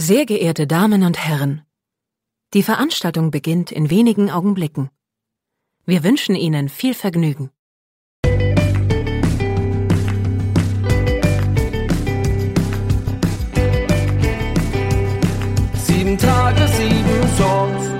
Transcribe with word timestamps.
Sehr 0.00 0.26
geehrte 0.26 0.68
Damen 0.68 1.02
und 1.02 1.18
Herren, 1.18 1.62
die 2.54 2.62
Veranstaltung 2.62 3.32
beginnt 3.32 3.72
in 3.72 3.90
wenigen 3.90 4.30
Augenblicken. 4.30 4.90
Wir 5.86 6.04
wünschen 6.04 6.36
Ihnen 6.36 6.68
viel 6.68 6.94
Vergnügen. 6.94 7.50
Sieben 15.74 16.16
Tage, 16.16 16.68
sieben 16.68 17.28
Songs. 17.36 17.90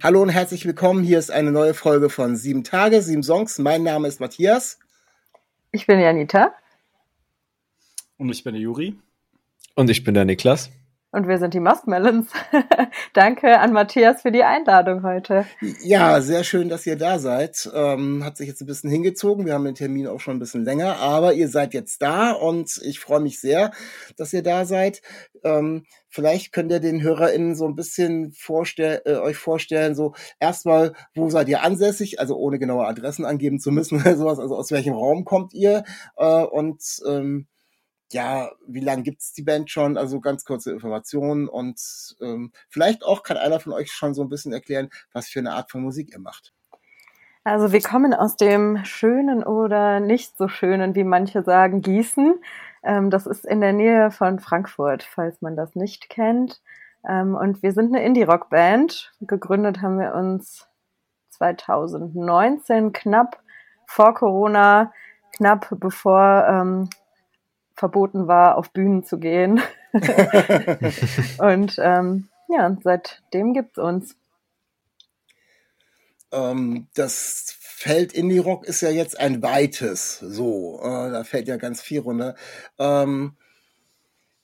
Hallo 0.00 0.22
und 0.22 0.28
herzlich 0.28 0.64
willkommen. 0.64 1.02
Hier 1.02 1.18
ist 1.18 1.32
eine 1.32 1.50
neue 1.50 1.74
Folge 1.74 2.08
von 2.08 2.36
Sieben 2.36 2.62
Tage, 2.62 3.02
sieben 3.02 3.24
Songs. 3.24 3.58
Mein 3.58 3.82
Name 3.82 4.06
ist 4.06 4.20
Matthias. 4.20 4.78
Ich 5.74 5.88
bin 5.88 5.98
Janita. 5.98 6.54
Und 8.16 8.30
ich 8.30 8.44
bin 8.44 8.54
der 8.54 8.62
Juri. 8.62 8.94
Und 9.74 9.90
ich 9.90 10.04
bin 10.04 10.14
der 10.14 10.24
Niklas. 10.24 10.70
Und 11.14 11.28
wir 11.28 11.38
sind 11.38 11.54
die 11.54 11.60
Muskmelons. 11.60 12.26
Danke 13.12 13.60
an 13.60 13.72
Matthias 13.72 14.22
für 14.22 14.32
die 14.32 14.42
Einladung 14.42 15.04
heute. 15.04 15.46
Ja, 15.84 16.20
sehr 16.20 16.42
schön, 16.42 16.68
dass 16.68 16.86
ihr 16.86 16.96
da 16.96 17.20
seid. 17.20 17.70
Ähm, 17.72 18.24
hat 18.24 18.36
sich 18.36 18.48
jetzt 18.48 18.60
ein 18.60 18.66
bisschen 18.66 18.90
hingezogen. 18.90 19.46
Wir 19.46 19.54
haben 19.54 19.64
den 19.64 19.76
Termin 19.76 20.08
auch 20.08 20.18
schon 20.18 20.34
ein 20.34 20.40
bisschen 20.40 20.64
länger, 20.64 20.96
aber 20.96 21.34
ihr 21.34 21.48
seid 21.48 21.72
jetzt 21.72 22.02
da 22.02 22.32
und 22.32 22.80
ich 22.82 22.98
freue 22.98 23.20
mich 23.20 23.38
sehr, 23.40 23.70
dass 24.16 24.32
ihr 24.32 24.42
da 24.42 24.64
seid. 24.64 25.02
Ähm, 25.44 25.84
vielleicht 26.08 26.52
könnt 26.52 26.72
ihr 26.72 26.80
den 26.80 27.00
HörerInnen 27.00 27.54
so 27.54 27.68
ein 27.68 27.76
bisschen 27.76 28.32
vorstell 28.32 29.02
äh, 29.04 29.14
euch 29.14 29.36
vorstellen, 29.36 29.94
so 29.94 30.14
erstmal, 30.40 30.94
wo 31.14 31.30
seid 31.30 31.48
ihr 31.48 31.62
ansässig, 31.62 32.18
also 32.18 32.36
ohne 32.36 32.58
genaue 32.58 32.88
Adressen 32.88 33.24
angeben 33.24 33.60
zu 33.60 33.70
müssen 33.70 34.00
oder 34.00 34.16
sowas, 34.16 34.40
also 34.40 34.56
aus 34.56 34.72
welchem 34.72 34.94
Raum 34.94 35.24
kommt 35.24 35.54
ihr 35.54 35.84
äh, 36.16 36.42
und 36.42 36.82
ähm, 37.06 37.46
ja, 38.14 38.52
wie 38.66 38.80
lange 38.80 39.02
gibt's 39.02 39.32
die 39.32 39.42
Band 39.42 39.70
schon? 39.70 39.98
Also 39.98 40.20
ganz 40.20 40.44
kurze 40.44 40.70
Informationen 40.70 41.48
und 41.48 42.16
ähm, 42.20 42.52
vielleicht 42.68 43.04
auch 43.04 43.24
kann 43.24 43.36
einer 43.36 43.58
von 43.58 43.72
euch 43.72 43.90
schon 43.92 44.14
so 44.14 44.22
ein 44.22 44.28
bisschen 44.28 44.52
erklären, 44.52 44.88
was 45.12 45.28
für 45.28 45.40
eine 45.40 45.52
Art 45.52 45.70
von 45.72 45.82
Musik 45.82 46.12
ihr 46.12 46.20
macht. 46.20 46.54
Also 47.42 47.72
wir 47.72 47.82
kommen 47.82 48.14
aus 48.14 48.36
dem 48.36 48.84
schönen 48.84 49.42
oder 49.42 49.98
nicht 49.98 50.38
so 50.38 50.46
schönen, 50.46 50.94
wie 50.94 51.02
manche 51.02 51.42
sagen, 51.42 51.82
Gießen. 51.82 52.36
Ähm, 52.84 53.10
das 53.10 53.26
ist 53.26 53.44
in 53.44 53.60
der 53.60 53.72
Nähe 53.72 54.12
von 54.12 54.38
Frankfurt, 54.38 55.02
falls 55.02 55.42
man 55.42 55.56
das 55.56 55.74
nicht 55.74 56.08
kennt. 56.08 56.62
Ähm, 57.06 57.34
und 57.34 57.64
wir 57.64 57.72
sind 57.72 57.94
eine 57.94 58.04
Indie-Rock-Band. 58.04 59.12
Gegründet 59.22 59.82
haben 59.82 59.98
wir 59.98 60.14
uns 60.14 60.68
2019, 61.30 62.92
knapp 62.92 63.42
vor 63.86 64.14
Corona, 64.14 64.92
knapp 65.32 65.68
bevor 65.80 66.46
ähm, 66.48 66.88
verboten 67.74 68.26
war, 68.28 68.56
auf 68.56 68.70
Bühnen 68.72 69.04
zu 69.04 69.18
gehen. 69.18 69.60
und 71.38 71.76
ähm, 71.78 72.28
ja, 72.48 72.76
seitdem 72.82 73.52
gibt's 73.52 73.78
uns. 73.78 74.16
Ähm, 76.32 76.88
das 76.94 77.56
Feld 77.60 78.12
Indie-Rock 78.12 78.64
ist 78.64 78.80
ja 78.80 78.90
jetzt 78.90 79.18
ein 79.18 79.42
weites, 79.42 80.18
so, 80.18 80.80
äh, 80.82 81.10
da 81.10 81.24
fällt 81.24 81.48
ja 81.48 81.56
ganz 81.56 81.82
viel 81.82 82.00
runter. 82.00 82.34
Ähm, 82.78 83.36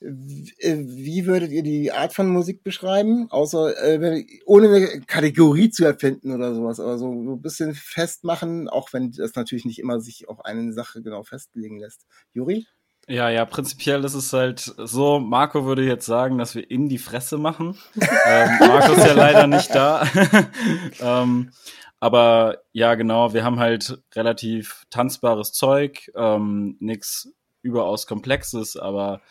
wie 0.03 1.27
würdet 1.27 1.51
ihr 1.51 1.63
die 1.63 1.93
Art 1.93 2.15
von 2.15 2.27
Musik 2.29 2.63
beschreiben? 2.63 3.31
Außer 3.31 3.77
äh, 3.83 4.25
ohne 4.47 4.69
eine 4.69 5.01
Kategorie 5.03 5.69
zu 5.71 5.85
erfinden 5.85 6.33
oder 6.33 6.55
sowas, 6.55 6.81
aber 6.81 6.97
so, 6.97 7.23
so 7.23 7.33
ein 7.35 7.43
bisschen 7.43 7.75
festmachen, 7.75 8.69
auch 8.69 8.93
wenn 8.93 9.13
das 9.13 9.35
natürlich 9.35 9.67
nicht 9.67 9.79
immer 9.79 10.01
sich 10.01 10.29
auf 10.29 10.45
eine 10.45 10.73
Sache 10.73 11.03
genau 11.03 11.23
festlegen 11.23 11.79
lässt. 11.79 12.07
Juri? 12.33 12.67
Ja, 13.11 13.29
ja, 13.29 13.45
prinzipiell 13.45 14.05
ist 14.05 14.15
es 14.15 14.33
halt 14.33 14.61
so, 14.61 15.19
Marco 15.19 15.67
würde 15.67 15.83
jetzt 15.83 16.07
sagen, 16.07 16.39
dass 16.39 16.55
wir 16.55 16.71
in 16.71 16.89
die 16.89 16.97
Fresse 16.99 17.39
machen. 17.39 17.77
ähm, 18.25 18.51
Marco 18.61 18.93
ist 18.93 19.05
ja 19.05 19.15
leider 19.15 19.49
nicht 19.49 19.75
da. 19.75 20.07
ähm, 21.01 21.51
aber 21.99 22.59
ja, 22.71 22.95
genau, 22.95 23.33
wir 23.33 23.43
haben 23.43 23.59
halt 23.59 24.01
relativ 24.15 24.87
tanzbares 24.91 25.53
Zeug, 25.53 26.09
ähm, 26.15 26.77
nix 26.79 27.33
überaus 27.63 28.07
Komplexes, 28.07 28.77
aber 28.77 29.23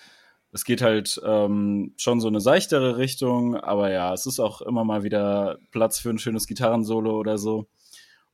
es 0.52 0.66
geht 0.66 0.82
halt 0.82 1.18
ähm, 1.24 1.94
schon 1.96 2.20
so 2.20 2.28
eine 2.28 2.42
seichtere 2.42 2.98
Richtung, 2.98 3.56
aber 3.56 3.92
ja, 3.92 4.14
es 4.14 4.26
ist 4.26 4.42
auch 4.42 4.62
immer 4.62 4.84
mal 4.84 5.04
wieder 5.04 5.58
Platz 5.72 6.00
für 6.00 6.10
ein 6.10 6.20
schönes 6.20 6.48
Gitarrensolo 6.48 7.18
oder 7.18 7.38
so 7.38 7.70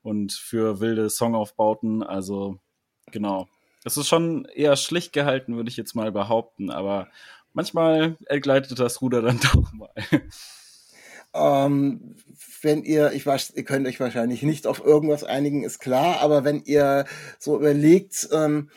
und 0.01 0.33
für 0.33 0.79
wilde 0.79 1.07
Songaufbauten, 1.11 2.01
also 2.01 2.57
genau. 3.11 3.47
Es 3.85 3.97
ist 3.97 4.07
schon 4.07 4.45
eher 4.45 4.75
schlicht 4.75 5.13
gehalten, 5.13 5.55
würde 5.55 5.69
ich 5.69 5.77
jetzt 5.77 5.95
mal 5.95 6.11
behaupten, 6.11 6.71
aber 6.71 7.07
manchmal 7.53 8.17
entgleitet 8.25 8.79
das 8.79 9.01
Ruder 9.01 9.21
dann 9.21 9.39
doch 9.53 9.71
mal. 9.73 9.93
Ähm, 11.33 12.15
wenn 12.61 12.83
ihr, 12.83 13.11
ich 13.11 13.25
weiß, 13.25 13.53
ihr 13.55 13.63
könnt 13.63 13.85
euch 13.87 13.99
wahrscheinlich 13.99 14.41
nicht 14.41 14.67
auf 14.67 14.83
irgendwas 14.83 15.23
einigen, 15.23 15.63
ist 15.63 15.79
klar, 15.79 16.21
aber 16.21 16.43
wenn 16.43 16.63
ihr 16.63 17.05
so 17.37 17.57
überlegt, 17.57 18.27
ähm, 18.31 18.69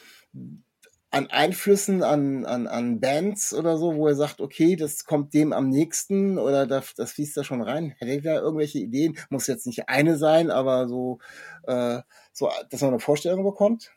an 1.11 1.29
Einflüssen, 1.29 2.03
an, 2.03 2.45
an, 2.45 2.67
an 2.67 3.01
Bands 3.01 3.55
oder 3.55 3.79
so, 3.79 3.97
wo 3.97 4.09
ihr 4.09 4.15
sagt, 4.15 4.43
okay, 4.43 4.77
das 4.77 5.07
kommt 5.07 5.33
dem 5.33 5.55
am 5.55 5.71
nächsten 5.71 6.39
oder 6.39 6.67
das, 6.67 6.95
das 6.95 7.13
fließt 7.13 7.37
da 7.37 7.45
schon 7.45 7.63
rein. 7.63 7.95
Hättet 7.99 8.25
ihr 8.25 8.35
da 8.35 8.41
irgendwelche 8.41 8.79
Ideen? 8.79 9.17
Muss 9.31 9.47
jetzt 9.47 9.67
nicht 9.67 9.89
eine 9.89 10.19
sein, 10.19 10.51
aber 10.51 10.87
so, 10.87 11.19
äh, 11.63 12.01
so 12.33 12.51
dass 12.69 12.83
man 12.83 12.91
eine 12.91 13.01
Vorstellung 13.01 13.43
bekommt? 13.43 13.91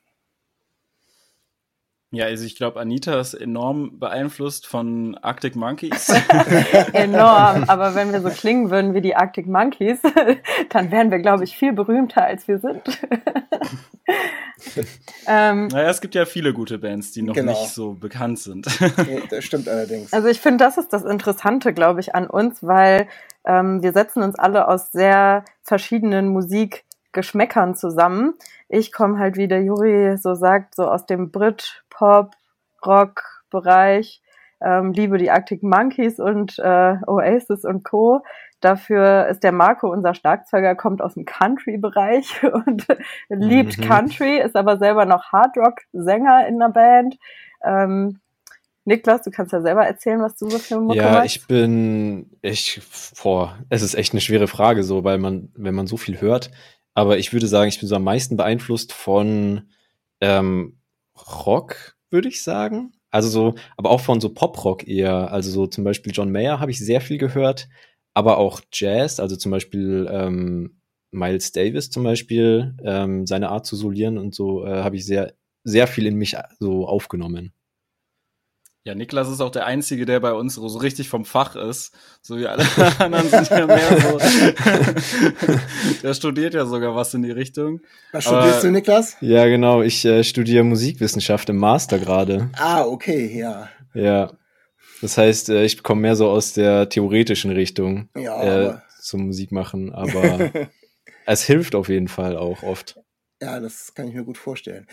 Ja, 2.13 2.25
also 2.25 2.44
ich 2.44 2.57
glaube, 2.57 2.77
Anita 2.77 3.17
ist 3.22 3.33
enorm 3.33 3.97
beeinflusst 3.97 4.67
von 4.67 5.17
Arctic 5.22 5.55
Monkeys. 5.55 6.09
enorm, 6.94 7.63
aber 7.67 7.95
wenn 7.95 8.11
wir 8.11 8.19
so 8.19 8.29
klingen 8.29 8.69
würden 8.69 8.94
wie 8.94 8.99
die 8.99 9.16
Arctic 9.16 9.47
Monkeys, 9.47 9.99
dann 10.69 10.91
wären 10.91 11.09
wir, 11.09 11.19
glaube 11.19 11.45
ich, 11.45 11.55
viel 11.55 11.71
berühmter, 11.71 12.25
als 12.25 12.50
wir 12.50 12.59
sind. 12.59 12.81
ähm, 15.25 15.67
naja, 15.67 15.89
es 15.89 16.01
gibt 16.01 16.13
ja 16.16 16.25
viele 16.25 16.51
gute 16.51 16.79
Bands, 16.79 17.13
die 17.13 17.21
noch 17.21 17.33
genau. 17.33 17.53
nicht 17.53 17.73
so 17.73 17.94
bekannt 17.94 18.39
sind. 18.39 18.67
das 19.29 19.45
stimmt 19.45 19.69
allerdings. 19.69 20.11
Also 20.11 20.27
ich 20.27 20.41
finde, 20.41 20.66
das 20.66 20.77
ist 20.77 20.91
das 20.91 21.05
Interessante, 21.05 21.73
glaube 21.73 22.01
ich, 22.01 22.13
an 22.13 22.27
uns, 22.27 22.61
weil 22.61 23.07
ähm, 23.45 23.81
wir 23.81 23.94
setzen 23.94 24.21
uns 24.21 24.35
alle 24.35 24.67
aus 24.67 24.91
sehr 24.91 25.45
verschiedenen 25.63 26.27
Musikgeschmäckern 26.27 27.75
zusammen. 27.75 28.33
Ich 28.67 28.91
komme 28.91 29.17
halt, 29.17 29.38
wie 29.38 29.47
der 29.47 29.63
Juri 29.63 30.17
so 30.17 30.35
sagt, 30.35 30.75
so 30.75 30.89
aus 30.89 31.05
dem 31.05 31.31
Brit, 31.31 31.83
Pop, 32.01 32.34
Rock 32.84 33.22
Bereich. 33.51 34.23
Ähm, 34.59 34.91
liebe 34.91 35.19
die 35.19 35.29
Arctic 35.29 35.62
Monkeys 35.62 36.19
und 36.19 36.57
äh, 36.57 36.95
Oasis 37.06 37.63
und 37.63 37.84
Co. 37.84 38.23
Dafür 38.59 39.28
ist 39.28 39.44
der 39.44 39.51
Marco, 39.51 39.91
unser 39.91 40.16
Schlagzeuger, 40.16 40.73
kommt 40.73 41.03
aus 41.03 41.13
dem 41.13 41.25
Country-Bereich 41.25 42.44
und 42.66 42.88
liebt 43.29 43.78
mhm. 43.78 43.84
Country, 43.84 44.39
ist 44.39 44.56
aber 44.56 44.78
selber 44.78 45.06
noch 45.06 45.31
Hardrock-Sänger 45.31 46.47
in 46.47 46.57
der 46.57 46.69
Band. 46.69 47.17
Ähm, 47.63 48.19
Niklas, 48.85 49.22
du 49.22 49.29
kannst 49.29 49.53
ja 49.53 49.62
selber 49.62 49.85
erzählen, 49.85 50.22
was 50.22 50.35
du 50.38 50.50
so 50.50 50.57
für 50.57 50.79
Mucke 50.79 50.97
Ja, 50.97 51.23
ich 51.23 51.45
bin, 51.45 52.31
ich, 52.41 52.81
boah, 53.22 53.59
es 53.69 53.83
ist 53.83 53.94
echt 53.94 54.13
eine 54.13 54.22
schwere 54.22 54.47
Frage 54.47 54.81
so, 54.81 55.03
weil 55.03 55.19
man, 55.19 55.50
wenn 55.56 55.75
man 55.75 55.85
so 55.85 55.97
viel 55.97 56.19
hört, 56.19 56.50
aber 56.95 57.19
ich 57.19 57.31
würde 57.31 57.45
sagen, 57.45 57.69
ich 57.69 57.79
bin 57.79 57.88
so 57.88 57.95
am 57.95 58.03
meisten 58.03 58.38
beeinflusst 58.38 58.91
von 58.91 59.69
ähm, 60.19 60.81
Rock, 61.45 61.97
würde 62.09 62.27
ich 62.27 62.43
sagen. 62.43 62.93
Also 63.11 63.29
so, 63.29 63.55
aber 63.77 63.89
auch 63.89 64.01
von 64.01 64.21
so 64.21 64.33
Pop-Rock 64.33 64.87
eher. 64.87 65.31
Also 65.31 65.51
so 65.51 65.67
zum 65.67 65.83
Beispiel 65.83 66.13
John 66.13 66.31
Mayer 66.31 66.59
habe 66.59 66.71
ich 66.71 66.79
sehr 66.79 67.01
viel 67.01 67.17
gehört, 67.17 67.67
aber 68.13 68.37
auch 68.37 68.61
Jazz, 68.71 69.19
also 69.19 69.35
zum 69.35 69.51
Beispiel 69.51 70.07
ähm, 70.09 70.81
Miles 71.11 71.51
Davis 71.51 71.89
zum 71.89 72.03
Beispiel, 72.03 72.75
ähm, 72.83 73.27
seine 73.27 73.49
Art 73.49 73.65
zu 73.65 73.75
solieren 73.75 74.18
und 74.18 74.33
so 74.33 74.65
äh, 74.65 74.81
habe 74.83 74.95
ich 74.95 75.06
sehr, 75.06 75.33
sehr 75.63 75.88
viel 75.88 76.07
in 76.07 76.15
mich 76.15 76.38
so 76.59 76.88
aufgenommen. 76.88 77.53
Ja, 78.83 78.95
Niklas 78.95 79.30
ist 79.30 79.42
auch 79.42 79.51
der 79.51 79.68
Einzige, 79.68 80.07
der 80.07 80.19
bei 80.19 80.33
uns 80.33 80.56
so 80.56 80.66
richtig 80.80 81.07
vom 81.07 81.24
Fach 81.24 81.56
ist. 81.56 81.94
So 82.24 82.38
wie 82.38 82.48
alle 82.48 82.66
anderen 83.00 83.30
sind 83.30 83.50
ja 83.50 83.68
mehr 83.68 84.01
so. 84.01 84.18
der 86.04 86.13
studiert 86.16 86.56
ja 86.56 86.66
sogar 86.66 86.95
was 86.95 87.13
in 87.13 87.22
die 87.22 87.30
Richtung. 87.30 87.81
Was 88.12 88.24
studierst 88.24 88.54
Aber, 88.54 88.62
du, 88.62 88.72
Niklas? 88.72 89.18
Ja, 89.22 89.45
genau. 89.45 89.83
Ich 89.83 90.04
äh, 90.04 90.24
studiere 90.24 90.63
Musikwissenschaft 90.63 91.50
im 91.50 91.57
Master 91.57 92.00
gerade. 92.00 92.50
Ah, 92.57 92.83
okay, 92.83 93.38
ja. 93.38 93.69
Ja. 93.94 94.31
Das 95.01 95.16
heißt, 95.16 95.50
äh, 95.50 95.63
ich 95.63 95.84
komme 95.84 96.01
mehr 96.01 96.16
so 96.16 96.30
aus 96.30 96.54
der 96.54 96.89
theoretischen 96.89 97.51
Richtung 97.51 98.10
ja, 98.16 98.72
äh, 98.72 98.77
zum 99.00 99.27
Musikmachen. 99.27 99.94
Aber 99.94 100.51
es 101.27 101.44
hilft 101.44 101.75
auf 101.75 101.88
jeden 101.88 102.07
Fall 102.07 102.36
auch 102.36 102.63
oft. 102.63 103.00
Ja, 103.39 103.60
das 103.60 103.94
kann 103.94 104.07
ich 104.07 104.16
mir 104.16 104.24
gut 104.24 104.39
vorstellen. 104.39 104.88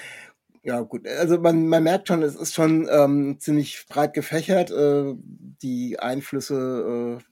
Ja, 0.62 0.80
gut. 0.80 1.06
Also 1.06 1.38
man, 1.40 1.66
man 1.68 1.82
merkt 1.82 2.08
schon, 2.08 2.22
es 2.22 2.34
ist 2.34 2.54
schon 2.54 2.88
ähm, 2.90 3.38
ziemlich 3.40 3.86
breit 3.88 4.12
gefächert. 4.14 4.70
Äh, 4.70 5.14
die 5.62 5.98
Einflüsse 5.98 7.18
äh, 7.20 7.24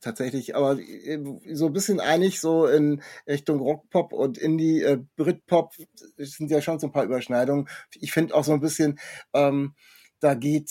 tatsächlich, 0.00 0.54
aber 0.56 0.78
äh, 0.78 1.18
so 1.54 1.66
ein 1.66 1.72
bisschen 1.72 2.00
einig, 2.00 2.40
so 2.40 2.66
in 2.66 3.02
Richtung 3.26 3.60
Rockpop 3.60 4.12
und 4.12 4.38
Indie, 4.38 4.82
äh, 4.82 4.98
Britpop 5.16 5.74
sind 6.16 6.50
ja 6.50 6.60
schon 6.60 6.78
so 6.78 6.88
ein 6.88 6.92
paar 6.92 7.04
Überschneidungen. 7.04 7.68
Ich 8.00 8.12
finde 8.12 8.34
auch 8.34 8.44
so 8.44 8.52
ein 8.52 8.60
bisschen, 8.60 8.98
ähm, 9.32 9.74
da 10.20 10.34
geht 10.34 10.70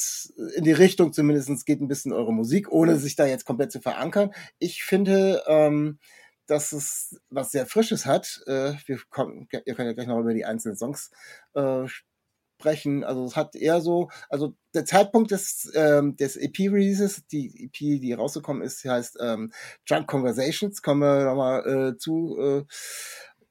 in 0.55 0.63
die 0.63 0.71
Richtung 0.71 1.11
zumindestens 1.11 1.65
geht 1.65 1.81
ein 1.81 1.88
bisschen 1.89 2.13
eure 2.13 2.33
Musik, 2.33 2.71
ohne 2.71 2.97
sich 2.97 3.15
da 3.15 3.25
jetzt 3.25 3.45
komplett 3.45 3.71
zu 3.71 3.81
verankern. 3.81 4.31
Ich 4.59 4.83
finde, 4.83 5.43
ähm, 5.47 5.99
dass 6.51 6.74
es 6.74 7.18
was 7.30 7.51
sehr 7.51 7.65
Frisches 7.65 8.06
hat. 8.06 8.42
Äh, 8.45 8.74
wir 8.86 9.00
kommen, 9.09 9.48
ihr 9.65 9.74
könnt 9.74 9.88
ja 9.88 9.94
gleich 9.94 10.07
noch 10.07 10.19
über 10.19 10.33
die 10.33 10.44
einzelnen 10.44 10.75
Songs 10.75 11.09
äh, 11.53 11.88
sprechen. 12.59 13.06
Also 13.06 13.24
es 13.24 13.38
hat 13.38 13.56
eher 13.56 13.80
so, 13.80 14.09
also 14.30 14.53
der 14.74 14.83
Zeitpunkt 14.83 15.31
des, 15.31 15.71
ähm, 15.75 16.18
des 16.18 16.36
EP-Releases, 16.36 17.25
die 17.27 17.65
EP, 17.65 18.01
die 18.01 18.12
rausgekommen 18.12 18.63
ist, 18.63 18.83
heißt 18.83 19.18
ähm, 19.21 19.53
Drunk 19.88 20.07
Conversations, 20.07 20.81
kommen 20.81 21.00
wir 21.00 21.24
nochmal 21.24 21.94
äh, 21.94 21.98
zu. 21.98 22.38
Äh, 22.38 22.65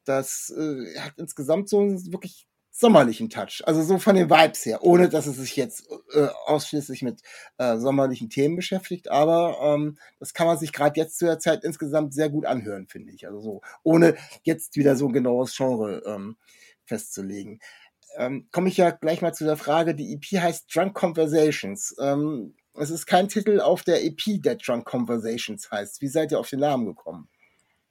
das 0.05 0.53
äh, 0.55 0.99
hat 0.99 1.13
insgesamt 1.17 1.69
so 1.69 1.79
wirklich 1.79 2.47
sommerlichen 2.81 3.29
Touch. 3.29 3.61
Also 3.65 3.81
so 3.83 3.97
von 3.97 4.15
den 4.15 4.29
Vibes 4.29 4.65
her, 4.65 4.83
ohne 4.83 5.07
dass 5.07 5.27
es 5.27 5.37
sich 5.37 5.55
jetzt 5.55 5.87
äh, 6.13 6.27
ausschließlich 6.45 7.01
mit 7.01 7.21
äh, 7.57 7.77
sommerlichen 7.77 8.29
Themen 8.29 8.57
beschäftigt. 8.57 9.09
Aber 9.09 9.57
ähm, 9.61 9.97
das 10.19 10.33
kann 10.33 10.47
man 10.47 10.57
sich 10.57 10.73
gerade 10.73 10.99
jetzt 10.99 11.17
zu 11.17 11.25
der 11.25 11.39
Zeit 11.39 11.63
insgesamt 11.63 12.13
sehr 12.13 12.29
gut 12.29 12.45
anhören, 12.45 12.87
finde 12.87 13.13
ich. 13.13 13.25
Also 13.27 13.39
so, 13.39 13.61
ohne 13.83 14.15
jetzt 14.43 14.75
wieder 14.75 14.97
so 14.97 15.07
ein 15.07 15.13
genaues 15.13 15.55
Genre 15.55 16.03
ähm, 16.05 16.35
festzulegen 16.83 17.59
ähm, 18.17 18.47
komme 18.51 18.67
ich 18.67 18.77
ja 18.77 18.91
gleich 18.91 19.21
mal 19.21 19.33
zu 19.33 19.45
der 19.45 19.57
Frage, 19.57 19.95
die 19.95 20.13
EP 20.13 20.41
heißt 20.41 20.75
Drunk 20.75 20.93
Conversations. 20.93 21.95
Ähm, 21.99 22.55
es 22.75 22.89
ist 22.89 23.05
kein 23.05 23.27
Titel 23.27 23.59
auf 23.59 23.83
der 23.83 24.03
EP, 24.03 24.41
der 24.41 24.55
Drunk 24.55 24.85
Conversations 24.85 25.69
heißt. 25.71 26.01
Wie 26.01 26.07
seid 26.07 26.31
ihr 26.31 26.39
auf 26.39 26.49
den 26.49 26.59
Namen 26.59 26.85
gekommen? 26.85 27.27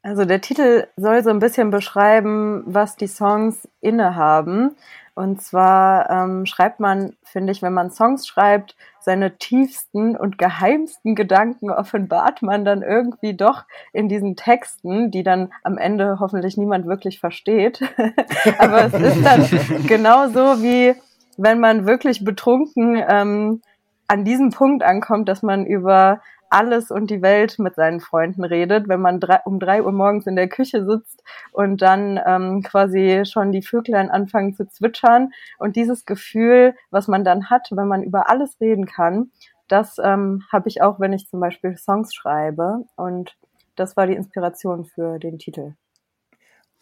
Also 0.02 0.24
der 0.24 0.40
Titel 0.40 0.86
soll 0.96 1.22
so 1.22 1.30
ein 1.30 1.40
bisschen 1.40 1.70
beschreiben, 1.70 2.62
was 2.66 2.96
die 2.96 3.06
Songs 3.06 3.68
innehaben. 3.80 4.76
Und 5.14 5.42
zwar 5.42 6.08
ähm, 6.08 6.46
schreibt 6.46 6.80
man, 6.80 7.14
finde 7.22 7.52
ich, 7.52 7.62
wenn 7.62 7.74
man 7.74 7.90
Songs 7.90 8.26
schreibt, 8.26 8.76
seine 9.00 9.36
tiefsten 9.36 10.16
und 10.16 10.38
geheimsten 10.38 11.14
Gedanken 11.14 11.70
offenbart 11.70 12.42
man 12.42 12.64
dann 12.64 12.82
irgendwie 12.82 13.34
doch 13.34 13.64
in 13.92 14.08
diesen 14.08 14.36
Texten, 14.36 15.10
die 15.10 15.22
dann 15.22 15.52
am 15.62 15.78
Ende 15.78 16.18
hoffentlich 16.20 16.56
niemand 16.56 16.86
wirklich 16.86 17.20
versteht. 17.20 17.80
Aber 18.58 18.84
es 18.84 18.94
ist 18.94 19.24
dann 19.24 19.46
genauso 19.86 20.62
wie 20.62 20.94
wenn 21.36 21.60
man 21.60 21.86
wirklich 21.86 22.24
betrunken 22.24 23.02
ähm, 23.08 23.62
an 24.08 24.24
diesem 24.24 24.50
Punkt 24.50 24.82
ankommt, 24.82 25.28
dass 25.28 25.42
man 25.42 25.64
über 25.64 26.20
alles 26.50 26.90
und 26.90 27.10
die 27.10 27.22
Welt 27.22 27.58
mit 27.58 27.76
seinen 27.76 28.00
Freunden 28.00 28.44
redet, 28.44 28.88
wenn 28.88 29.00
man 29.00 29.20
drei, 29.20 29.40
um 29.44 29.58
drei 29.58 29.82
Uhr 29.82 29.92
morgens 29.92 30.26
in 30.26 30.36
der 30.36 30.48
Küche 30.48 30.84
sitzt 30.84 31.22
und 31.52 31.80
dann 31.80 32.20
ähm, 32.26 32.62
quasi 32.62 33.22
schon 33.24 33.52
die 33.52 33.62
Vöglein 33.62 34.10
anfangen 34.10 34.54
zu 34.54 34.66
zwitschern. 34.68 35.30
Und 35.58 35.76
dieses 35.76 36.04
Gefühl, 36.04 36.74
was 36.90 37.08
man 37.08 37.24
dann 37.24 37.50
hat, 37.50 37.68
wenn 37.70 37.88
man 37.88 38.02
über 38.02 38.28
alles 38.28 38.60
reden 38.60 38.86
kann, 38.86 39.30
das 39.68 39.98
ähm, 40.02 40.42
habe 40.52 40.68
ich 40.68 40.82
auch, 40.82 40.98
wenn 40.98 41.12
ich 41.12 41.28
zum 41.28 41.40
Beispiel 41.40 41.76
Songs 41.76 42.12
schreibe. 42.12 42.84
Und 42.96 43.36
das 43.76 43.96
war 43.96 44.06
die 44.06 44.16
Inspiration 44.16 44.84
für 44.84 45.18
den 45.18 45.38
Titel. 45.38 45.74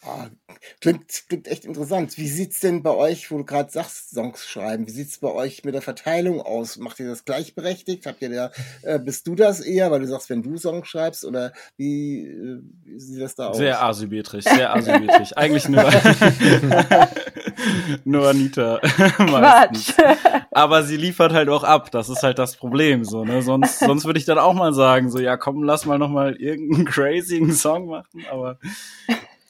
Oh, 0.07 0.27
klingt, 0.81 1.25
klingt 1.29 1.49
echt 1.49 1.65
interessant. 1.65 2.17
Wie 2.19 2.29
sieht's 2.29 2.61
denn 2.61 2.85
bei 2.85 2.95
euch, 2.95 3.33
wo 3.33 3.39
du 3.39 3.45
gerade 3.45 3.71
sagst, 3.71 4.11
Songs 4.11 4.47
schreiben, 4.47 4.87
wie 4.87 4.93
sieht's 4.93 5.19
bei 5.19 5.33
euch 5.33 5.65
mit 5.65 5.75
der 5.75 5.83
Verteilung 5.83 6.41
aus? 6.41 6.77
Macht 6.77 7.01
ihr 7.01 7.09
das 7.09 7.25
gleichberechtigt? 7.25 8.07
Habt 8.07 8.23
ihr 8.23 8.31
da, 8.31 8.53
äh, 8.83 9.01
bist 9.01 9.27
du 9.27 9.35
das 9.35 9.59
eher, 9.59 9.91
weil 9.91 9.99
du 9.99 10.07
sagst, 10.07 10.31
wenn 10.31 10.43
du 10.43 10.57
Songs 10.57 10.87
schreibst, 10.87 11.25
oder 11.25 11.53
wie, 11.77 12.27
äh, 12.29 12.61
wie 12.85 13.01
sieht 13.01 13.21
das 13.21 13.35
da 13.35 13.49
aus? 13.49 13.57
Sehr 13.57 13.83
asymmetrisch, 13.83 14.45
sehr 14.45 14.73
asymmetrisch. 14.73 15.37
Eigentlich 15.37 15.69
nur, 15.69 15.83
nur 18.05 18.29
Anita. 18.29 18.79
Quatsch. 19.17 19.95
Aber 20.53 20.85
sie 20.85 20.97
liefert 20.97 21.33
halt 21.33 21.49
auch 21.49 21.65
ab. 21.65 21.91
Das 21.91 22.09
ist 22.09 22.23
halt 22.23 22.39
das 22.39 22.57
Problem, 22.57 23.05
so, 23.05 23.25
ne? 23.25 23.43
Sonst, 23.43 23.81
sonst 23.81 24.05
würde 24.05 24.21
ich 24.21 24.27
dann 24.27 24.39
auch 24.39 24.55
mal 24.55 24.73
sagen, 24.73 25.11
so, 25.11 25.19
ja, 25.19 25.37
komm, 25.37 25.65
lass 25.65 25.87
mal 25.87 25.99
noch 25.99 26.09
mal 26.09 26.37
irgendeinen 26.37 26.85
crazy 26.85 27.49
Song 27.53 27.87
machen, 27.87 28.25
aber 28.31 28.59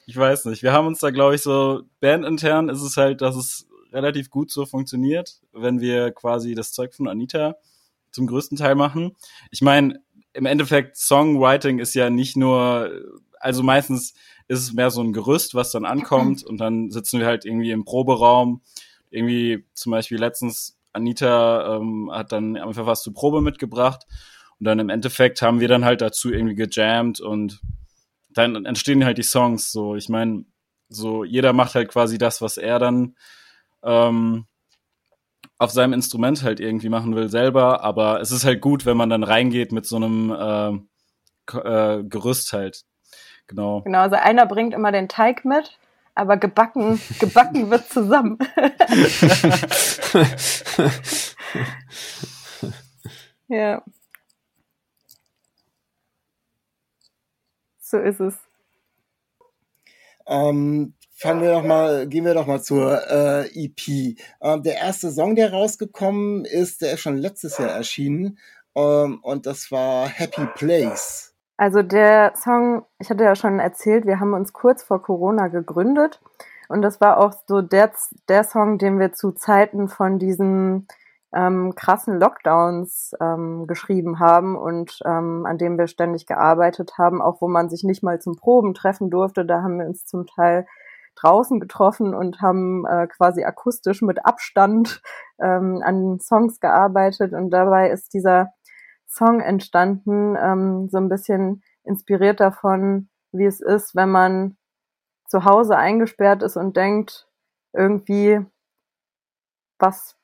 ich 0.09 0.17
weiß 0.17 0.45
nicht. 0.45 0.63
Wir 0.63 0.73
haben 0.73 0.87
uns 0.87 1.01
da, 1.01 1.11
glaube 1.11 1.35
ich, 1.35 1.43
so 1.43 1.83
bandintern 1.99 2.67
ist 2.67 2.81
es 2.81 2.97
halt, 2.97 3.21
dass 3.21 3.35
es 3.35 3.67
relativ 3.93 4.31
gut 4.31 4.49
so 4.49 4.65
funktioniert, 4.65 5.39
wenn 5.53 5.81
wir 5.81 6.09
quasi 6.09 6.55
das 6.55 6.71
Zeug 6.71 6.95
von 6.95 7.07
Anita 7.07 7.57
zum 8.09 8.25
größten 8.25 8.57
Teil 8.57 8.73
machen. 8.73 9.15
Ich 9.51 9.61
meine, 9.61 10.01
im 10.33 10.47
Endeffekt 10.47 10.97
Songwriting 10.97 11.77
ist 11.77 11.93
ja 11.93 12.09
nicht 12.09 12.35
nur, 12.35 12.91
also 13.39 13.61
meistens 13.61 14.15
ist 14.47 14.61
es 14.61 14.73
mehr 14.73 14.89
so 14.89 15.03
ein 15.03 15.13
Gerüst, 15.13 15.53
was 15.53 15.69
dann 15.69 15.85
ankommt 15.85 16.43
und 16.43 16.57
dann 16.57 16.89
sitzen 16.89 17.19
wir 17.19 17.27
halt 17.27 17.45
irgendwie 17.45 17.69
im 17.69 17.85
Proberaum. 17.85 18.63
Irgendwie 19.11 19.63
zum 19.75 19.91
Beispiel 19.91 20.17
letztens 20.17 20.79
Anita 20.91 21.75
ähm, 21.75 22.09
hat 22.11 22.31
dann 22.31 22.57
einfach 22.57 22.87
was 22.87 23.03
zur 23.03 23.13
Probe 23.13 23.41
mitgebracht 23.41 24.07
und 24.59 24.65
dann 24.65 24.79
im 24.79 24.89
Endeffekt 24.89 25.43
haben 25.43 25.59
wir 25.59 25.67
dann 25.67 25.85
halt 25.85 26.01
dazu 26.01 26.33
irgendwie 26.33 26.55
gejammt 26.55 27.21
und 27.21 27.61
dann 28.39 28.65
entstehen 28.65 29.05
halt 29.05 29.17
die 29.17 29.23
Songs 29.23 29.71
so. 29.71 29.95
Ich 29.95 30.09
meine, 30.09 30.45
so 30.89 31.23
jeder 31.23 31.53
macht 31.53 31.75
halt 31.75 31.89
quasi 31.89 32.17
das, 32.17 32.41
was 32.41 32.57
er 32.57 32.79
dann 32.79 33.15
ähm, 33.83 34.45
auf 35.57 35.71
seinem 35.71 35.93
Instrument 35.93 36.43
halt 36.43 36.59
irgendwie 36.59 36.89
machen 36.89 37.15
will 37.15 37.29
selber, 37.29 37.83
aber 37.83 38.21
es 38.21 38.31
ist 38.31 38.45
halt 38.45 38.61
gut, 38.61 38.85
wenn 38.85 38.97
man 38.97 39.09
dann 39.09 39.23
reingeht 39.23 39.71
mit 39.71 39.85
so 39.85 39.97
einem 39.97 40.31
äh, 40.31 40.71
äh, 41.57 42.03
Gerüst 42.03 42.53
halt. 42.53 42.83
Genau. 43.47 43.81
Genau, 43.81 43.99
also 43.99 44.15
einer 44.15 44.45
bringt 44.45 44.73
immer 44.73 44.91
den 44.91 45.09
Teig 45.09 45.43
mit, 45.43 45.77
aber 46.15 46.37
gebacken, 46.37 47.01
gebacken 47.19 47.69
wird 47.69 47.89
zusammen. 47.89 48.37
ja. 53.47 53.83
So 57.89 57.97
ist 57.97 58.19
es. 58.19 58.35
Ähm, 60.27 60.93
fangen 61.15 61.41
wir 61.41 61.51
doch 61.51 61.63
mal, 61.63 62.07
gehen 62.07 62.23
wir 62.23 62.35
doch 62.35 62.45
mal 62.45 62.61
zur 62.61 63.01
äh, 63.09 63.47
EP. 63.47 64.15
Ähm, 64.41 64.61
der 64.61 64.75
erste 64.75 65.09
Song, 65.09 65.35
der 65.35 65.51
rausgekommen 65.51 66.45
ist, 66.45 66.83
der 66.83 66.93
ist 66.93 66.99
schon 66.99 67.17
letztes 67.17 67.57
Jahr 67.57 67.71
erschienen. 67.71 68.37
Ähm, 68.75 69.19
und 69.23 69.47
das 69.47 69.71
war 69.71 70.07
Happy 70.07 70.45
Place. 70.53 71.33
Also 71.57 71.81
der 71.81 72.33
Song, 72.35 72.85
ich 72.99 73.09
hatte 73.09 73.23
ja 73.23 73.35
schon 73.35 73.59
erzählt, 73.59 74.05
wir 74.05 74.19
haben 74.19 74.33
uns 74.33 74.53
kurz 74.53 74.83
vor 74.83 75.01
Corona 75.01 75.47
gegründet. 75.47 76.21
Und 76.67 76.83
das 76.83 77.01
war 77.01 77.17
auch 77.17 77.33
so 77.47 77.63
der, 77.63 77.91
der 78.27 78.43
Song, 78.43 78.77
den 78.77 78.99
wir 78.99 79.13
zu 79.13 79.31
Zeiten 79.31 79.89
von 79.89 80.19
diesem 80.19 80.85
ähm, 81.33 81.73
krassen 81.75 82.19
Lockdowns 82.19 83.13
ähm, 83.21 83.67
geschrieben 83.67 84.19
haben 84.19 84.55
und 84.55 84.99
ähm, 85.05 85.45
an 85.45 85.57
dem 85.57 85.77
wir 85.77 85.87
ständig 85.87 86.25
gearbeitet 86.25 86.97
haben, 86.97 87.21
auch 87.21 87.41
wo 87.41 87.47
man 87.47 87.69
sich 87.69 87.83
nicht 87.83 88.01
mal 88.01 88.19
zum 88.19 88.35
Proben 88.35 88.73
treffen 88.73 89.09
durfte. 89.09 89.45
Da 89.45 89.61
haben 89.61 89.79
wir 89.79 89.85
uns 89.85 90.05
zum 90.05 90.25
Teil 90.25 90.65
draußen 91.15 91.59
getroffen 91.59 92.15
und 92.15 92.41
haben 92.41 92.85
äh, 92.85 93.07
quasi 93.07 93.43
akustisch 93.43 94.01
mit 94.01 94.25
Abstand 94.25 95.01
ähm, 95.39 95.81
an 95.83 96.19
Songs 96.19 96.59
gearbeitet. 96.59 97.33
Und 97.33 97.51
dabei 97.51 97.89
ist 97.89 98.13
dieser 98.13 98.53
Song 99.05 99.39
entstanden, 99.41 100.35
ähm, 100.39 100.87
so 100.89 100.97
ein 100.97 101.09
bisschen 101.09 101.63
inspiriert 101.83 102.39
davon, 102.39 103.09
wie 103.31 103.45
es 103.45 103.59
ist, 103.59 103.95
wenn 103.95 104.09
man 104.09 104.57
zu 105.27 105.45
Hause 105.45 105.77
eingesperrt 105.77 106.41
ist 106.41 106.57
und 106.57 106.75
denkt, 106.75 107.27
irgendwie, 107.73 108.39
was 109.77 110.18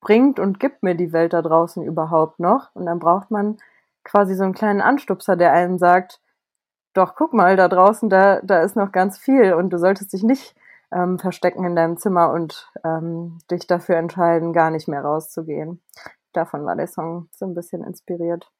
bringt 0.00 0.38
und 0.38 0.60
gibt 0.60 0.82
mir 0.82 0.94
die 0.94 1.12
Welt 1.12 1.32
da 1.32 1.42
draußen 1.42 1.82
überhaupt 1.82 2.40
noch? 2.40 2.74
Und 2.74 2.86
dann 2.86 2.98
braucht 2.98 3.30
man 3.30 3.58
quasi 4.04 4.34
so 4.34 4.44
einen 4.44 4.54
kleinen 4.54 4.80
Anstupser, 4.80 5.36
der 5.36 5.52
einem 5.52 5.78
sagt, 5.78 6.20
doch, 6.94 7.14
guck 7.14 7.32
mal, 7.34 7.56
da 7.56 7.68
draußen, 7.68 8.08
da, 8.08 8.40
da 8.42 8.62
ist 8.62 8.76
noch 8.76 8.92
ganz 8.92 9.18
viel 9.18 9.52
und 9.54 9.70
du 9.70 9.78
solltest 9.78 10.12
dich 10.12 10.22
nicht 10.22 10.56
ähm, 10.92 11.18
verstecken 11.18 11.64
in 11.64 11.76
deinem 11.76 11.96
Zimmer 11.98 12.32
und 12.32 12.70
ähm, 12.84 13.38
dich 13.50 13.66
dafür 13.66 13.96
entscheiden, 13.96 14.52
gar 14.52 14.70
nicht 14.70 14.88
mehr 14.88 15.02
rauszugehen. 15.02 15.82
Davon 16.32 16.64
war 16.64 16.76
der 16.76 16.86
Song 16.86 17.28
so 17.32 17.46
ein 17.46 17.54
bisschen 17.54 17.84
inspiriert 17.84 18.50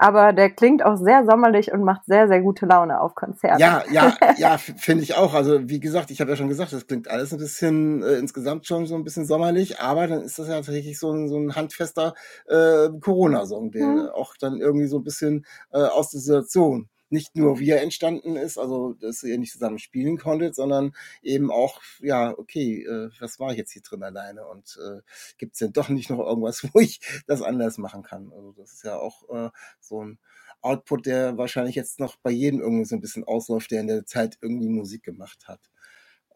aber 0.00 0.32
der 0.32 0.48
klingt 0.48 0.82
auch 0.82 0.96
sehr 0.96 1.26
sommerlich 1.26 1.72
und 1.72 1.84
macht 1.84 2.06
sehr, 2.06 2.26
sehr 2.26 2.40
gute 2.40 2.64
Laune 2.64 3.02
auf 3.02 3.14
Konzerten. 3.14 3.60
Ja, 3.60 3.82
ja, 3.92 4.16
ja, 4.38 4.56
finde 4.56 5.04
ich 5.04 5.14
auch. 5.14 5.34
Also 5.34 5.68
wie 5.68 5.78
gesagt, 5.78 6.10
ich 6.10 6.22
habe 6.22 6.30
ja 6.30 6.36
schon 6.36 6.48
gesagt, 6.48 6.72
das 6.72 6.86
klingt 6.86 7.08
alles 7.08 7.34
ein 7.34 7.38
bisschen 7.38 8.02
äh, 8.02 8.14
insgesamt 8.14 8.66
schon 8.66 8.86
so 8.86 8.94
ein 8.94 9.04
bisschen 9.04 9.26
sommerlich, 9.26 9.78
aber 9.78 10.06
dann 10.06 10.22
ist 10.22 10.38
das 10.38 10.48
ja 10.48 10.54
tatsächlich 10.54 10.98
so 10.98 11.12
ein, 11.12 11.28
so 11.28 11.36
ein 11.36 11.54
handfester 11.54 12.14
äh, 12.48 12.88
Corona-Song, 12.98 13.72
der 13.72 13.86
mhm. 13.86 14.08
auch 14.14 14.34
dann 14.40 14.58
irgendwie 14.58 14.86
so 14.86 14.96
ein 14.96 15.04
bisschen 15.04 15.44
äh, 15.70 15.82
aus 15.82 16.10
der 16.10 16.20
Situation 16.20 16.88
nicht 17.10 17.36
nur 17.36 17.58
wie 17.58 17.70
er 17.70 17.82
entstanden 17.82 18.36
ist, 18.36 18.58
also 18.58 18.94
dass 18.94 19.22
ihr 19.22 19.38
nicht 19.38 19.52
zusammen 19.52 19.78
spielen 19.78 20.16
konntet, 20.16 20.54
sondern 20.54 20.92
eben 21.22 21.50
auch, 21.50 21.80
ja, 22.00 22.36
okay, 22.36 22.84
äh, 22.84 23.10
was 23.18 23.38
war 23.38 23.50
ich 23.50 23.58
jetzt 23.58 23.72
hier 23.72 23.82
drin 23.82 24.02
alleine 24.02 24.46
und 24.46 24.78
äh, 24.82 25.00
gibt 25.36 25.54
es 25.54 25.58
denn 25.58 25.72
doch 25.72 25.88
nicht 25.88 26.10
noch 26.10 26.20
irgendwas, 26.20 26.64
wo 26.72 26.80
ich 26.80 27.00
das 27.26 27.42
anders 27.42 27.78
machen 27.78 28.02
kann? 28.02 28.32
Also 28.32 28.52
das 28.52 28.72
ist 28.72 28.84
ja 28.84 28.96
auch 28.96 29.28
äh, 29.28 29.50
so 29.80 30.04
ein 30.04 30.18
Output, 30.62 31.06
der 31.06 31.38
wahrscheinlich 31.38 31.74
jetzt 31.74 32.00
noch 32.00 32.16
bei 32.16 32.30
jedem 32.30 32.60
irgendwie 32.60 32.84
so 32.84 32.94
ein 32.94 33.00
bisschen 33.00 33.24
ausläuft, 33.24 33.70
der 33.70 33.80
in 33.80 33.86
der 33.86 34.06
Zeit 34.06 34.38
irgendwie 34.40 34.68
Musik 34.68 35.02
gemacht 35.02 35.48
hat. 35.48 35.60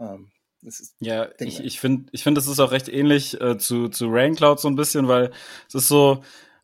Ähm, 0.00 0.30
ist, 0.62 0.96
ja, 0.98 1.28
ich, 1.40 1.60
ich 1.60 1.78
finde, 1.78 2.08
ich 2.12 2.22
finde, 2.22 2.40
es 2.40 2.46
ist 2.46 2.58
auch 2.58 2.72
recht 2.72 2.88
ähnlich 2.88 3.38
äh, 3.38 3.58
zu, 3.58 3.88
zu 3.88 4.06
Raincloud 4.08 4.58
so 4.58 4.68
ein 4.68 4.76
bisschen, 4.76 5.08
weil 5.08 5.30
es 5.68 5.74
ist 5.74 5.88
so, 5.88 6.22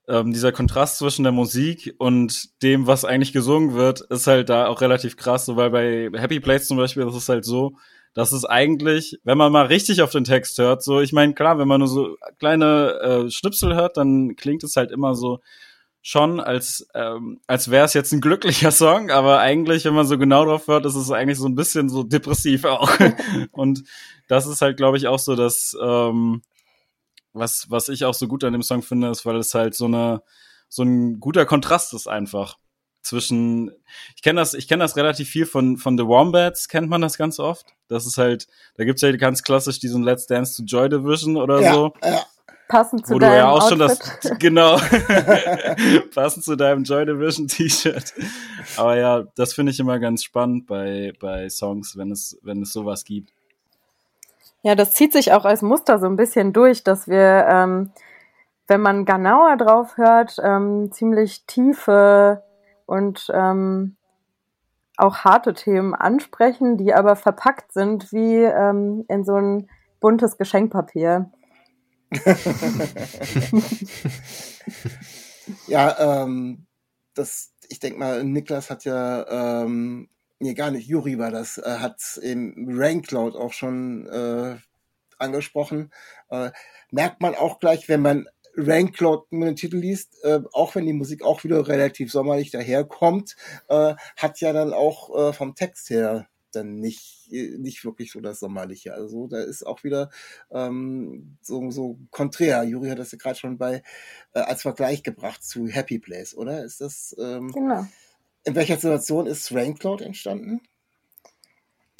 ähm, 0.08 0.32
dieser 0.32 0.52
Kontrast 0.52 0.98
zwischen 0.98 1.22
der 1.22 1.32
Musik 1.32 1.94
und 1.98 2.62
dem, 2.62 2.86
was 2.86 3.04
eigentlich 3.04 3.32
gesungen 3.32 3.74
wird, 3.74 4.00
ist 4.00 4.26
halt 4.26 4.48
da 4.48 4.66
auch 4.66 4.80
relativ 4.80 5.16
krass, 5.16 5.46
so, 5.46 5.56
weil 5.56 5.70
bei 5.70 6.10
Happy 6.18 6.40
Place 6.40 6.66
zum 6.66 6.76
Beispiel, 6.76 7.04
das 7.04 7.14
ist 7.14 7.28
halt 7.28 7.44
so, 7.44 7.76
dass 8.12 8.32
es 8.32 8.44
eigentlich, 8.44 9.18
wenn 9.22 9.38
man 9.38 9.52
mal 9.52 9.66
richtig 9.66 10.02
auf 10.02 10.10
den 10.10 10.24
Text 10.24 10.58
hört, 10.58 10.82
so, 10.82 11.00
ich 11.00 11.12
meine, 11.12 11.34
klar, 11.34 11.58
wenn 11.58 11.68
man 11.68 11.80
nur 11.80 11.88
so 11.88 12.16
kleine 12.38 12.98
äh, 13.00 13.30
Schnipsel 13.30 13.74
hört, 13.74 13.96
dann 13.96 14.34
klingt 14.36 14.64
es 14.64 14.76
halt 14.76 14.90
immer 14.90 15.14
so 15.14 15.40
schon, 16.02 16.40
als, 16.40 16.88
ähm, 16.94 17.40
als 17.46 17.70
wäre 17.70 17.84
es 17.84 17.94
jetzt 17.94 18.12
ein 18.12 18.20
glücklicher 18.20 18.70
Song, 18.70 19.10
aber 19.10 19.38
eigentlich, 19.38 19.84
wenn 19.84 19.94
man 19.94 20.06
so 20.06 20.18
genau 20.18 20.44
drauf 20.44 20.66
hört, 20.66 20.86
ist 20.86 20.94
es 20.94 21.10
eigentlich 21.10 21.38
so 21.38 21.46
ein 21.46 21.54
bisschen 21.54 21.88
so 21.88 22.02
depressiv 22.02 22.64
auch. 22.64 22.90
Und 23.52 23.84
das 24.28 24.46
ist 24.46 24.62
halt, 24.62 24.76
glaube 24.76 24.96
ich, 24.96 25.06
auch 25.08 25.18
so, 25.18 25.36
dass 25.36 25.76
ähm, 25.80 26.42
was, 27.32 27.66
was 27.70 27.88
ich 27.88 28.04
auch 28.04 28.14
so 28.14 28.28
gut 28.28 28.44
an 28.44 28.52
dem 28.52 28.62
Song 28.62 28.82
finde, 28.82 29.10
ist, 29.10 29.24
weil 29.26 29.36
es 29.36 29.54
halt 29.54 29.74
so 29.74 29.86
eine, 29.86 30.22
so 30.68 30.82
ein 30.82 31.20
guter 31.20 31.46
Kontrast 31.46 31.94
ist 31.94 32.08
einfach 32.08 32.56
zwischen, 33.02 33.70
ich 34.14 34.22
kenne 34.22 34.40
das, 34.40 34.54
ich 34.54 34.68
kenne 34.68 34.84
das 34.84 34.96
relativ 34.96 35.28
viel 35.28 35.46
von, 35.46 35.78
von 35.78 35.96
The 35.96 36.06
Wombats, 36.06 36.68
kennt 36.68 36.88
man 36.88 37.00
das 37.00 37.16
ganz 37.16 37.38
oft. 37.38 37.66
Das 37.88 38.06
ist 38.06 38.18
halt, 38.18 38.46
da 38.76 38.84
gibt's 38.84 39.02
ja 39.02 39.10
ganz 39.16 39.42
klassisch 39.42 39.78
diesen 39.78 40.02
Let's 40.02 40.26
Dance 40.26 40.56
to 40.56 40.64
Joy 40.64 40.88
Division 40.88 41.36
oder 41.36 41.60
ja, 41.60 41.72
so. 41.72 41.92
Ja. 42.04 42.24
Passend 42.68 43.04
zu 43.04 43.14
wo 43.14 43.18
deinem 43.18 43.32
du 43.32 43.36
ja 43.36 43.50
auch 43.50 43.62
Outfit. 43.62 43.70
schon 43.70 43.78
das, 43.80 44.38
genau, 44.38 44.76
passend 46.14 46.44
zu 46.44 46.56
deinem 46.56 46.84
Joy 46.84 47.04
Division 47.04 47.48
T-Shirt. 47.48 48.14
Aber 48.76 48.96
ja, 48.96 49.24
das 49.34 49.54
finde 49.54 49.72
ich 49.72 49.80
immer 49.80 49.98
ganz 49.98 50.22
spannend 50.22 50.66
bei, 50.66 51.12
bei 51.18 51.48
Songs, 51.48 51.96
wenn 51.96 52.12
es, 52.12 52.38
wenn 52.42 52.62
es 52.62 52.72
sowas 52.72 53.04
gibt. 53.04 53.32
Ja, 54.62 54.74
das 54.74 54.92
zieht 54.92 55.12
sich 55.12 55.32
auch 55.32 55.44
als 55.44 55.62
Muster 55.62 55.98
so 55.98 56.06
ein 56.06 56.16
bisschen 56.16 56.52
durch, 56.52 56.84
dass 56.84 57.08
wir, 57.08 57.46
ähm, 57.48 57.92
wenn 58.66 58.80
man 58.80 59.04
genauer 59.04 59.56
drauf 59.56 59.96
hört, 59.96 60.36
ähm, 60.42 60.92
ziemlich 60.92 61.46
tiefe 61.46 62.42
und 62.86 63.30
ähm, 63.32 63.96
auch 64.96 65.18
harte 65.24 65.54
Themen 65.54 65.94
ansprechen, 65.94 66.76
die 66.76 66.92
aber 66.92 67.16
verpackt 67.16 67.72
sind 67.72 68.12
wie 68.12 68.36
ähm, 68.36 69.06
in 69.08 69.24
so 69.24 69.34
ein 69.36 69.70
buntes 69.98 70.36
Geschenkpapier. 70.36 71.30
ja, 75.66 76.22
ähm, 76.22 76.66
das, 77.14 77.54
ich 77.68 77.80
denke 77.80 77.98
mal, 77.98 78.22
Niklas 78.24 78.68
hat 78.68 78.84
ja, 78.84 79.62
ähm, 79.62 80.10
nee, 80.40 80.54
gar 80.54 80.70
nicht, 80.70 80.88
Juri 80.88 81.18
war 81.18 81.30
das, 81.30 81.58
äh, 81.58 81.78
hat 81.78 82.18
im 82.22 82.66
Raincloud 82.68 83.36
auch 83.36 83.52
schon 83.52 84.06
äh, 84.08 84.56
angesprochen. 85.18 85.92
Äh, 86.30 86.50
merkt 86.90 87.20
man 87.20 87.34
auch 87.34 87.60
gleich, 87.60 87.88
wenn 87.88 88.02
man 88.02 88.26
Raincloud 88.56 89.30
nur 89.30 89.46
den 89.46 89.56
Titel 89.56 89.76
liest, 89.76 90.24
äh, 90.24 90.40
auch 90.52 90.74
wenn 90.74 90.86
die 90.86 90.92
Musik 90.92 91.22
auch 91.22 91.44
wieder 91.44 91.68
relativ 91.68 92.10
sommerlich 92.10 92.50
daherkommt, 92.50 93.36
äh, 93.68 93.94
hat 94.16 94.40
ja 94.40 94.52
dann 94.52 94.72
auch 94.72 95.28
äh, 95.28 95.32
vom 95.32 95.54
Text 95.54 95.90
her 95.90 96.26
dann 96.52 96.76
nicht, 96.76 97.30
nicht 97.30 97.84
wirklich 97.84 98.10
so 98.10 98.20
das 98.20 98.40
Sommerliche. 98.40 98.92
Also 98.92 99.28
da 99.28 99.40
ist 99.40 99.64
auch 99.64 99.84
wieder 99.84 100.10
ähm, 100.50 101.36
so, 101.42 101.70
so 101.70 101.98
konträr. 102.10 102.64
Juri 102.64 102.88
hat 102.88 102.98
das 102.98 103.12
ja 103.12 103.18
gerade 103.18 103.38
schon 103.38 103.56
bei 103.56 103.82
äh, 104.34 104.40
als 104.40 104.62
Vergleich 104.62 105.04
gebracht 105.04 105.44
zu 105.44 105.68
Happy 105.68 106.00
Place, 106.00 106.36
oder? 106.36 106.64
Ist 106.64 106.80
das 106.80 107.14
ähm, 107.20 107.52
Genau. 107.52 107.86
In 108.44 108.54
welcher 108.54 108.76
Situation 108.76 109.26
ist 109.26 109.52
Raincloud 109.54 110.00
entstanden? 110.02 110.60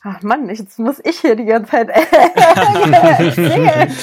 Ach 0.03 0.23
Mann, 0.23 0.49
jetzt 0.49 0.79
muss 0.79 0.99
ich 1.05 1.21
hier 1.21 1.37
die 1.37 1.45
ganze 1.45 1.71
Zeit 1.73 1.89
erzählen. 1.91 3.91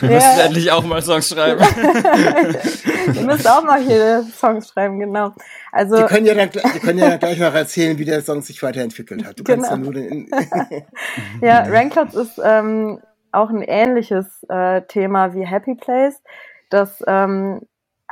Wir 0.00 0.10
Ja. 0.10 0.16
müssen 0.16 0.40
endlich 0.40 0.70
auch 0.72 0.84
mal 0.84 1.00
Songs 1.00 1.28
schreiben. 1.30 1.64
Ihr 3.14 3.22
müsst 3.22 3.48
auch 3.48 3.62
mal 3.62 3.80
hier 3.80 4.26
Songs 4.36 4.68
schreiben, 4.68 4.98
genau. 4.98 5.32
Also 5.72 5.96
Die 5.96 6.02
können 6.04 6.26
ja 6.26 6.34
dann, 6.34 6.50
die 6.50 6.80
können 6.80 6.98
ja 6.98 7.08
dann 7.10 7.18
gleich 7.20 7.38
noch 7.38 7.54
erzählen, 7.54 7.96
wie 7.96 8.04
der 8.04 8.20
Song 8.22 8.42
sich 8.42 8.62
weiterentwickelt 8.62 9.24
hat. 9.24 9.38
Du 9.38 9.44
kannst 9.44 9.70
Genau. 9.70 9.72
ja 9.76 9.76
nur 9.82 9.94
den, 9.94 10.28
Ja, 11.40 11.60
Ranklots 11.60 12.14
ist 12.14 12.38
ähm, 12.44 13.00
auch 13.32 13.48
ein 13.48 13.62
ähnliches 13.62 14.26
äh, 14.50 14.82
Thema 14.82 15.32
wie 15.34 15.46
Happy 15.46 15.76
Place. 15.76 16.20
Das 16.68 17.02
ähm, 17.06 17.62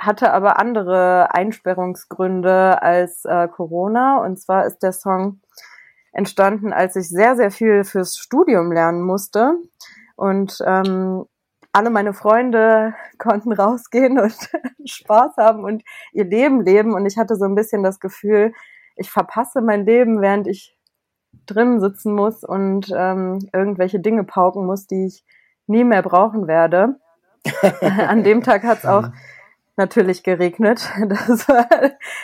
hatte 0.07 0.33
aber 0.33 0.59
andere 0.59 1.35
Einsperrungsgründe 1.35 2.83
als 2.83 3.25
äh, 3.25 3.49
Corona. 3.49 4.19
Und 4.19 4.39
zwar 4.39 4.67
ist 4.67 4.79
der 4.79 4.93
Song 4.93 5.41
entstanden, 6.13 6.73
als 6.73 6.97
ich 6.97 7.09
sehr, 7.09 7.37
sehr 7.37 7.51
viel 7.51 7.85
fürs 7.85 8.17
Studium 8.17 8.73
lernen 8.73 9.03
musste. 9.03 9.57
Und 10.17 10.59
ähm, 10.65 11.27
alle 11.73 11.91
meine 11.91 12.15
Freunde 12.15 12.95
konnten 13.19 13.53
rausgehen 13.53 14.19
und 14.19 14.35
Spaß 14.85 15.37
haben 15.37 15.65
und 15.65 15.83
ihr 16.13 16.25
Leben 16.25 16.63
leben. 16.63 16.95
Und 16.95 17.07
ich 17.07 17.19
hatte 17.19 17.37
so 17.37 17.45
ein 17.45 17.55
bisschen 17.55 17.83
das 17.83 18.01
Gefühl, 18.01 18.53
ich 18.97 19.11
verpasse 19.11 19.61
mein 19.61 19.85
Leben, 19.85 20.21
während 20.21 20.47
ich 20.47 20.79
drin 21.47 21.81
sitzen 21.81 22.15
muss 22.15 22.45
und 22.45 22.93
ähm, 22.97 23.41
irgendwelche 23.53 23.99
Dinge 23.99 24.25
pauken 24.25 24.67
muss, 24.67 24.87
die 24.87 25.07
ich 25.07 25.25
nie 25.67 25.85
mehr 25.85 26.03
brauchen 26.03 26.47
werde. 26.47 26.97
An 27.81 28.23
dem 28.23 28.43
Tag 28.43 28.63
hat 28.63 28.79
es 28.79 28.87
auch 28.87 29.09
natürlich 29.77 30.23
geregnet. 30.23 30.89
Das 31.09 31.49
war 31.49 31.67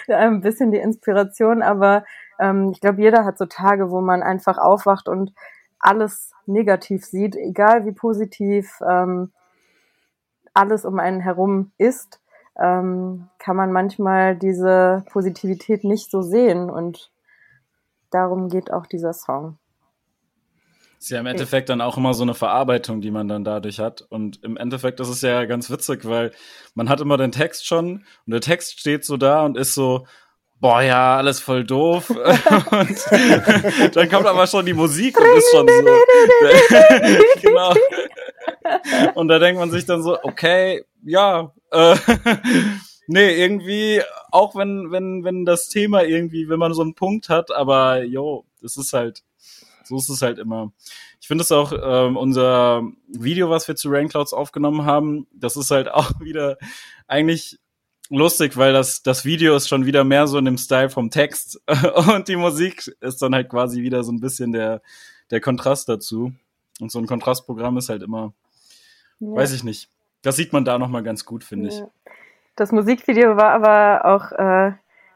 ein 0.09 0.41
bisschen 0.41 0.73
die 0.73 0.79
Inspiration, 0.79 1.63
aber 1.63 2.05
ähm, 2.39 2.71
ich 2.71 2.81
glaube, 2.81 3.01
jeder 3.01 3.25
hat 3.25 3.39
so 3.39 3.47
Tage, 3.47 3.91
wo 3.91 4.01
man 4.01 4.23
einfach 4.23 4.59
aufwacht 4.59 5.09
und 5.09 5.33
alles 5.79 6.33
negativ 6.47 7.05
sieht, 7.05 7.37
egal 7.37 7.87
wie 7.87 7.93
positiv 7.93 8.81
ähm, 8.89 9.33
alles 10.53 10.85
um 10.85 10.99
einen 10.99 11.21
herum 11.21 11.73
ist, 11.79 12.21
ähm, 12.59 13.29
kann 13.39 13.57
man 13.57 13.73
manchmal 13.73 14.37
diese 14.37 15.05
Positivität 15.11 15.85
nicht 15.85 16.11
so 16.11 16.23
sehen 16.23 16.69
und 16.69 17.11
darum 18.11 18.49
geht 18.49 18.73
auch 18.73 18.87
dieser 18.87 19.13
Song. 19.13 19.60
Ist 21.01 21.09
ja 21.09 21.19
im 21.19 21.25
Endeffekt 21.25 21.71
dann 21.71 21.81
auch 21.81 21.97
immer 21.97 22.13
so 22.13 22.23
eine 22.25 22.35
Verarbeitung, 22.35 23.01
die 23.01 23.11
man 23.11 23.27
dann 23.27 23.43
dadurch 23.43 23.81
hat. 23.81 24.03
Und 24.03 24.45
im 24.45 24.59
Endeffekt 24.59 25.01
ist 25.01 25.09
es 25.09 25.23
ja 25.23 25.47
ganz 25.47 25.71
witzig, 25.71 26.05
weil 26.05 26.31
man 26.75 26.91
hat 26.91 27.01
immer 27.01 27.17
den 27.17 27.33
Text 27.33 27.67
schon 27.67 28.05
und 28.27 28.31
der 28.31 28.43
Text 28.43 28.79
steht 28.79 29.07
so 29.07 29.17
da 29.17 29.47
und 29.47 29.57
ist 29.57 29.75
so, 29.75 30.07
boah, 30.61 30.83
ja, 30.83 31.17
alles 31.17 31.41
voll 31.41 31.65
doof. 31.65 32.11
und 32.11 33.97
dann 33.97 34.11
kommt 34.11 34.27
aber 34.27 34.47
schon 34.47 34.67
die 34.67 34.75
Musik 34.75 35.19
und 35.19 35.39
ist 35.39 35.51
schon 35.51 35.67
so. 35.67 35.89
genau. 37.41 37.73
Und 39.15 39.29
da 39.29 39.39
denkt 39.39 39.59
man 39.59 39.71
sich 39.71 39.87
dann 39.87 40.03
so, 40.03 40.19
okay, 40.23 40.85
ja, 41.03 41.51
äh, 41.73 41.97
nee, 43.07 43.43
irgendwie, 43.43 44.03
auch 44.31 44.55
wenn, 44.55 44.91
wenn, 44.91 45.25
wenn 45.25 45.47
das 45.47 45.71
Thema 45.71 46.05
irgendwie, 46.05 46.51
wenn 46.51 46.59
man 46.59 46.75
so 46.75 46.83
einen 46.83 46.95
Punkt 46.95 47.31
hat, 47.31 47.51
aber 47.51 48.05
jo, 48.05 48.45
das 48.61 48.77
ist 48.77 48.93
halt, 48.93 49.23
so 49.91 49.97
ist 49.97 50.09
es 50.09 50.23
halt 50.23 50.39
immer. 50.39 50.73
Ich 51.21 51.27
finde 51.27 51.43
es 51.43 51.51
auch, 51.51 51.73
ähm, 51.73 52.17
unser 52.17 52.83
Video, 53.09 53.51
was 53.51 53.67
wir 53.67 53.75
zu 53.75 53.89
Rainclouds 53.91 54.33
aufgenommen 54.33 54.85
haben, 54.85 55.27
das 55.33 55.57
ist 55.57 55.71
halt 55.73 55.89
auch 55.93 56.13
wieder 56.21 56.57
eigentlich 57.09 57.59
lustig, 58.09 58.57
weil 58.57 58.73
das, 58.73 59.03
das 59.03 59.25
Video 59.25 59.55
ist 59.57 59.69
schon 59.69 59.85
wieder 59.87 60.05
mehr 60.05 60.27
so 60.29 60.39
in 60.39 60.45
dem 60.45 60.59
Style 60.59 60.91
vom 60.91 61.11
Text 61.11 61.61
und 62.09 62.29
die 62.29 62.37
Musik 62.37 62.87
ist 63.01 63.21
dann 63.21 63.35
halt 63.35 63.49
quasi 63.49 63.83
wieder 63.83 64.05
so 64.05 64.13
ein 64.13 64.21
bisschen 64.21 64.53
der, 64.53 64.81
der 65.31 65.41
Kontrast 65.41 65.89
dazu. 65.89 66.33
Und 66.81 66.91
so 66.91 66.99
ein 66.99 67.07
Kontrastprogramm 67.07 67.77
ist 67.77 67.89
halt 67.89 68.03
immer, 68.03 68.33
Ja. 69.19 69.35
weiß 69.35 69.53
ich 69.53 69.65
nicht. 69.65 69.91
Das 70.23 70.37
sieht 70.37 70.53
man 70.53 70.65
da 70.65 70.79
nochmal 70.79 71.03
ganz 71.03 71.25
gut, 71.25 71.43
finde 71.45 71.69
ich. 71.69 71.79
Ja. 71.79 71.89
Das 72.57 72.73
Musikvideo 72.73 73.37
war 73.37 73.53
aber 73.53 74.05
auch 74.05 74.33
äh, 74.33 74.73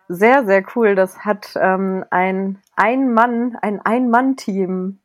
sehr, 0.08 0.44
sehr 0.44 0.62
cool. 0.74 0.94
Das 0.94 1.24
hat 1.24 1.54
ähm, 1.56 2.04
ein 2.10 2.58
Ein-Mann, 2.76 3.56
ein 3.60 3.80
Ein-Mann-Team 3.80 4.98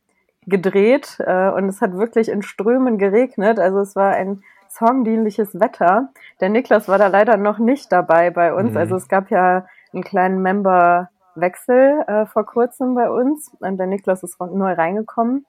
gedreht 0.46 1.16
äh, 1.20 1.50
und 1.50 1.68
es 1.68 1.80
hat 1.80 1.94
wirklich 1.94 2.28
in 2.28 2.42
Strömen 2.42 2.98
geregnet. 2.98 3.58
Also 3.58 3.80
es 3.80 3.96
war 3.96 4.12
ein 4.12 4.42
songdienliches 4.68 5.58
Wetter. 5.58 6.10
Der 6.40 6.48
Niklas 6.48 6.88
war 6.88 6.98
da 6.98 7.08
leider 7.08 7.36
noch 7.36 7.58
nicht 7.58 7.90
dabei 7.92 8.30
bei 8.30 8.54
uns. 8.54 8.72
Mhm. 8.72 8.76
Also 8.76 8.96
es 8.96 9.08
gab 9.08 9.30
ja 9.30 9.66
einen 9.92 10.04
kleinen 10.04 10.42
Memberwechsel 10.42 12.04
äh, 12.06 12.26
vor 12.26 12.46
kurzem 12.46 12.94
bei 12.94 13.10
uns 13.10 13.52
und 13.60 13.78
der 13.78 13.86
Niklas 13.86 14.22
ist 14.22 14.40
neu 14.40 14.72
reingekommen. 14.72 15.46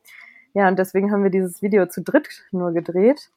Ja, 0.53 0.67
und 0.67 0.77
deswegen 0.77 1.11
haben 1.11 1.23
wir 1.23 1.29
dieses 1.29 1.61
Video 1.61 1.85
zu 1.85 2.01
dritt 2.01 2.45
nur 2.51 2.71
gedreht. 2.73 3.31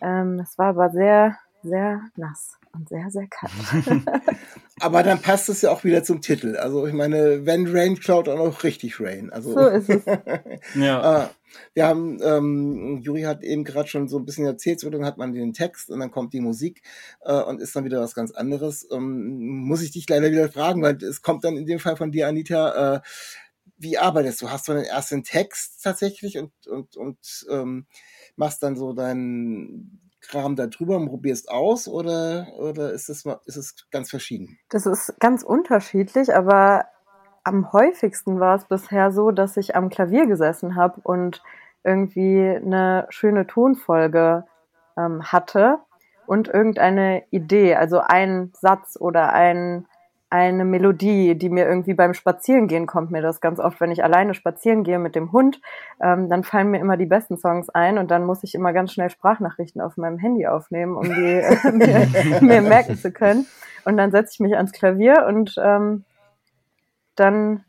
Ähm, 0.00 0.40
es 0.40 0.58
war 0.58 0.66
aber 0.66 0.90
sehr, 0.90 1.38
sehr 1.62 2.02
nass 2.16 2.58
und 2.74 2.88
sehr, 2.88 3.10
sehr 3.10 3.26
kalt. 3.28 4.02
Aber 4.80 5.02
dann 5.02 5.20
passt 5.20 5.48
es 5.48 5.62
ja 5.62 5.70
auch 5.70 5.84
wieder 5.84 6.02
zum 6.02 6.20
Titel. 6.20 6.56
Also 6.56 6.86
ich 6.86 6.94
meine, 6.94 7.46
wenn 7.46 7.66
Rain 7.68 8.00
schaut, 8.00 8.28
auch 8.28 8.36
noch 8.36 8.64
richtig 8.64 9.00
Rain. 9.00 9.30
Also, 9.30 9.52
so 9.52 9.66
ist 9.68 9.88
es. 9.88 10.02
Ja. 10.74 11.24
Äh, 11.24 11.28
wir 11.74 11.86
haben, 11.86 12.18
ähm, 12.22 13.00
Juri 13.02 13.22
hat 13.22 13.42
eben 13.42 13.64
gerade 13.64 13.88
schon 13.88 14.08
so 14.08 14.18
ein 14.18 14.24
bisschen 14.24 14.44
erzählt, 14.44 14.80
so 14.80 14.90
dann 14.90 15.04
hat 15.04 15.16
man 15.16 15.32
den 15.32 15.52
Text 15.52 15.90
und 15.90 15.98
dann 16.00 16.10
kommt 16.10 16.32
die 16.32 16.40
Musik 16.40 16.82
äh, 17.22 17.40
und 17.42 17.60
ist 17.60 17.74
dann 17.74 17.84
wieder 17.84 18.00
was 18.00 18.14
ganz 18.14 18.32
anderes. 18.32 18.86
Ähm, 18.90 19.64
muss 19.64 19.82
ich 19.82 19.92
dich 19.92 20.08
leider 20.08 20.30
wieder 20.30 20.50
fragen, 20.50 20.82
weil 20.82 21.02
es 21.02 21.22
kommt 21.22 21.44
dann 21.44 21.56
in 21.56 21.66
dem 21.66 21.78
Fall 21.78 21.96
von 21.96 22.12
dir, 22.12 22.28
Anita, 22.28 22.96
äh, 22.96 23.00
wie 23.78 23.96
arbeitest 23.96 24.42
du? 24.42 24.50
Hast 24.50 24.68
du 24.68 24.72
dann 24.72 24.84
erst 24.84 25.10
den 25.10 25.24
Text 25.24 25.82
tatsächlich 25.82 26.36
und, 26.36 26.52
und, 26.66 26.96
und 26.96 27.46
ähm, 27.50 27.86
machst 28.36 28.62
dann 28.62 28.76
so 28.76 28.92
deinen 28.92 30.07
Kram 30.20 30.56
da 30.56 30.66
drüber 30.66 30.96
und 30.96 31.08
probierst 31.08 31.50
aus 31.50 31.88
oder, 31.88 32.48
oder 32.58 32.92
ist 32.92 33.08
es 33.08 33.24
ist 33.46 33.56
es 33.56 33.86
ganz 33.90 34.10
verschieden? 34.10 34.58
Das 34.68 34.86
ist 34.86 35.14
ganz 35.20 35.42
unterschiedlich, 35.42 36.34
aber 36.34 36.86
am 37.44 37.72
häufigsten 37.72 38.40
war 38.40 38.56
es 38.56 38.64
bisher 38.64 39.12
so, 39.12 39.30
dass 39.30 39.56
ich 39.56 39.76
am 39.76 39.88
Klavier 39.88 40.26
gesessen 40.26 40.76
habe 40.76 41.00
und 41.02 41.42
irgendwie 41.84 42.48
eine 42.48 43.06
schöne 43.10 43.46
Tonfolge 43.46 44.44
ähm, 44.96 45.22
hatte 45.22 45.78
und 46.26 46.48
irgendeine 46.48 47.24
Idee, 47.30 47.76
also 47.76 48.00
ein 48.00 48.52
Satz 48.52 48.98
oder 49.00 49.32
ein 49.32 49.86
eine 50.30 50.64
Melodie, 50.64 51.34
die 51.36 51.48
mir 51.48 51.66
irgendwie 51.66 51.94
beim 51.94 52.12
Spazierengehen 52.12 52.86
kommt 52.86 53.10
mir 53.10 53.22
das 53.22 53.40
ganz 53.40 53.58
oft, 53.60 53.80
wenn 53.80 53.90
ich 53.90 54.04
alleine 54.04 54.34
spazieren 54.34 54.84
gehe 54.84 54.98
mit 54.98 55.14
dem 55.14 55.32
Hund, 55.32 55.60
ähm, 56.00 56.28
dann 56.28 56.44
fallen 56.44 56.70
mir 56.70 56.80
immer 56.80 56.96
die 56.96 57.06
besten 57.06 57.38
Songs 57.38 57.70
ein 57.70 57.96
und 57.96 58.10
dann 58.10 58.24
muss 58.24 58.44
ich 58.44 58.54
immer 58.54 58.72
ganz 58.72 58.92
schnell 58.92 59.08
Sprachnachrichten 59.08 59.80
auf 59.80 59.96
meinem 59.96 60.18
Handy 60.18 60.46
aufnehmen, 60.46 60.96
um 60.96 61.04
die 61.04 61.10
mir, 61.72 62.40
mir, 62.42 62.60
merken 62.60 62.96
zu 62.96 63.10
können. 63.10 63.46
Und 63.84 63.96
dann 63.96 64.10
setze 64.10 64.32
ich 64.34 64.40
mich 64.40 64.56
ans 64.56 64.72
Klavier 64.72 65.24
und 65.26 65.54
ähm, 65.62 66.04
dann 67.16 67.64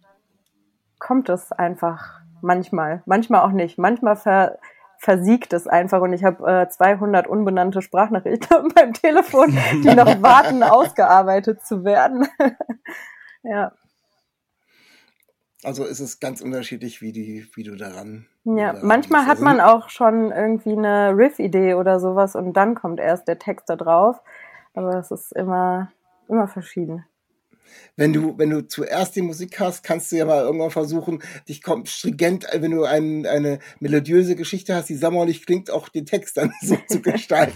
kommt 0.99 1.29
es 1.29 1.53
einfach 1.53 2.19
manchmal, 2.41 3.01
manchmal 3.05 3.41
auch 3.41 3.51
nicht. 3.51 3.77
Manchmal 3.77 4.17
ver 4.17 4.57
versiegt 4.99 5.53
es 5.53 5.65
einfach 5.65 6.01
und 6.01 6.13
ich 6.13 6.23
habe 6.23 6.63
äh, 6.63 6.69
200 6.69 7.25
unbenannte 7.25 7.81
Sprachnachrichten 7.81 8.69
beim 8.75 8.93
Telefon, 8.93 9.57
die 9.83 9.95
noch 9.95 10.05
warten, 10.21 10.61
ausgearbeitet 10.61 11.65
zu 11.65 11.83
werden. 11.83 12.27
ja. 13.43 13.71
Also 15.63 15.85
ist 15.85 15.99
es 15.99 16.19
ganz 16.19 16.41
unterschiedlich, 16.41 17.01
wie, 17.01 17.11
die, 17.11 17.47
wie 17.55 17.63
du 17.63 17.75
daran. 17.75 18.27
Ja, 18.43 18.73
daran 18.73 18.87
manchmal 18.87 19.25
hat 19.25 19.39
man 19.39 19.59
auch 19.59 19.89
schon 19.89 20.31
irgendwie 20.31 20.73
eine 20.73 21.15
Riff-Idee 21.17 21.73
oder 21.73 21.99
sowas 21.99 22.35
und 22.35 22.53
dann 22.53 22.75
kommt 22.75 22.99
erst 22.99 23.27
der 23.27 23.39
Text 23.39 23.69
da 23.69 23.75
drauf. 23.75 24.21
Aber 24.73 24.95
es 24.95 25.11
ist 25.11 25.33
immer, 25.33 25.91
immer 26.27 26.47
verschieden 26.47 27.05
wenn 27.95 28.13
du, 28.13 28.37
wenn 28.37 28.49
du 28.49 28.65
zuerst 28.65 29.15
die 29.15 29.21
Musik 29.21 29.59
hast, 29.59 29.83
kannst 29.83 30.11
du 30.11 30.15
ja 30.15 30.25
mal 30.25 30.41
irgendwann 30.43 30.71
versuchen, 30.71 31.21
dich 31.47 31.61
kommt 31.61 31.89
stringent, 31.89 32.47
wenn 32.53 32.71
du 32.71 32.85
ein, 32.85 33.25
eine 33.25 33.59
melodiöse 33.79 34.35
Geschichte 34.35 34.73
hast, 34.73 34.87
die 34.87 34.95
sommerlich 34.95 35.45
klingt, 35.45 35.69
auch 35.69 35.89
den 35.89 36.05
Text 36.05 36.37
dann 36.37 36.53
so 36.61 36.77
zu 36.87 37.01
gestalten. 37.01 37.53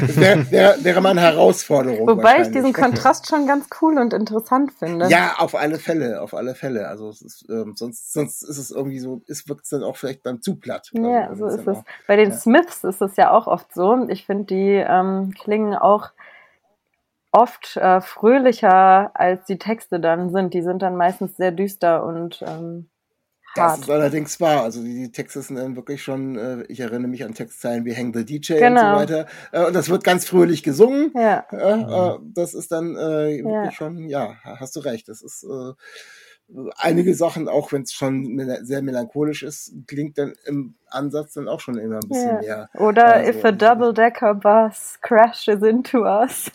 das 0.00 0.16
wäre 0.16 0.50
wär, 0.50 0.76
wäre 0.82 1.00
mal 1.00 1.10
eine 1.10 1.20
Herausforderung. 1.20 2.08
Wobei 2.08 2.42
ich 2.42 2.48
diesen 2.48 2.72
Kontrast 2.72 3.28
schon 3.28 3.46
ganz 3.46 3.66
cool 3.80 3.98
und 3.98 4.12
interessant 4.12 4.72
finde. 4.72 5.08
Ja, 5.08 5.36
auf 5.38 5.54
alle 5.54 5.78
Fälle, 5.78 6.20
auf 6.20 6.34
alle 6.34 6.54
Fälle. 6.54 6.88
Also 6.88 7.10
ist, 7.10 7.46
ähm, 7.48 7.74
sonst, 7.76 8.12
sonst 8.12 8.42
ist 8.42 8.58
es 8.58 8.70
irgendwie 8.70 8.98
so, 8.98 9.22
es 9.28 9.48
wirkt 9.48 9.70
dann 9.70 9.84
auch 9.84 9.96
vielleicht 9.96 10.26
dann 10.26 10.42
zu 10.42 10.56
platt. 10.56 10.90
Ja, 10.92 11.28
also, 11.28 11.48
so 11.48 11.56
ist 11.56 11.66
es. 11.66 11.76
Auch, 11.76 11.84
Bei 12.06 12.16
den 12.16 12.30
ja. 12.30 12.36
Smiths 12.36 12.84
ist 12.84 13.00
es 13.00 13.16
ja 13.16 13.30
auch 13.30 13.46
oft 13.46 13.72
so. 13.72 14.06
Ich 14.08 14.26
finde, 14.26 14.44
die 14.44 14.84
ähm, 14.84 15.32
klingen 15.40 15.74
auch 15.74 16.10
oft 17.32 17.76
äh, 17.76 18.00
fröhlicher, 18.00 19.10
als 19.14 19.44
die 19.46 19.58
Texte 19.58 20.00
dann 20.00 20.30
sind. 20.30 20.54
Die 20.54 20.62
sind 20.62 20.82
dann 20.82 20.96
meistens 20.96 21.36
sehr 21.36 21.52
düster 21.52 22.04
und 22.04 22.42
ähm, 22.46 22.88
hart. 23.56 23.78
Das 23.78 23.80
ist 23.80 23.90
allerdings 23.90 24.40
wahr. 24.40 24.62
Also 24.62 24.82
die, 24.82 24.94
die 24.94 25.12
Texte 25.12 25.42
sind 25.42 25.56
dann 25.56 25.76
wirklich 25.76 26.02
schon, 26.02 26.36
äh, 26.36 26.62
ich 26.68 26.80
erinnere 26.80 27.08
mich 27.08 27.24
an 27.24 27.34
Textzeilen 27.34 27.84
wie 27.84 27.94
Hang 27.96 28.14
the 28.14 28.24
DJ 28.24 28.54
genau. 28.54 28.66
und 28.66 28.76
so 28.78 28.84
genau. 28.84 28.96
weiter. 28.96 29.26
Äh, 29.52 29.66
und 29.66 29.74
das 29.74 29.88
wird 29.88 30.04
ganz 30.04 30.24
fröhlich 30.26 30.62
gesungen. 30.62 31.12
Ja. 31.14 31.46
Äh, 31.50 32.18
das 32.34 32.54
ist 32.54 32.72
dann 32.72 32.96
äh, 32.96 33.42
wirklich 33.42 33.52
ja. 33.52 33.72
schon, 33.72 34.08
ja, 34.08 34.36
hast 34.42 34.76
du 34.76 34.80
recht. 34.80 35.08
Das 35.08 35.22
ist 35.22 35.44
äh, 35.44 35.72
einige 36.76 37.14
Sachen, 37.14 37.48
auch 37.48 37.72
wenn 37.72 37.82
es 37.82 37.92
schon 37.92 38.40
sehr 38.62 38.80
melancholisch 38.80 39.42
ist, 39.42 39.74
klingt 39.86 40.16
dann 40.16 40.32
im 40.46 40.76
Ansatz 40.90 41.34
dann 41.34 41.46
auch 41.48 41.60
schon 41.60 41.76
immer 41.76 41.96
ein 41.96 42.08
bisschen 42.08 42.36
ja. 42.36 42.40
mehr. 42.40 42.70
Oder 42.74 43.16
also, 43.16 43.30
if 43.30 43.44
a 43.44 43.52
double-decker 43.52 44.34
bus 44.34 44.98
crashes 45.02 45.62
into 45.62 46.04
us. 46.04 46.50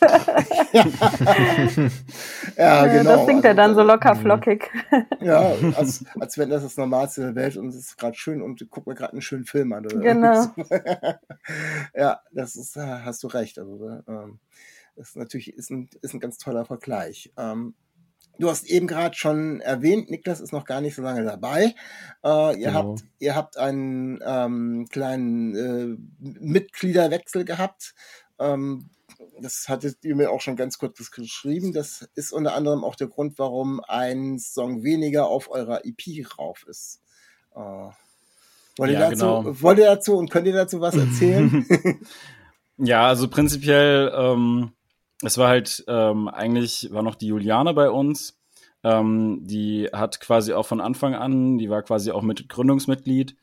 ja, 2.56 2.86
genau. 2.86 3.16
Das 3.16 3.26
singt 3.26 3.44
er 3.44 3.54
dann 3.54 3.76
so 3.76 3.82
locker 3.82 4.16
flockig. 4.16 4.68
ja, 5.20 5.52
als, 5.76 6.04
als 6.18 6.36
wenn 6.38 6.50
das 6.50 6.64
das 6.64 6.76
Normalste 6.76 7.20
der 7.20 7.36
Welt 7.36 7.56
und 7.56 7.68
es 7.68 7.76
ist 7.76 7.96
gerade 7.96 8.16
schön 8.16 8.42
und 8.42 8.66
guck 8.70 8.88
mir 8.88 8.94
gerade 8.94 9.12
einen 9.12 9.22
schönen 9.22 9.44
Film 9.44 9.72
an. 9.72 9.86
Oder 9.86 9.98
genau. 9.98 10.46
ja, 11.94 12.20
das 12.32 12.56
ist, 12.56 12.74
hast 12.76 13.22
du 13.22 13.28
recht. 13.28 13.60
Also, 13.60 14.02
ähm, 14.08 14.40
das 14.96 15.10
ist 15.10 15.16
natürlich 15.16 15.54
ist 15.54 15.70
ein, 15.70 15.88
ist 16.02 16.14
ein 16.14 16.20
ganz 16.20 16.38
toller 16.38 16.64
Vergleich. 16.64 17.32
Ähm, 17.36 17.74
Du 18.38 18.50
hast 18.50 18.64
eben 18.64 18.86
gerade 18.86 19.14
schon 19.16 19.60
erwähnt, 19.60 20.10
Niklas 20.10 20.40
ist 20.40 20.52
noch 20.52 20.64
gar 20.64 20.80
nicht 20.80 20.96
so 20.96 21.02
lange 21.02 21.24
dabei. 21.24 21.74
Äh, 22.24 22.60
ihr, 22.60 22.68
genau. 22.68 22.72
habt, 22.72 23.04
ihr 23.20 23.36
habt 23.36 23.56
einen 23.56 24.20
ähm, 24.26 24.86
kleinen 24.90 25.54
äh, 25.54 25.96
Mitgliederwechsel 26.40 27.44
gehabt. 27.44 27.94
Ähm, 28.38 28.90
das 29.40 29.68
hattet 29.68 30.04
ihr 30.04 30.16
mir 30.16 30.30
auch 30.30 30.40
schon 30.40 30.56
ganz 30.56 30.78
kurz 30.78 31.10
geschrieben. 31.10 31.72
Das 31.72 32.08
ist 32.14 32.32
unter 32.32 32.54
anderem 32.54 32.82
auch 32.82 32.96
der 32.96 33.06
Grund, 33.06 33.38
warum 33.38 33.80
ein 33.86 34.38
Song 34.38 34.82
weniger 34.82 35.26
auf 35.26 35.50
eurer 35.50 35.84
EP 35.84 36.26
rauf 36.38 36.64
ist. 36.66 37.00
Äh, 37.54 37.60
wollt, 37.60 38.90
ihr 38.90 38.92
ja, 38.92 39.10
dazu, 39.10 39.42
genau. 39.42 39.62
wollt 39.62 39.78
ihr 39.78 39.86
dazu 39.86 40.16
und 40.16 40.30
könnt 40.30 40.46
ihr 40.46 40.52
dazu 40.52 40.80
was 40.80 40.96
erzählen? 40.96 41.64
ja, 42.78 43.06
also 43.06 43.28
prinzipiell 43.28 44.12
ähm, 44.16 44.72
es 45.24 45.38
war 45.38 45.48
halt 45.48 45.84
ähm, 45.88 46.28
eigentlich 46.28 46.88
war 46.92 47.02
noch 47.02 47.14
die 47.14 47.28
Juliane 47.28 47.74
bei 47.74 47.90
uns. 47.90 48.38
Ähm, 48.82 49.40
die 49.42 49.88
hat 49.92 50.20
quasi 50.20 50.52
auch 50.52 50.66
von 50.66 50.80
Anfang 50.80 51.14
an, 51.14 51.58
die 51.58 51.70
war 51.70 51.82
quasi 51.82 52.10
auch 52.10 52.22
mit 52.22 52.48
Gründungsmitglied. 52.48 53.36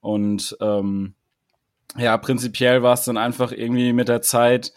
Und 0.00 0.56
ähm, 0.60 1.14
ja, 1.96 2.16
prinzipiell 2.18 2.82
war 2.82 2.94
es 2.94 3.04
dann 3.04 3.16
einfach 3.16 3.52
irgendwie 3.52 3.92
mit 3.92 4.08
der 4.08 4.22
Zeit 4.22 4.72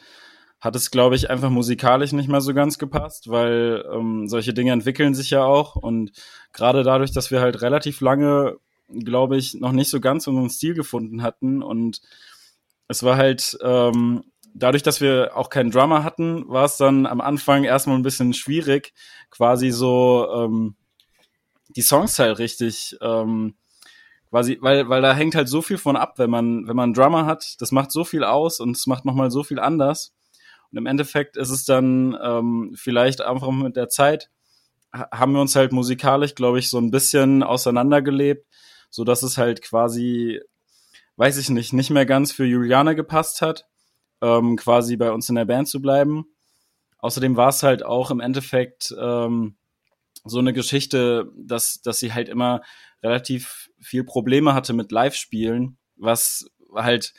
hat 0.59 0.75
es, 0.75 0.89
glaube 0.89 1.15
ich, 1.15 1.29
einfach 1.29 1.49
musikalisch 1.49 2.13
nicht 2.13 2.29
mehr 2.29 2.41
so 2.41 2.53
ganz 2.53 2.79
gepasst, 2.79 3.29
weil 3.29 3.85
ähm, 3.93 4.27
solche 4.27 4.53
Dinge 4.53 4.71
entwickeln 4.71 5.13
sich 5.13 5.29
ja 5.29 5.43
auch. 5.43 5.75
Und 5.75 6.11
gerade 6.51 6.83
dadurch, 6.83 7.11
dass 7.11 7.29
wir 7.29 7.41
halt 7.41 7.61
relativ 7.61 8.01
lange, 8.01 8.57
glaube 8.87 9.37
ich, 9.37 9.53
noch 9.53 9.71
nicht 9.71 9.89
so 9.89 9.99
ganz 9.99 10.25
unseren 10.27 10.49
Stil 10.49 10.73
gefunden 10.73 11.21
hatten. 11.21 11.61
Und 11.61 12.01
es 12.87 13.03
war 13.03 13.17
halt 13.17 13.57
ähm, 13.61 14.23
dadurch, 14.57 14.83
dass 14.83 15.01
wir 15.01 15.31
auch 15.35 15.49
keinen 15.49 15.71
Drummer 15.71 16.03
hatten, 16.03 16.47
war 16.47 16.65
es 16.65 16.77
dann 16.77 17.05
am 17.05 17.21
Anfang 17.21 17.63
erstmal 17.63 17.97
ein 17.97 18.03
bisschen 18.03 18.33
schwierig, 18.33 18.93
quasi 19.29 19.71
so 19.71 20.27
ähm, 20.33 20.75
die 21.69 21.81
Songs 21.81 22.17
halt 22.19 22.39
richtig 22.39 22.97
ähm, 23.01 23.55
quasi, 24.29 24.57
weil, 24.61 24.89
weil 24.89 25.01
da 25.01 25.13
hängt 25.13 25.35
halt 25.35 25.47
so 25.47 25.61
viel 25.61 25.77
von 25.77 25.95
ab, 25.95 26.15
wenn 26.17 26.29
man, 26.29 26.67
wenn 26.67 26.75
man 26.75 26.85
einen 26.85 26.93
Drummer 26.93 27.25
hat, 27.25 27.55
das 27.59 27.71
macht 27.71 27.91
so 27.91 28.03
viel 28.03 28.23
aus 28.23 28.59
und 28.59 28.75
es 28.75 28.87
macht 28.87 29.05
nochmal 29.05 29.31
so 29.31 29.43
viel 29.43 29.59
anders. 29.59 30.13
Und 30.71 30.77
im 30.77 30.85
Endeffekt 30.85 31.37
ist 31.37 31.49
es 31.49 31.63
dann 31.63 32.17
ähm, 32.21 32.73
vielleicht 32.75 33.21
einfach 33.21 33.51
mit 33.51 33.75
der 33.75 33.89
Zeit, 33.89 34.29
haben 34.91 35.33
wir 35.33 35.41
uns 35.41 35.55
halt 35.55 35.71
musikalisch, 35.71 36.35
glaube 36.35 36.59
ich, 36.59 36.69
so 36.69 36.77
ein 36.77 36.91
bisschen 36.91 37.43
auseinandergelebt, 37.43 38.45
so 38.89 39.03
dass 39.03 39.23
es 39.23 39.37
halt 39.37 39.61
quasi, 39.61 40.41
weiß 41.17 41.37
ich 41.37 41.49
nicht, 41.49 41.73
nicht 41.73 41.89
mehr 41.89 42.05
ganz 42.05 42.31
für 42.31 42.45
Juliane 42.45 42.95
gepasst 42.95 43.41
hat 43.41 43.67
ähm, 44.21 44.55
quasi 44.57 44.97
bei 44.97 45.11
uns 45.11 45.29
in 45.29 45.35
der 45.35 45.45
Band 45.45 45.67
zu 45.67 45.81
bleiben. 45.81 46.25
Außerdem 46.99 47.37
war 47.37 47.49
es 47.49 47.63
halt 47.63 47.85
auch 47.85 48.11
im 48.11 48.19
Endeffekt 48.19 48.93
ähm, 48.99 49.57
so 50.25 50.39
eine 50.39 50.53
Geschichte, 50.53 51.31
dass, 51.35 51.81
dass 51.81 51.99
sie 51.99 52.13
halt 52.13 52.29
immer 52.29 52.61
relativ 53.03 53.69
viel 53.79 54.03
Probleme 54.03 54.53
hatte 54.53 54.73
mit 54.73 54.91
Live-Spielen, 54.91 55.77
was 55.95 56.49
halt 56.73 57.13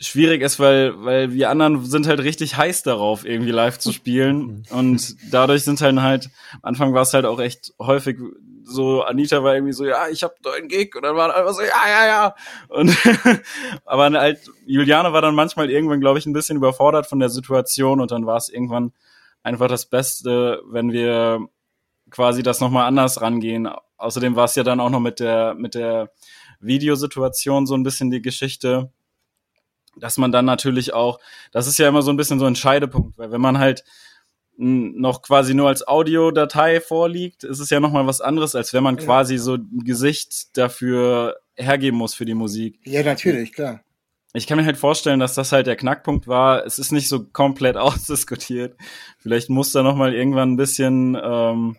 schwierig 0.00 0.42
ist, 0.42 0.60
weil, 0.60 0.94
weil 1.04 1.32
wir 1.32 1.50
anderen 1.50 1.84
sind 1.84 2.06
halt 2.06 2.20
richtig 2.20 2.56
heiß 2.56 2.82
darauf, 2.84 3.24
irgendwie 3.24 3.50
live 3.50 3.78
zu 3.78 3.92
spielen. 3.92 4.64
Und 4.70 5.16
dadurch 5.32 5.64
sind 5.64 5.80
halt 5.80 6.00
halt, 6.00 6.30
am 6.54 6.60
Anfang 6.62 6.94
war 6.94 7.02
es 7.02 7.14
halt 7.14 7.24
auch 7.24 7.40
echt 7.40 7.72
häufig 7.78 8.18
so, 8.64 9.02
Anita 9.02 9.42
war 9.42 9.54
irgendwie 9.54 9.72
so, 9.72 9.86
ja, 9.86 10.08
ich 10.08 10.22
hab 10.22 10.40
da 10.42 10.52
einen 10.52 10.68
Gig. 10.68 10.94
Und 10.94 11.02
dann 11.02 11.16
war 11.16 11.34
einfach 11.34 11.52
so, 11.52 11.62
ja, 11.62 11.88
ja, 11.88 12.06
ja. 12.06 12.34
Und 12.68 12.96
aber 13.84 14.10
halt, 14.10 14.40
Juliane 14.66 15.12
war 15.12 15.22
dann 15.22 15.34
manchmal 15.34 15.70
irgendwann, 15.70 16.00
glaube 16.00 16.18
ich, 16.18 16.26
ein 16.26 16.32
bisschen 16.32 16.58
überfordert 16.58 17.06
von 17.06 17.18
der 17.18 17.30
Situation 17.30 18.00
und 18.00 18.10
dann 18.10 18.26
war 18.26 18.36
es 18.36 18.48
irgendwann 18.48 18.92
einfach 19.42 19.68
das 19.68 19.86
Beste, 19.86 20.62
wenn 20.66 20.92
wir 20.92 21.40
quasi 22.10 22.42
das 22.42 22.60
nochmal 22.60 22.86
anders 22.86 23.20
rangehen. 23.20 23.68
Außerdem 23.96 24.36
war 24.36 24.44
es 24.44 24.54
ja 24.54 24.62
dann 24.62 24.80
auch 24.80 24.90
noch 24.90 25.00
mit 25.00 25.18
der, 25.18 25.54
mit 25.54 25.74
der 25.74 26.10
Videosituation 26.60 27.66
so 27.66 27.74
ein 27.74 27.82
bisschen 27.82 28.10
die 28.10 28.22
Geschichte 28.22 28.92
dass 29.96 30.18
man 30.18 30.32
dann 30.32 30.44
natürlich 30.44 30.94
auch, 30.94 31.18
das 31.52 31.66
ist 31.66 31.78
ja 31.78 31.88
immer 31.88 32.02
so 32.02 32.10
ein 32.10 32.16
bisschen 32.16 32.38
so 32.38 32.46
ein 32.46 32.56
Scheidepunkt, 32.56 33.18
weil 33.18 33.30
wenn 33.30 33.40
man 33.40 33.58
halt 33.58 33.84
noch 34.58 35.22
quasi 35.22 35.54
nur 35.54 35.68
als 35.68 35.86
Audiodatei 35.86 36.80
vorliegt, 36.80 37.44
ist 37.44 37.60
es 37.60 37.70
ja 37.70 37.78
nochmal 37.78 38.08
was 38.08 38.20
anderes, 38.20 38.56
als 38.56 38.74
wenn 38.74 38.82
man 38.82 38.96
ja. 38.96 39.04
quasi 39.04 39.38
so 39.38 39.54
ein 39.54 39.84
Gesicht 39.84 40.56
dafür 40.56 41.36
hergeben 41.54 41.96
muss 41.96 42.14
für 42.14 42.24
die 42.24 42.34
Musik. 42.34 42.80
Ja, 42.84 43.04
natürlich, 43.04 43.52
klar. 43.52 43.82
Ich 44.34 44.46
kann 44.46 44.58
mir 44.58 44.64
halt 44.64 44.76
vorstellen, 44.76 45.20
dass 45.20 45.34
das 45.34 45.52
halt 45.52 45.68
der 45.68 45.76
Knackpunkt 45.76 46.26
war. 46.26 46.66
Es 46.66 46.78
ist 46.78 46.90
nicht 46.90 47.08
so 47.08 47.24
komplett 47.24 47.76
ausdiskutiert. 47.78 48.76
Vielleicht 49.18 49.48
muss 49.48 49.70
da 49.70 49.84
nochmal 49.84 50.12
irgendwann 50.12 50.52
ein 50.52 50.56
bisschen, 50.56 51.16
ähm, 51.22 51.76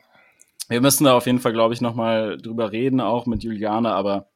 wir 0.70 0.80
müssen 0.80 1.04
da 1.04 1.16
auf 1.16 1.26
jeden 1.26 1.40
Fall, 1.40 1.54
glaube 1.54 1.74
ich, 1.74 1.82
nochmal 1.82 2.38
drüber 2.38 2.72
reden, 2.72 3.02
auch 3.02 3.26
mit 3.26 3.44
Juliane, 3.44 3.92
aber 3.92 4.29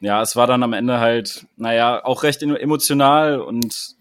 ja, 0.00 0.22
es 0.22 0.36
war 0.36 0.46
dann 0.46 0.62
am 0.62 0.72
Ende 0.72 1.00
halt, 1.00 1.46
naja, 1.56 2.04
auch 2.04 2.22
recht 2.22 2.42
emotional 2.42 3.40
und 3.40 3.96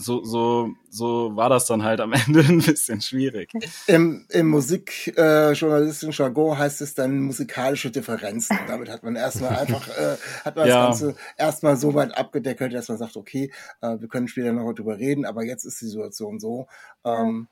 so, 0.00 0.22
so, 0.24 0.70
so 0.90 1.34
war 1.34 1.48
das 1.48 1.66
dann 1.66 1.82
halt 1.82 2.00
am 2.00 2.12
Ende 2.26 2.40
ein 2.40 2.60
bisschen 2.60 3.00
schwierig. 3.00 3.50
Im, 3.86 4.26
im 4.30 4.48
musikjournalistischen 4.48 6.10
äh, 6.10 6.16
Jargon 6.16 6.58
heißt 6.58 6.80
es 6.80 6.94
dann 6.94 7.20
musikalische 7.20 7.90
Differenzen. 7.90 8.58
Damit 8.66 8.90
hat 8.90 9.02
man 9.02 9.16
erstmal 9.16 9.56
einfach, 9.56 9.88
äh, 9.88 10.16
hat 10.44 10.56
man 10.56 10.68
ja. 10.68 10.88
das 10.88 11.00
Ganze 11.00 11.18
erstmal 11.36 11.76
so 11.76 11.94
weit 11.94 12.16
abgedeckelt, 12.16 12.72
dass 12.72 12.88
man 12.88 12.98
sagt, 12.98 13.16
okay, 13.16 13.52
äh, 13.80 13.96
wir 13.98 14.08
können 14.08 14.28
später 14.28 14.52
noch 14.52 14.72
drüber 14.72 14.98
reden, 14.98 15.24
aber 15.24 15.44
jetzt 15.44 15.64
ist 15.64 15.80
die 15.80 15.86
Situation 15.86 16.38
so. 16.38 16.66
Ähm, 17.04 17.48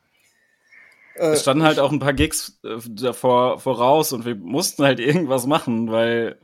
äh, 1.14 1.28
es 1.28 1.42
standen 1.42 1.64
halt 1.64 1.78
auch 1.78 1.92
ein 1.92 1.98
paar 1.98 2.12
Gigs 2.12 2.58
äh, 2.64 2.78
davor 2.88 3.58
voraus 3.58 4.12
und 4.12 4.24
wir 4.24 4.36
mussten 4.36 4.84
halt 4.84 5.00
irgendwas 5.00 5.46
machen, 5.46 5.90
weil 5.90 6.38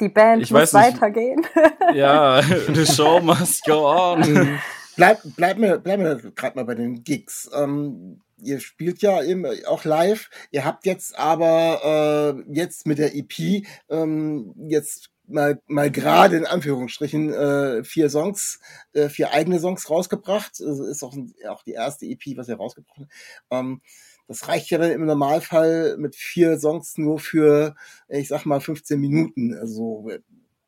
die 0.00 0.08
Band 0.08 0.42
ich 0.42 0.50
muss 0.50 0.72
weitergehen. 0.74 1.46
ja, 1.94 2.42
the 2.42 2.86
show 2.86 3.20
must 3.20 3.64
go 3.64 3.86
on. 3.86 4.20
Mhm. 4.26 4.58
Bleib, 4.96 5.20
bleib 5.36 5.58
mir, 5.58 5.78
bleib 5.78 5.98
mir 6.00 6.16
gerade 6.34 6.56
mal 6.56 6.64
bei 6.64 6.74
den 6.74 7.04
Gigs. 7.04 7.50
Ähm, 7.54 8.22
ihr 8.38 8.60
spielt 8.60 9.02
ja 9.02 9.22
eben 9.22 9.44
auch 9.66 9.84
live. 9.84 10.30
Ihr 10.50 10.64
habt 10.64 10.86
jetzt 10.86 11.18
aber 11.18 12.34
äh, 12.48 12.52
jetzt 12.52 12.86
mit 12.86 12.98
der 12.98 13.14
EP 13.14 13.66
ähm, 13.90 14.54
jetzt 14.68 15.10
mal 15.26 15.60
mal 15.66 15.90
gerade 15.90 16.36
in 16.36 16.46
Anführungsstrichen 16.46 17.32
äh, 17.32 17.84
vier 17.84 18.08
Songs, 18.10 18.60
äh, 18.92 19.08
vier 19.08 19.32
eigene 19.32 19.58
Songs 19.60 19.90
rausgebracht. 19.90 20.52
Das 20.60 20.78
ist 20.78 21.02
auch, 21.02 21.14
auch 21.48 21.62
die 21.62 21.72
erste 21.72 22.06
EP, 22.06 22.36
was 22.36 22.48
ihr 22.48 22.56
rausgebracht 22.56 23.00
habt. 23.00 23.12
Ähm, 23.50 23.82
das 24.28 24.48
reicht 24.48 24.70
ja 24.70 24.78
dann 24.78 24.90
im 24.90 25.06
Normalfall 25.06 25.96
mit 25.98 26.16
vier 26.16 26.58
Songs 26.58 26.98
nur 26.98 27.18
für, 27.18 27.74
ich 28.08 28.28
sag 28.28 28.44
mal, 28.44 28.60
15 28.60 28.98
Minuten. 28.98 29.54
Also 29.54 30.10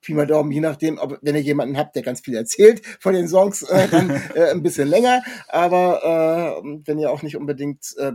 Pi 0.01 0.15
mal 0.15 0.27
Daumen, 0.27 0.53
je 0.53 0.61
nachdem, 0.61 0.99
ob, 0.99 1.19
wenn 1.23 1.35
ihr 1.35 1.43
jemanden 1.43 1.77
habt, 1.77 1.97
der 1.97 2.03
ganz 2.03 2.21
viel 2.21 2.37
erzählt 2.37 2.87
von 3.01 3.15
den 3.15 3.29
Songs, 3.29 3.63
äh, 3.63 3.89
dann 3.89 4.11
äh, 4.35 4.51
ein 4.51 4.63
bisschen 4.63 4.89
länger. 4.89 5.23
Aber 5.49 6.63
äh, 6.65 6.81
wenn 6.87 6.99
ihr 6.99 7.11
auch 7.11 7.23
nicht 7.23 7.37
unbedingt 7.37 7.95
äh, 7.99 8.13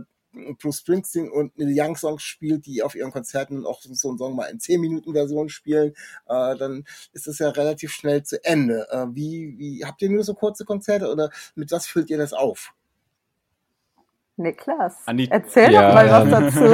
Bruce 0.58 0.78
Springsteen 0.78 1.30
und 1.30 1.56
Neil 1.58 1.74
Young 1.76 1.96
Songs 1.96 2.22
spielt, 2.22 2.66
die 2.66 2.82
auf 2.82 2.94
ihren 2.94 3.12
Konzerten 3.12 3.66
auch 3.66 3.80
so 3.82 4.08
einen 4.08 4.18
Song 4.18 4.34
mal 4.34 4.46
in 4.46 4.60
10 4.60 4.80
Minuten 4.80 5.12
Version 5.12 5.48
spielen, 5.48 5.92
äh, 6.26 6.56
dann 6.56 6.84
ist 7.12 7.28
es 7.28 7.38
ja 7.38 7.50
relativ 7.50 7.92
schnell 7.92 8.22
zu 8.22 8.42
Ende. 8.44 8.88
Äh, 8.90 9.06
wie, 9.14 9.54
wie 9.58 9.84
habt 9.84 10.02
ihr 10.02 10.10
nur 10.10 10.24
so 10.24 10.34
kurze 10.34 10.64
Konzerte 10.64 11.10
oder 11.10 11.30
mit 11.54 11.70
was 11.70 11.86
füllt 11.86 12.10
ihr 12.10 12.18
das 12.18 12.32
auf? 12.32 12.74
Niklas, 14.36 14.96
Andi 15.06 15.28
erzähl 15.30 15.72
ja, 15.72 15.88
doch 15.88 15.94
mal 15.94 16.10
was 16.10 16.54
dazu. 16.54 16.64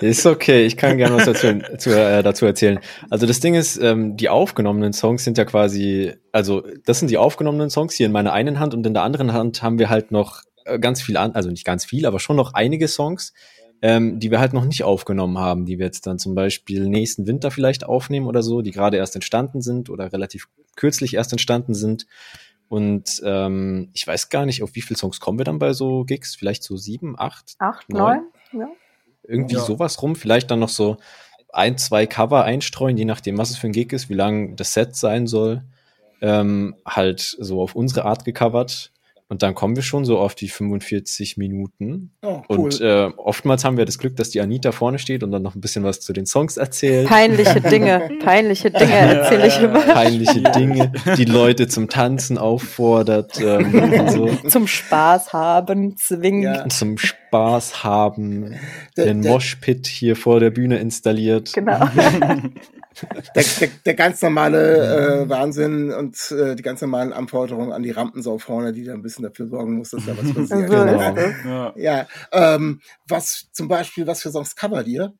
ist 0.04 0.24
okay, 0.24 0.64
ich 0.64 0.78
kann 0.78 0.96
gerne 0.96 1.16
was 1.16 1.26
dazu, 1.26 1.60
zu, 1.76 1.90
äh, 1.90 2.22
dazu 2.22 2.46
erzählen. 2.46 2.80
Also 3.10 3.26
das 3.26 3.40
Ding 3.40 3.54
ist, 3.54 3.76
ähm, 3.76 4.16
die 4.16 4.30
aufgenommenen 4.30 4.94
Songs 4.94 5.22
sind 5.24 5.36
ja 5.36 5.44
quasi, 5.44 6.14
also 6.32 6.62
das 6.86 7.00
sind 7.00 7.10
die 7.10 7.18
aufgenommenen 7.18 7.68
Songs 7.68 7.94
hier 7.94 8.06
in 8.06 8.12
meiner 8.12 8.32
einen 8.32 8.58
Hand 8.58 8.72
und 8.72 8.86
in 8.86 8.94
der 8.94 9.02
anderen 9.02 9.34
Hand 9.34 9.62
haben 9.62 9.78
wir 9.78 9.90
halt 9.90 10.12
noch 10.12 10.42
äh, 10.64 10.78
ganz 10.78 11.02
viel 11.02 11.18
an, 11.18 11.32
also 11.32 11.50
nicht 11.50 11.66
ganz 11.66 11.84
viel, 11.84 12.06
aber 12.06 12.20
schon 12.20 12.36
noch 12.36 12.54
einige 12.54 12.88
Songs, 12.88 13.34
ähm, 13.82 14.18
die 14.18 14.30
wir 14.30 14.40
halt 14.40 14.54
noch 14.54 14.64
nicht 14.64 14.82
aufgenommen 14.82 15.38
haben, 15.38 15.66
die 15.66 15.78
wir 15.78 15.86
jetzt 15.86 16.06
dann 16.06 16.18
zum 16.18 16.34
Beispiel 16.34 16.88
nächsten 16.88 17.26
Winter 17.26 17.50
vielleicht 17.50 17.84
aufnehmen 17.84 18.26
oder 18.26 18.42
so, 18.42 18.62
die 18.62 18.70
gerade 18.70 18.96
erst 18.96 19.14
entstanden 19.14 19.60
sind 19.60 19.90
oder 19.90 20.12
relativ 20.12 20.48
kürzlich 20.74 21.14
erst 21.14 21.32
entstanden 21.32 21.74
sind. 21.74 22.06
Und 22.68 23.22
ähm, 23.24 23.90
ich 23.92 24.06
weiß 24.06 24.28
gar 24.28 24.44
nicht, 24.44 24.62
auf 24.62 24.74
wie 24.74 24.82
viele 24.82 24.98
Songs 24.98 25.20
kommen 25.20 25.38
wir 25.38 25.44
dann 25.44 25.58
bei 25.58 25.72
so 25.72 26.04
Gigs? 26.04 26.34
Vielleicht 26.34 26.62
so 26.62 26.76
sieben, 26.76 27.18
acht? 27.18 27.54
Acht, 27.58 27.88
neun, 27.88 28.26
neun 28.52 28.62
ja. 28.62 28.68
Irgendwie 29.22 29.54
ja. 29.54 29.60
sowas 29.60 30.02
rum. 30.02 30.16
Vielleicht 30.16 30.50
dann 30.50 30.58
noch 30.58 30.68
so 30.68 30.96
ein, 31.52 31.78
zwei 31.78 32.06
Cover 32.06 32.44
einstreuen, 32.44 32.96
je 32.96 33.04
nachdem, 33.04 33.38
was 33.38 33.50
es 33.50 33.56
für 33.56 33.68
ein 33.68 33.72
Gig 33.72 33.92
ist, 33.92 34.08
wie 34.08 34.14
lang 34.14 34.56
das 34.56 34.72
Set 34.72 34.96
sein 34.96 35.26
soll. 35.26 35.62
Ähm, 36.20 36.76
halt 36.86 37.20
so 37.20 37.60
auf 37.62 37.74
unsere 37.74 38.04
Art 38.04 38.24
gecovert. 38.24 38.92
Und 39.28 39.42
dann 39.42 39.56
kommen 39.56 39.74
wir 39.74 39.82
schon 39.82 40.04
so 40.04 40.18
auf 40.18 40.36
die 40.36 40.48
45 40.48 41.36
Minuten. 41.36 42.12
Oh, 42.22 42.42
cool. 42.48 42.58
Und 42.58 42.80
äh, 42.80 43.10
oftmals 43.16 43.64
haben 43.64 43.76
wir 43.76 43.84
das 43.84 43.98
Glück, 43.98 44.14
dass 44.14 44.30
die 44.30 44.40
Anita 44.40 44.70
vorne 44.70 45.00
steht 45.00 45.24
und 45.24 45.32
dann 45.32 45.42
noch 45.42 45.56
ein 45.56 45.60
bisschen 45.60 45.82
was 45.82 46.00
zu 46.00 46.12
den 46.12 46.26
Songs 46.26 46.56
erzählt. 46.56 47.08
Peinliche 47.08 47.60
Dinge, 47.60 48.08
peinliche 48.24 48.70
Dinge 48.70 48.92
erzähle 48.92 49.48
ich 49.48 49.60
immer. 49.60 49.80
Peinliche 49.80 50.42
Dinge, 50.42 50.92
die 51.16 51.24
Leute 51.24 51.66
zum 51.66 51.88
Tanzen 51.88 52.38
auffordert. 52.38 53.40
Ähm, 53.40 54.08
so. 54.08 54.26
Zum 54.48 54.68
Spaß 54.68 55.32
haben, 55.32 55.96
zwingen. 55.96 56.42
Ja. 56.42 56.68
Zum 56.68 56.96
Spaß 56.96 57.82
haben. 57.82 58.54
Den 58.96 59.20
Moshpit 59.20 59.88
hier 59.88 60.14
vor 60.14 60.38
der 60.38 60.50
Bühne 60.50 60.78
installiert. 60.78 61.52
Genau. 61.52 61.88
der, 63.34 63.44
der, 63.60 63.68
der 63.84 63.94
ganz 63.94 64.22
normale 64.22 65.22
äh, 65.22 65.28
Wahnsinn 65.28 65.92
und 65.92 66.30
äh, 66.30 66.54
die 66.54 66.62
ganz 66.62 66.80
normalen 66.80 67.12
Anforderungen 67.12 67.72
an 67.72 67.82
die 67.82 67.90
Rampensau 67.90 68.38
vorne, 68.38 68.72
die 68.72 68.84
da 68.84 68.94
ein 68.94 69.02
bisschen 69.02 69.24
dafür 69.24 69.48
sorgen 69.48 69.76
muss, 69.76 69.90
dass 69.90 70.04
da 70.06 70.16
was 70.16 70.34
passiert. 70.34 70.70
genau. 70.70 71.16
Ja, 71.46 71.74
ja 71.76 72.06
ähm, 72.32 72.80
was 73.08 73.48
zum 73.52 73.68
Beispiel, 73.68 74.06
was 74.06 74.22
für 74.22 74.30
Songs 74.30 74.56
covert 74.56 74.86
ihr? 74.86 75.14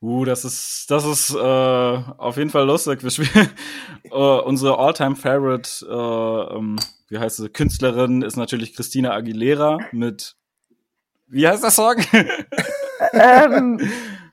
Uh, 0.00 0.24
das 0.24 0.44
ist, 0.44 0.90
das 0.90 1.04
ist 1.04 1.34
äh, 1.34 1.38
auf 1.38 2.36
jeden 2.36 2.50
Fall 2.50 2.66
lustig. 2.66 3.02
Wir 3.02 3.10
spielen 3.10 3.48
äh, 4.04 4.10
unsere 4.10 4.78
Alltime 4.78 5.16
favorite 5.16 5.84
äh, 5.88 6.56
ähm, 6.56 6.76
wie 7.08 7.18
heißt 7.18 7.36
sie, 7.36 7.48
Künstlerin 7.48 8.22
ist 8.22 8.36
natürlich 8.36 8.74
Christina 8.74 9.12
Aguilera 9.12 9.78
mit, 9.92 10.36
wie 11.26 11.46
heißt 11.46 11.62
der 11.62 11.70
Song? 11.70 11.96
ähm, 13.12 13.80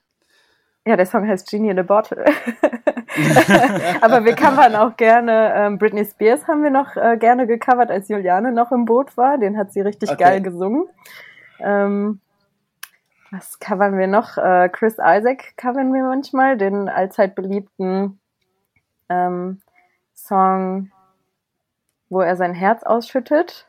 ja, 0.85 0.95
der 0.95 1.05
Song 1.05 1.27
heißt 1.27 1.49
Genie 1.49 1.69
in 1.69 1.79
a 1.79 1.83
Bottle. 1.83 2.25
Aber 4.01 4.25
wir 4.25 4.35
covern 4.35 4.75
auch 4.75 4.97
gerne, 4.97 5.53
ähm, 5.55 5.77
Britney 5.77 6.05
Spears 6.05 6.47
haben 6.47 6.63
wir 6.63 6.71
noch 6.71 6.95
äh, 6.95 7.17
gerne 7.17 7.45
gecovert, 7.45 7.91
als 7.91 8.09
Juliane 8.09 8.51
noch 8.51 8.71
im 8.71 8.85
Boot 8.85 9.15
war. 9.17 9.37
Den 9.37 9.57
hat 9.57 9.73
sie 9.73 9.81
richtig 9.81 10.09
okay. 10.09 10.23
geil 10.23 10.41
gesungen. 10.41 10.85
Ähm, 11.59 12.19
was 13.29 13.59
covern 13.59 13.97
wir 13.97 14.07
noch? 14.07 14.37
Äh, 14.37 14.69
Chris 14.69 14.93
Isaac 14.93 15.55
covern 15.55 15.93
wir 15.93 16.03
manchmal, 16.03 16.57
den 16.57 16.89
allzeit 16.89 17.35
beliebten 17.35 18.19
ähm, 19.09 19.61
Song, 20.13 20.91
wo 22.09 22.21
er 22.21 22.35
sein 22.35 22.53
Herz 22.53 22.83
ausschüttet. 22.83 23.67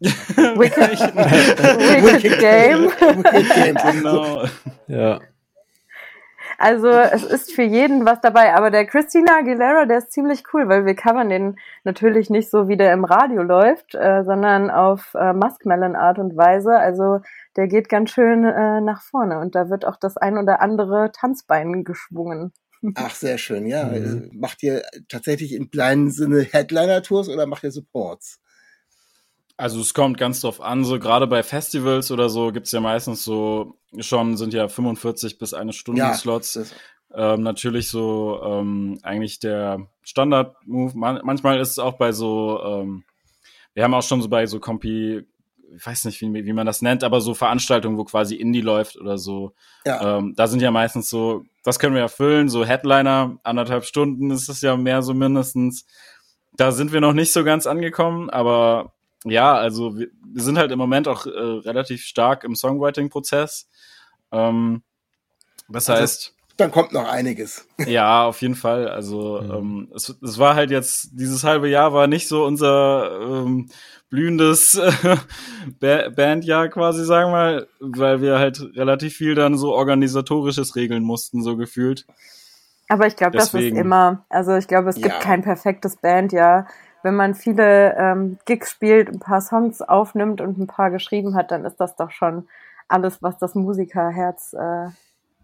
Wicked, 0.00 1.00
Wicked 2.04 2.38
Game. 2.38 2.84
Wicked 2.90 3.54
Game, 3.54 3.76
genau. 3.92 4.44
Ja. 4.86 5.20
Also 6.60 6.88
es 6.88 7.22
ist 7.22 7.52
für 7.52 7.62
jeden 7.62 8.04
was 8.04 8.20
dabei, 8.20 8.52
aber 8.54 8.72
der 8.72 8.84
Christina 8.84 9.38
Aguilera, 9.38 9.86
der 9.86 9.98
ist 9.98 10.10
ziemlich 10.10 10.42
cool, 10.52 10.68
weil 10.68 10.86
wir 10.86 10.96
covern 10.96 11.28
den 11.28 11.56
natürlich 11.84 12.30
nicht 12.30 12.50
so, 12.50 12.66
wie 12.66 12.76
der 12.76 12.92
im 12.92 13.04
Radio 13.04 13.42
läuft, 13.42 13.94
äh, 13.94 14.24
sondern 14.24 14.68
auf 14.68 15.14
äh, 15.14 15.32
Muskmelon 15.32 15.94
Art 15.94 16.18
und 16.18 16.36
Weise. 16.36 16.76
Also 16.76 17.20
der 17.56 17.68
geht 17.68 17.88
ganz 17.88 18.10
schön 18.10 18.44
äh, 18.44 18.80
nach 18.80 19.02
vorne 19.02 19.38
und 19.38 19.54
da 19.54 19.70
wird 19.70 19.84
auch 19.84 19.96
das 19.96 20.16
ein 20.16 20.36
oder 20.36 20.60
andere 20.60 21.12
Tanzbein 21.12 21.84
geschwungen. 21.84 22.52
Ach, 22.96 23.14
sehr 23.14 23.38
schön, 23.38 23.66
ja. 23.66 23.84
Mhm. 23.84 24.30
Macht 24.34 24.62
ihr 24.64 24.82
tatsächlich 25.08 25.54
im 25.54 25.70
kleinen 25.70 26.10
Sinne 26.10 26.40
Headliner-Tours 26.40 27.28
oder 27.28 27.46
macht 27.46 27.62
ihr 27.62 27.72
Supports? 27.72 28.40
Also 29.58 29.80
es 29.80 29.92
kommt 29.92 30.18
ganz 30.18 30.40
drauf 30.40 30.60
an, 30.60 30.84
so 30.84 31.00
gerade 31.00 31.26
bei 31.26 31.42
Festivals 31.42 32.12
oder 32.12 32.28
so 32.28 32.52
gibt's 32.52 32.70
ja 32.70 32.78
meistens 32.80 33.24
so 33.24 33.74
schon, 33.98 34.36
sind 34.36 34.54
ja 34.54 34.68
45 34.68 35.36
bis 35.36 35.52
eine 35.52 35.72
Stunde 35.72 36.00
ja, 36.00 36.14
Slots. 36.14 36.72
Ähm, 37.12 37.42
natürlich 37.42 37.88
so 37.88 38.40
ähm, 38.44 39.00
eigentlich 39.02 39.40
der 39.40 39.88
Standard-Move. 40.02 40.96
Man 40.96 41.20
manchmal 41.24 41.58
ist 41.58 41.72
es 41.72 41.78
auch 41.80 41.94
bei 41.94 42.12
so, 42.12 42.62
ähm, 42.64 43.02
wir 43.74 43.82
haben 43.82 43.94
auch 43.94 44.04
schon 44.04 44.22
so 44.22 44.28
bei 44.28 44.46
so 44.46 44.60
Compi, 44.60 45.26
ich 45.74 45.86
weiß 45.86 46.04
nicht, 46.04 46.20
wie, 46.20 46.32
wie 46.32 46.52
man 46.52 46.66
das 46.66 46.80
nennt, 46.80 47.02
aber 47.02 47.20
so 47.20 47.34
Veranstaltungen, 47.34 47.98
wo 47.98 48.04
quasi 48.04 48.36
Indie 48.36 48.60
läuft 48.60 48.96
oder 48.96 49.18
so. 49.18 49.54
Ja. 49.84 50.18
Ähm, 50.18 50.34
da 50.36 50.46
sind 50.46 50.62
ja 50.62 50.70
meistens 50.70 51.10
so, 51.10 51.42
das 51.64 51.80
können 51.80 51.96
wir 51.96 52.02
erfüllen, 52.02 52.48
so 52.48 52.64
Headliner, 52.64 53.38
anderthalb 53.42 53.84
Stunden 53.84 54.30
ist 54.30 54.48
es 54.48 54.60
ja 54.60 54.76
mehr 54.76 55.02
so 55.02 55.14
mindestens. 55.14 55.84
Da 56.56 56.70
sind 56.70 56.92
wir 56.92 57.00
noch 57.00 57.12
nicht 57.12 57.32
so 57.32 57.42
ganz 57.42 57.66
angekommen, 57.66 58.30
aber 58.30 58.92
ja, 59.24 59.54
also 59.54 59.96
wir, 59.96 60.08
wir 60.24 60.42
sind 60.42 60.58
halt 60.58 60.70
im 60.70 60.78
Moment 60.78 61.08
auch 61.08 61.26
äh, 61.26 61.30
relativ 61.30 62.02
stark 62.04 62.44
im 62.44 62.54
Songwriting-Prozess. 62.54 63.68
Ähm, 64.32 64.82
das 65.68 65.88
also, 65.90 66.02
heißt. 66.02 66.34
dann 66.56 66.70
kommt 66.70 66.92
noch 66.92 67.08
einiges. 67.08 67.66
Ja, 67.86 68.24
auf 68.24 68.40
jeden 68.42 68.54
Fall. 68.54 68.88
Also 68.88 69.40
mhm. 69.42 69.50
ähm, 69.50 69.92
es, 69.94 70.16
es 70.22 70.38
war 70.38 70.54
halt 70.54 70.70
jetzt, 70.70 71.10
dieses 71.12 71.44
halbe 71.44 71.68
Jahr 71.68 71.92
war 71.92 72.06
nicht 72.06 72.28
so 72.28 72.44
unser 72.44 73.20
ähm, 73.20 73.68
blühendes 74.10 74.74
äh, 75.80 76.10
Bandjahr 76.10 76.68
quasi, 76.68 77.04
sagen 77.04 77.30
wir 77.30 77.36
mal, 77.36 77.68
weil 77.80 78.20
wir 78.20 78.38
halt 78.38 78.60
relativ 78.76 79.16
viel 79.16 79.34
dann 79.34 79.58
so 79.58 79.74
organisatorisches 79.74 80.76
regeln 80.76 81.02
mussten, 81.02 81.42
so 81.42 81.56
gefühlt. 81.56 82.06
Aber 82.88 83.06
ich 83.06 83.16
glaube, 83.16 83.36
das 83.36 83.52
ist 83.52 83.76
immer, 83.76 84.24
also 84.30 84.56
ich 84.56 84.66
glaube, 84.66 84.88
es 84.88 84.96
gibt 84.96 85.08
ja. 85.08 85.18
kein 85.18 85.42
perfektes 85.42 85.96
Bandjahr. 85.96 86.66
Wenn 87.02 87.14
man 87.14 87.34
viele 87.34 87.96
ähm, 87.96 88.38
Gigs 88.44 88.70
spielt, 88.70 89.08
ein 89.08 89.20
paar 89.20 89.40
Songs 89.40 89.82
aufnimmt 89.82 90.40
und 90.40 90.58
ein 90.58 90.66
paar 90.66 90.90
geschrieben 90.90 91.34
hat, 91.34 91.50
dann 91.50 91.64
ist 91.64 91.76
das 91.76 91.96
doch 91.96 92.10
schon 92.10 92.48
alles, 92.88 93.22
was 93.22 93.38
das 93.38 93.54
Musikerherz 93.54 94.54
äh, 94.54 94.88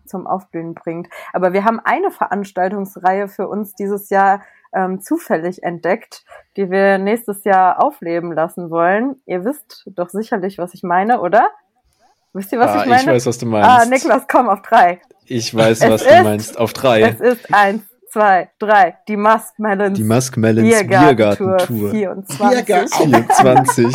zum 0.07 0.27
Aufblühen 0.27 0.75
bringt. 0.75 1.09
Aber 1.33 1.53
wir 1.53 1.65
haben 1.65 1.81
eine 1.81 2.11
Veranstaltungsreihe 2.11 3.29
für 3.29 3.49
uns 3.49 3.75
dieses 3.75 4.11
Jahr 4.11 4.43
ähm, 4.75 5.01
zufällig 5.01 5.63
entdeckt, 5.63 6.25
die 6.57 6.71
wir 6.71 6.99
nächstes 6.99 7.45
Jahr 7.45 7.83
aufleben 7.83 8.33
lassen 8.33 8.71
wollen. 8.71 9.17
Ihr 9.27 9.45
wisst 9.45 9.85
doch 9.87 10.09
sicherlich, 10.09 10.59
was 10.59 10.75
ich 10.75 10.83
meine, 10.83 11.21
oder? 11.21 11.51
Wisst 12.33 12.51
ihr, 12.53 12.59
was 12.59 12.73
ah, 12.73 12.83
ich 12.83 12.87
meine? 12.87 13.03
Ich 13.03 13.07
weiß, 13.07 13.27
was 13.27 13.39
du 13.39 13.47
meinst. 13.47 13.71
Ah, 13.71 13.85
Niklas, 13.87 14.27
komm 14.29 14.49
auf 14.49 14.63
drei. 14.63 15.01
Ich 15.27 15.55
weiß, 15.55 15.81
es 15.81 15.91
was 15.91 16.03
ist, 16.03 16.11
du 16.11 16.23
meinst. 16.25 16.59
Auf 16.59 16.73
drei. 16.73 17.03
Es 17.03 17.21
ist 17.21 17.55
eins, 17.55 17.83
zwei, 18.15 18.49
drei. 18.61 18.97
Die 19.09 19.17
Musk 19.17 19.59
Melons. 19.59 19.99
Die 19.99 20.05
Musk 20.05 20.37
Melons 20.37 20.69
Biergartentour. 20.69 21.91
Biergarten 21.91 21.91
24. 21.91 22.97
24. 22.97 23.87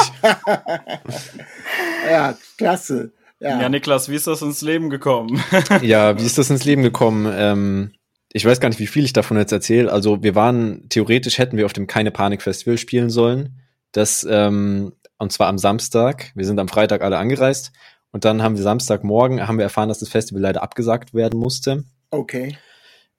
ja, 2.11 2.37
klasse. 2.57 3.13
Ja. 3.39 3.61
ja, 3.61 3.69
Niklas, 3.69 4.09
wie 4.09 4.15
ist 4.15 4.27
das 4.27 4.41
ins 4.41 4.61
Leben 4.61 4.89
gekommen? 4.89 5.41
ja, 5.81 6.19
wie 6.19 6.25
ist 6.25 6.37
das 6.37 6.49
ins 6.49 6.65
Leben 6.65 6.83
gekommen? 6.83 7.31
Ähm, 7.33 7.93
ich 8.33 8.43
weiß 8.43 8.59
gar 8.59 8.67
nicht, 8.67 8.79
wie 8.79 8.87
viel 8.87 9.05
ich 9.05 9.13
davon 9.13 9.37
jetzt 9.37 9.53
erzähle. 9.53 9.89
Also 9.89 10.21
wir 10.21 10.35
waren, 10.35 10.89
theoretisch 10.89 11.37
hätten 11.37 11.55
wir 11.55 11.65
auf 11.65 11.71
dem 11.71 11.87
Keine 11.87 12.11
Panik 12.11 12.41
Festival 12.41 12.77
spielen 12.77 13.09
sollen. 13.09 13.61
Das, 13.93 14.27
ähm, 14.29 14.91
und 15.17 15.31
zwar 15.31 15.47
am 15.47 15.57
Samstag. 15.57 16.31
Wir 16.35 16.45
sind 16.45 16.59
am 16.59 16.67
Freitag 16.67 17.01
alle 17.01 17.17
angereist. 17.17 17.71
Und 18.11 18.25
dann 18.25 18.43
haben 18.43 18.57
wir 18.57 18.63
Samstagmorgen, 18.63 19.47
haben 19.47 19.57
wir 19.57 19.63
erfahren, 19.63 19.87
dass 19.87 19.99
das 19.99 20.09
Festival 20.09 20.41
leider 20.41 20.61
abgesagt 20.61 21.13
werden 21.13 21.39
musste. 21.39 21.85
Okay. 22.11 22.57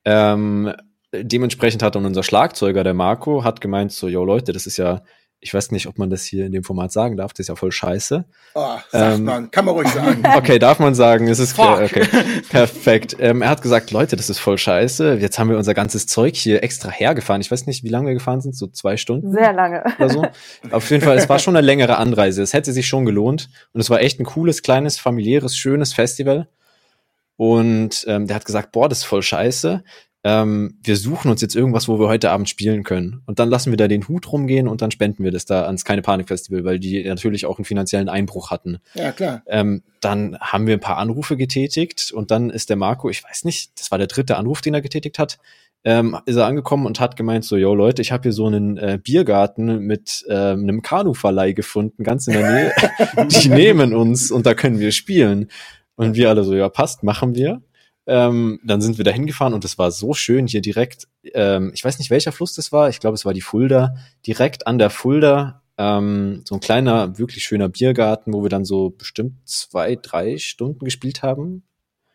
Ähm, 0.05 0.75
dementsprechend 1.13 1.83
hat 1.83 1.95
dann 1.95 2.07
unser 2.07 2.23
Schlagzeuger, 2.23 2.85
der 2.85 2.95
Marco, 2.95 3.45
hat 3.45 3.61
gemeint 3.61 3.93
so, 3.93 4.09
yo 4.09 4.25
Leute, 4.25 4.53
das 4.53 4.67
ist 4.67 4.77
ja 4.77 5.03
ich 5.43 5.55
weiß 5.55 5.71
nicht, 5.71 5.87
ob 5.87 5.97
man 5.97 6.11
das 6.11 6.25
hier 6.25 6.45
in 6.45 6.53
dem 6.53 6.65
Format 6.65 6.93
sagen 6.93 7.17
darf, 7.17 7.33
das 7.33 7.41
ist 7.41 7.49
ja 7.49 7.57
voll 7.57 7.73
scheiße. 7.73 8.27
Oh, 8.55 8.77
sagt 8.91 9.19
ähm, 9.19 9.25
man, 9.25 9.51
kann 9.51 9.65
man 9.65 9.75
ruhig 9.75 9.89
sagen. 9.89 10.23
Okay, 10.37 10.59
darf 10.59 10.79
man 10.79 10.95
sagen, 10.95 11.29
es 11.29 11.39
ist 11.39 11.55
Fuck. 11.55 11.81
okay, 11.81 12.07
perfekt. 12.51 13.17
Ähm, 13.19 13.41
er 13.41 13.49
hat 13.49 13.63
gesagt, 13.63 13.91
Leute, 13.91 14.17
das 14.17 14.29
ist 14.29 14.39
voll 14.39 14.59
scheiße. 14.59 15.15
Jetzt 15.15 15.39
haben 15.39 15.49
wir 15.49 15.57
unser 15.57 15.73
ganzes 15.73 16.07
Zeug 16.07 16.37
hier 16.37 16.63
extra 16.63 16.91
hergefahren. 16.91 17.41
Ich 17.41 17.51
weiß 17.51 17.67
nicht, 17.67 17.85
wie 17.85 17.89
lange 17.89 18.09
wir 18.09 18.15
gefahren 18.15 18.43
sind, 18.43 18.55
so 18.55 18.67
zwei 18.67 18.99
Stunden. 18.99 19.33
Sehr 19.33 19.55
lange. 19.55 19.83
Oder 19.99 20.11
so. 20.11 20.27
Auf 20.71 20.91
jeden 20.91 21.03
Fall, 21.03 21.17
es 21.17 21.29
war 21.29 21.39
schon 21.39 21.57
eine 21.57 21.67
längere 21.67 21.97
Anreise. 21.97 22.43
Es 22.43 22.53
hätte 22.53 22.73
sich 22.73 22.87
schon 22.87 23.07
gelohnt. 23.07 23.49
Und 23.73 23.81
es 23.81 23.89
war 23.89 24.01
echt 24.01 24.21
ein 24.21 24.27
cooles, 24.27 24.63
kleines, 24.63 24.99
familiäres, 24.99 25.57
schönes 25.57 25.95
Festival. 25.95 26.49
Und 27.37 28.05
ähm, 28.07 28.27
der 28.27 28.37
hat 28.37 28.45
gesagt, 28.45 28.73
boah, 28.73 28.91
das 28.91 28.99
ist 28.99 29.05
voll 29.05 29.23
scheiße 29.23 29.83
ähm, 30.23 30.79
wir 30.83 30.97
suchen 30.97 31.31
uns 31.31 31.41
jetzt 31.41 31.57
irgendwas, 31.57 31.89
wo 31.89 31.99
wir 31.99 32.09
heute 32.09 32.31
Abend 32.31 32.49
spielen 32.49 32.83
können. 32.83 33.23
Und 33.25 33.39
dann 33.39 33.49
lassen 33.49 33.73
wir 33.73 33.79
da 33.79 33.89
den 33.89 34.07
Hut 34.07 34.31
rumgehen 34.31 34.69
und 34.69 34.83
dann 34.83 34.91
spenden 34.91 35.25
wir 35.25 35.31
das 35.31 35.47
da 35.47 35.65
ans 35.65 35.85
Keine 35.85 36.03
Panik 36.03 36.29
Festival, 36.29 36.65
weil 36.65 36.79
die 36.79 37.03
natürlich 37.05 37.47
auch 37.47 37.59
einen 37.59 37.65
finanziellen 37.65 38.11
Einbruch 38.11 38.51
hatten. 38.51 38.79
Ja, 38.95 39.13
klar. 39.13 39.43
Ähm, 39.47 39.83
dann 40.01 40.39
haben 40.39 40.67
wir 40.67 40.75
ein 40.75 40.81
paar 40.81 40.99
Anrufe 40.99 41.37
getätigt 41.37 42.13
und 42.13 42.31
dann 42.31 42.51
ist 42.51 42.69
der 42.69 42.77
Marco, 42.77 43.09
ich 43.09 43.25
weiß 43.25 43.45
nicht, 43.45 43.81
das 43.81 43.91
war 43.91 43.99
der 43.99 44.09
dritte 44.09 44.37
Anruf, 44.37 44.61
den 44.61 44.75
er 44.75 44.83
getätigt 44.83 45.19
hat, 45.19 45.39
ähm, 45.85 46.19
ist 46.27 46.37
er 46.37 46.47
angekommen 46.47 46.85
und 46.85 47.01
hat 47.01 47.17
gemeint 47.17 47.45
so, 47.45 47.57
yo 47.57 47.75
Leute, 47.75 48.03
ich 48.03 48.13
habe 48.13 48.25
hier 48.25 48.33
so 48.33 48.47
einen 48.47 48.77
äh, 48.77 48.99
Biergarten 49.03 49.79
mit 49.79 50.25
äh, 50.29 50.35
einem 50.35 50.83
Kanuverleih 50.83 51.53
gefunden, 51.53 52.05
ganz 52.05 52.27
in 52.27 52.35
der 52.35 52.53
Nähe. 52.53 52.73
die 53.29 53.49
nehmen 53.49 53.95
uns 53.95 54.31
und 54.31 54.45
da 54.45 54.53
können 54.53 54.79
wir 54.79 54.93
spielen. 54.93 55.51
Und 55.97 56.15
wir 56.15 56.29
alle 56.29 56.45
so, 56.45 56.55
ja, 56.55 56.69
passt, 56.69 57.03
machen 57.03 57.35
wir. 57.35 57.63
Ähm, 58.13 58.59
dann 58.65 58.81
sind 58.81 58.99
wir 58.99 59.05
da 59.05 59.13
hingefahren 59.13 59.55
und 59.55 59.65
es 59.65 59.79
war 59.79 59.93
so 59.93 60.15
schön 60.15 60.49
hier 60.49 60.61
direkt, 60.61 61.07
ähm, 61.33 61.71
ich 61.75 61.85
weiß 61.85 62.01
nicht 62.01 62.11
welcher 62.11 62.33
Fluss 62.33 62.57
das 62.57 62.73
war, 62.73 62.89
ich 62.89 62.99
glaube 62.99 63.15
es 63.15 63.25
war 63.25 63.33
die 63.33 63.41
Fulda, 63.41 63.95
direkt 64.27 64.67
an 64.67 64.81
der 64.81 64.91
Fulda, 64.91 65.63
ähm, 65.79 66.43
so 66.45 66.57
ein 66.57 66.61
kleiner, 66.61 67.19
wirklich 67.19 67.45
schöner 67.45 67.69
Biergarten, 67.69 68.33
wo 68.33 68.43
wir 68.43 68.49
dann 68.49 68.65
so 68.65 68.91
bestimmt 68.91 69.49
zwei, 69.49 69.95
drei 69.95 70.39
Stunden 70.39 70.85
gespielt 70.85 71.23
haben. 71.23 71.63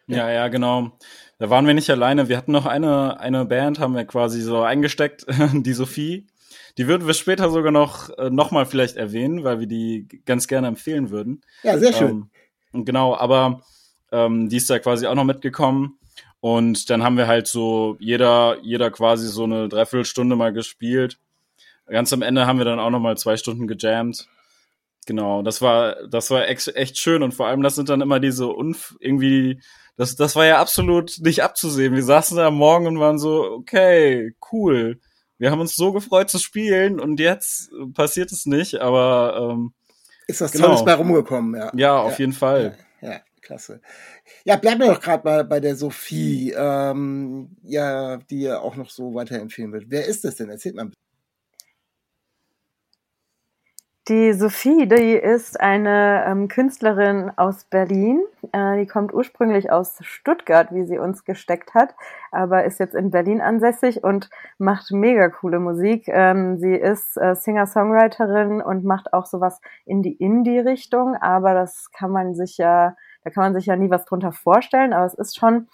Ja, 0.07 0.29
ja, 0.29 0.49
genau. 0.49 0.91
Da 1.39 1.49
waren 1.49 1.65
wir 1.65 1.73
nicht 1.73 1.89
alleine. 1.89 2.27
Wir 2.27 2.35
hatten 2.35 2.51
noch 2.51 2.65
eine, 2.65 3.21
eine 3.21 3.45
Band, 3.45 3.79
haben 3.79 3.95
wir 3.95 4.03
quasi 4.03 4.41
so 4.41 4.63
eingesteckt, 4.63 5.25
die 5.53 5.73
Sophie. 5.73 6.27
Die 6.77 6.87
würden 6.87 7.07
wir 7.07 7.13
später 7.13 7.49
sogar 7.49 7.71
noch, 7.71 8.09
äh, 8.17 8.29
noch 8.29 8.51
mal 8.51 8.65
vielleicht 8.65 8.97
erwähnen, 8.97 9.45
weil 9.45 9.61
wir 9.61 9.67
die 9.67 10.09
ganz 10.25 10.49
gerne 10.49 10.67
empfehlen 10.67 11.09
würden. 11.09 11.39
Ja, 11.63 11.77
sehr 11.77 11.93
schön. 11.93 12.29
Ähm, 12.73 12.83
genau, 12.83 13.15
aber 13.15 13.61
ähm, 14.15 14.49
die 14.49 14.57
ist 14.57 14.69
da 14.69 14.79
quasi 14.79 15.07
auch 15.07 15.15
noch 15.15 15.25
mitgekommen. 15.25 15.99
Und 16.39 16.89
dann 16.89 17.03
haben 17.03 17.17
wir 17.17 17.27
halt 17.27 17.47
so 17.47 17.97
jeder, 17.99 18.57
jeder 18.61 18.91
quasi 18.91 19.27
so 19.27 19.43
eine 19.43 19.67
Dreiviertelstunde 19.67 20.35
mal 20.35 20.53
gespielt. 20.53 21.17
Ganz 21.87 22.13
am 22.13 22.21
Ende 22.21 22.47
haben 22.47 22.57
wir 22.57 22.65
dann 22.65 22.79
auch 22.79 22.89
noch 22.89 22.99
mal 22.99 23.17
zwei 23.17 23.35
Stunden 23.35 23.67
gejammt. 23.67 24.27
Genau, 25.05 25.43
das 25.43 25.61
war, 25.61 26.07
das 26.07 26.31
war 26.31 26.47
echt 26.47 26.97
schön 26.97 27.21
und 27.21 27.33
vor 27.33 27.47
allem, 27.47 27.61
das 27.61 27.75
sind 27.75 27.89
dann 27.89 28.01
immer 28.01 28.19
diese 28.19 28.47
Unf 28.47 28.95
irgendwie, 28.99 29.61
das, 29.97 30.15
das 30.15 30.35
war 30.35 30.45
ja 30.45 30.59
absolut 30.59 31.19
nicht 31.19 31.43
abzusehen. 31.43 31.93
Wir 31.93 32.03
saßen 32.03 32.37
da 32.37 32.47
am 32.47 32.55
Morgen 32.55 32.87
und 32.87 32.99
waren 32.99 33.19
so, 33.19 33.43
okay, 33.43 34.35
cool. 34.51 34.99
Wir 35.37 35.51
haben 35.51 35.59
uns 35.59 35.75
so 35.75 35.91
gefreut 35.91 36.29
zu 36.29 36.39
spielen 36.39 36.99
und 36.99 37.19
jetzt 37.19 37.71
passiert 37.93 38.31
es 38.31 38.47
nicht, 38.47 38.81
aber 38.81 39.51
ähm, 39.51 39.73
ist 40.27 40.41
was 40.41 40.51
genau. 40.51 40.67
Tolles 40.67 40.85
bei 40.85 40.93
rumgekommen, 40.93 41.59
ja. 41.59 41.71
Ja, 41.75 41.97
auf 41.99 42.13
ja. 42.13 42.19
jeden 42.19 42.33
Fall. 42.33 42.77
Ja, 43.01 43.11
ja 43.11 43.19
klasse. 43.45 43.79
Ja, 44.43 44.57
bleiben 44.57 44.81
wir 44.81 44.87
doch 44.87 45.01
gerade 45.01 45.23
mal 45.23 45.45
bei 45.45 45.59
der 45.59 45.75
Sophie, 45.75 46.53
ähm, 46.57 47.55
ja, 47.63 48.17
die 48.17 48.41
ihr 48.41 48.61
auch 48.61 48.75
noch 48.75 48.89
so 48.89 49.13
weiterempfehlen 49.13 49.71
wird. 49.71 49.85
Wer 49.87 50.05
ist 50.05 50.25
das 50.25 50.35
denn? 50.35 50.49
Erzählt 50.49 50.75
mal. 50.75 50.91
Die 54.07 54.33
Sophie, 54.33 54.85
die 54.87 55.13
ist 55.13 55.59
eine 55.59 56.25
ähm, 56.27 56.47
Künstlerin 56.47 57.31
aus 57.37 57.63
Berlin. 57.63 58.21
Äh, 58.51 58.77
die 58.77 58.85
kommt 58.85 59.15
ursprünglich 59.15 59.71
aus 59.71 59.97
Stuttgart, 60.01 60.71
wie 60.71 60.85
sie 60.85 60.99
uns 60.99 61.25
gesteckt 61.25 61.73
hat, 61.73 61.95
aber 62.31 62.65
ist 62.65 62.79
jetzt 62.79 62.93
in 62.93 63.09
Berlin 63.09 63.41
ansässig 63.41 64.03
und 64.03 64.29
macht 64.59 64.91
mega 64.91 65.29
coole 65.29 65.59
Musik. 65.59 66.07
Ähm, 66.07 66.59
sie 66.59 66.75
ist 66.75 67.17
äh, 67.17 67.33
Singer-Songwriterin 67.33 68.61
und 68.61 68.85
macht 68.85 69.11
auch 69.11 69.25
sowas 69.25 69.59
in 69.85 70.03
die 70.03 70.13
Indie-Richtung, 70.13 71.15
aber 71.15 71.55
das 71.55 71.89
kann 71.91 72.11
man 72.11 72.35
sich 72.35 72.57
ja 72.59 72.95
da 73.25 73.31
kann 73.31 73.43
man 73.43 73.53
sich 73.55 73.65
ja 73.65 73.75
nie 73.75 73.89
was 73.89 74.05
drunter 74.05 74.31
vorstellen, 74.31 74.93
aber 74.93 75.05
es 75.05 75.15
ist 75.15 75.37
schon 75.37 75.67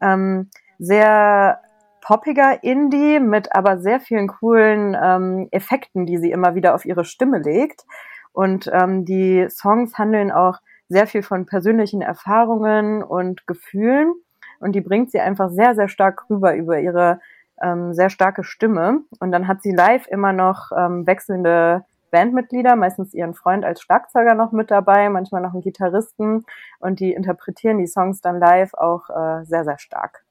ähm, 0.00 0.50
sehr 0.78 1.60
poppiger 2.00 2.62
Indie 2.62 3.18
mit 3.18 3.54
aber 3.54 3.78
sehr 3.78 3.98
vielen 3.98 4.28
coolen 4.28 4.96
ähm, 5.00 5.48
Effekten, 5.50 6.06
die 6.06 6.18
sie 6.18 6.30
immer 6.30 6.54
wieder 6.54 6.74
auf 6.74 6.84
ihre 6.84 7.04
Stimme 7.04 7.38
legt. 7.38 7.84
Und 8.32 8.70
ähm, 8.72 9.04
die 9.04 9.46
Songs 9.50 9.98
handeln 9.98 10.30
auch 10.30 10.58
sehr 10.88 11.06
viel 11.06 11.22
von 11.22 11.46
persönlichen 11.46 12.02
Erfahrungen 12.02 13.02
und 13.02 13.46
Gefühlen. 13.46 14.12
Und 14.60 14.72
die 14.72 14.80
bringt 14.80 15.10
sie 15.10 15.20
einfach 15.20 15.50
sehr, 15.50 15.74
sehr 15.74 15.88
stark 15.88 16.28
rüber 16.30 16.54
über 16.54 16.78
ihre 16.78 17.20
ähm, 17.60 17.92
sehr 17.94 18.10
starke 18.10 18.44
Stimme. 18.44 19.00
Und 19.18 19.32
dann 19.32 19.48
hat 19.48 19.62
sie 19.62 19.72
live 19.72 20.06
immer 20.08 20.32
noch 20.32 20.70
ähm, 20.76 21.06
wechselnde 21.06 21.84
Bandmitglieder, 22.10 22.76
meistens 22.76 23.14
ihren 23.14 23.34
Freund 23.34 23.64
als 23.64 23.80
Schlagzeuger 23.80 24.34
noch 24.34 24.52
mit 24.52 24.70
dabei, 24.70 25.08
manchmal 25.08 25.42
noch 25.42 25.52
einen 25.52 25.62
Gitarristen 25.62 26.44
und 26.80 27.00
die 27.00 27.12
interpretieren 27.12 27.78
die 27.78 27.86
Songs 27.86 28.20
dann 28.20 28.38
live 28.38 28.74
auch 28.74 29.08
äh, 29.10 29.44
sehr, 29.44 29.64
sehr 29.64 29.78
stark. 29.78 30.24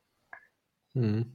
Mhm. 0.93 1.33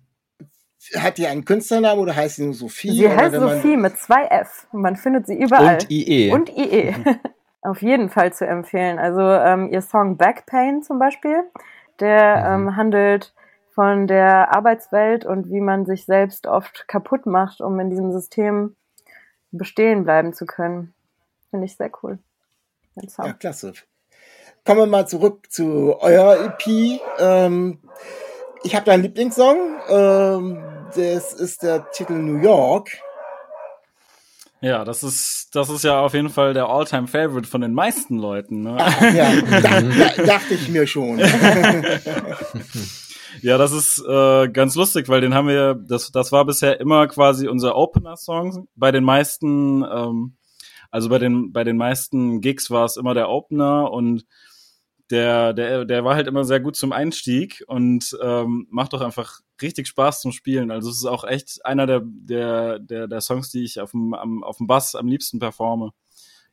Hat 0.97 1.19
die 1.19 1.27
einen 1.27 1.45
Künstlernamen 1.45 2.01
oder 2.01 2.17
heißt 2.17 2.37
sie 2.37 2.45
nur 2.45 2.55
Sophie? 2.55 2.91
Sie 2.91 3.09
heißt 3.09 3.37
Sophie 3.37 3.77
mit 3.77 3.97
zwei 3.99 4.25
F. 4.25 4.67
Man 4.73 4.97
findet 4.97 5.27
sie 5.27 5.39
überall. 5.39 5.75
Und 5.75 5.91
IE. 5.91 6.33
Und 6.33 6.49
IE. 6.51 6.93
Mhm. 6.93 7.21
Auf 7.63 7.81
jeden 7.81 8.09
Fall 8.09 8.33
zu 8.33 8.45
empfehlen. 8.45 8.99
Also 8.99 9.21
ähm, 9.21 9.69
ihr 9.71 9.83
Song 9.83 10.17
Backpain 10.17 10.83
zum 10.83 10.99
Beispiel, 10.99 11.45
der 12.01 12.59
mhm. 12.59 12.69
ähm, 12.69 12.77
handelt 12.77 13.33
von 13.73 14.09
der 14.09 14.55
Arbeitswelt 14.55 15.25
und 15.25 15.49
wie 15.51 15.61
man 15.61 15.87
sich 15.87 16.05
selbst 16.05 16.47
oft 16.47 16.87
kaputt 16.89 17.27
macht, 17.27 17.61
um 17.61 17.79
in 17.79 17.89
diesem 17.89 18.13
System 18.13 18.75
bestehen 19.53 20.05
bleiben 20.05 20.33
zu 20.33 20.47
können. 20.47 20.95
Finde 21.51 21.67
ich 21.67 21.77
sehr 21.77 21.91
cool. 22.03 22.19
Ja, 22.97 23.33
klasse. 23.35 23.73
Kommen 24.65 24.81
wir 24.81 24.87
mal 24.87 25.07
zurück 25.07 25.51
zu 25.51 25.99
eurer 26.01 26.45
EP. 26.45 27.01
Ähm, 27.19 27.79
ich 28.63 28.75
habe 28.75 28.87
da 28.87 28.93
einen 28.93 29.03
Lieblingssong. 29.03 29.57
Ähm, 29.89 30.65
das 30.95 31.33
ist 31.33 31.63
der 31.63 31.91
Titel 31.91 32.15
New 32.15 32.41
York. 32.41 32.91
Ja, 34.61 34.85
das 34.85 35.03
ist, 35.03 35.49
das 35.55 35.69
ist 35.71 35.83
ja 35.83 36.01
auf 36.01 36.15
jeden 36.15 36.31
Fall 36.31 36.55
der 36.55 36.67
Alltime 36.67 37.09
favorite 37.09 37.49
von 37.49 37.63
den 37.63 37.75
meisten 37.75 38.17
Leuten. 38.17 38.63
Ne? 38.63 38.77
Ach, 38.79 39.03
ja, 39.13 39.33
da, 39.61 39.81
da, 39.81 40.23
dachte 40.23 40.55
ich 40.55 40.69
mir 40.69 40.87
schon. 40.87 41.19
Ja, 43.41 43.59
das 43.59 43.73
ist 43.73 44.05
äh, 44.07 44.49
ganz 44.49 44.75
lustig, 44.75 45.09
weil 45.09 45.21
den 45.21 45.35
haben 45.35 45.49
wir, 45.49 45.75
das, 45.75 46.13
das 46.13 46.33
war 46.33 46.45
bisher 46.45 46.81
immer 46.81 47.07
quasi 47.09 47.49
unser 47.49 47.77
Opener-Song. 47.77 48.69
Bei 48.75 48.93
den 48.93 49.05
meisten, 49.05 49.83
ähm, 49.83 50.37
also 50.91 51.09
bei 51.09 51.19
den, 51.19 51.53
bei 51.53 51.65
den 51.65 51.77
meisten 51.77 52.41
Gigs 52.41 52.71
war 52.71 52.85
es 52.85 52.97
immer 52.97 53.15
der 53.15 53.31
Opener 53.31 53.91
und 53.91 54.27
der, 55.11 55.53
der, 55.53 55.85
der 55.85 56.05
war 56.05 56.15
halt 56.15 56.27
immer 56.27 56.45
sehr 56.45 56.61
gut 56.61 56.77
zum 56.77 56.93
Einstieg 56.93 57.63
und 57.67 58.17
ähm, 58.23 58.67
macht 58.71 58.93
doch 58.93 59.01
einfach 59.01 59.41
richtig 59.61 59.87
Spaß 59.87 60.21
zum 60.21 60.33
Spielen. 60.33 60.71
Also 60.71 60.91
es 60.91 60.97
ist 60.97 61.07
auch 61.07 61.25
echt 61.25 61.65
einer 61.65 61.87
der, 61.87 62.03
der, 62.05 62.79
der, 62.79 63.09
der 63.09 63.21
Songs, 63.21 63.51
die 63.51 63.65
ich 63.65 63.81
auf 63.81 63.91
dem, 63.91 64.15
am, 64.15 64.43
auf 64.43 64.57
dem 64.59 64.67
Bass 64.67 64.95
am 64.95 65.07
liebsten 65.07 65.39
performe. 65.39 65.93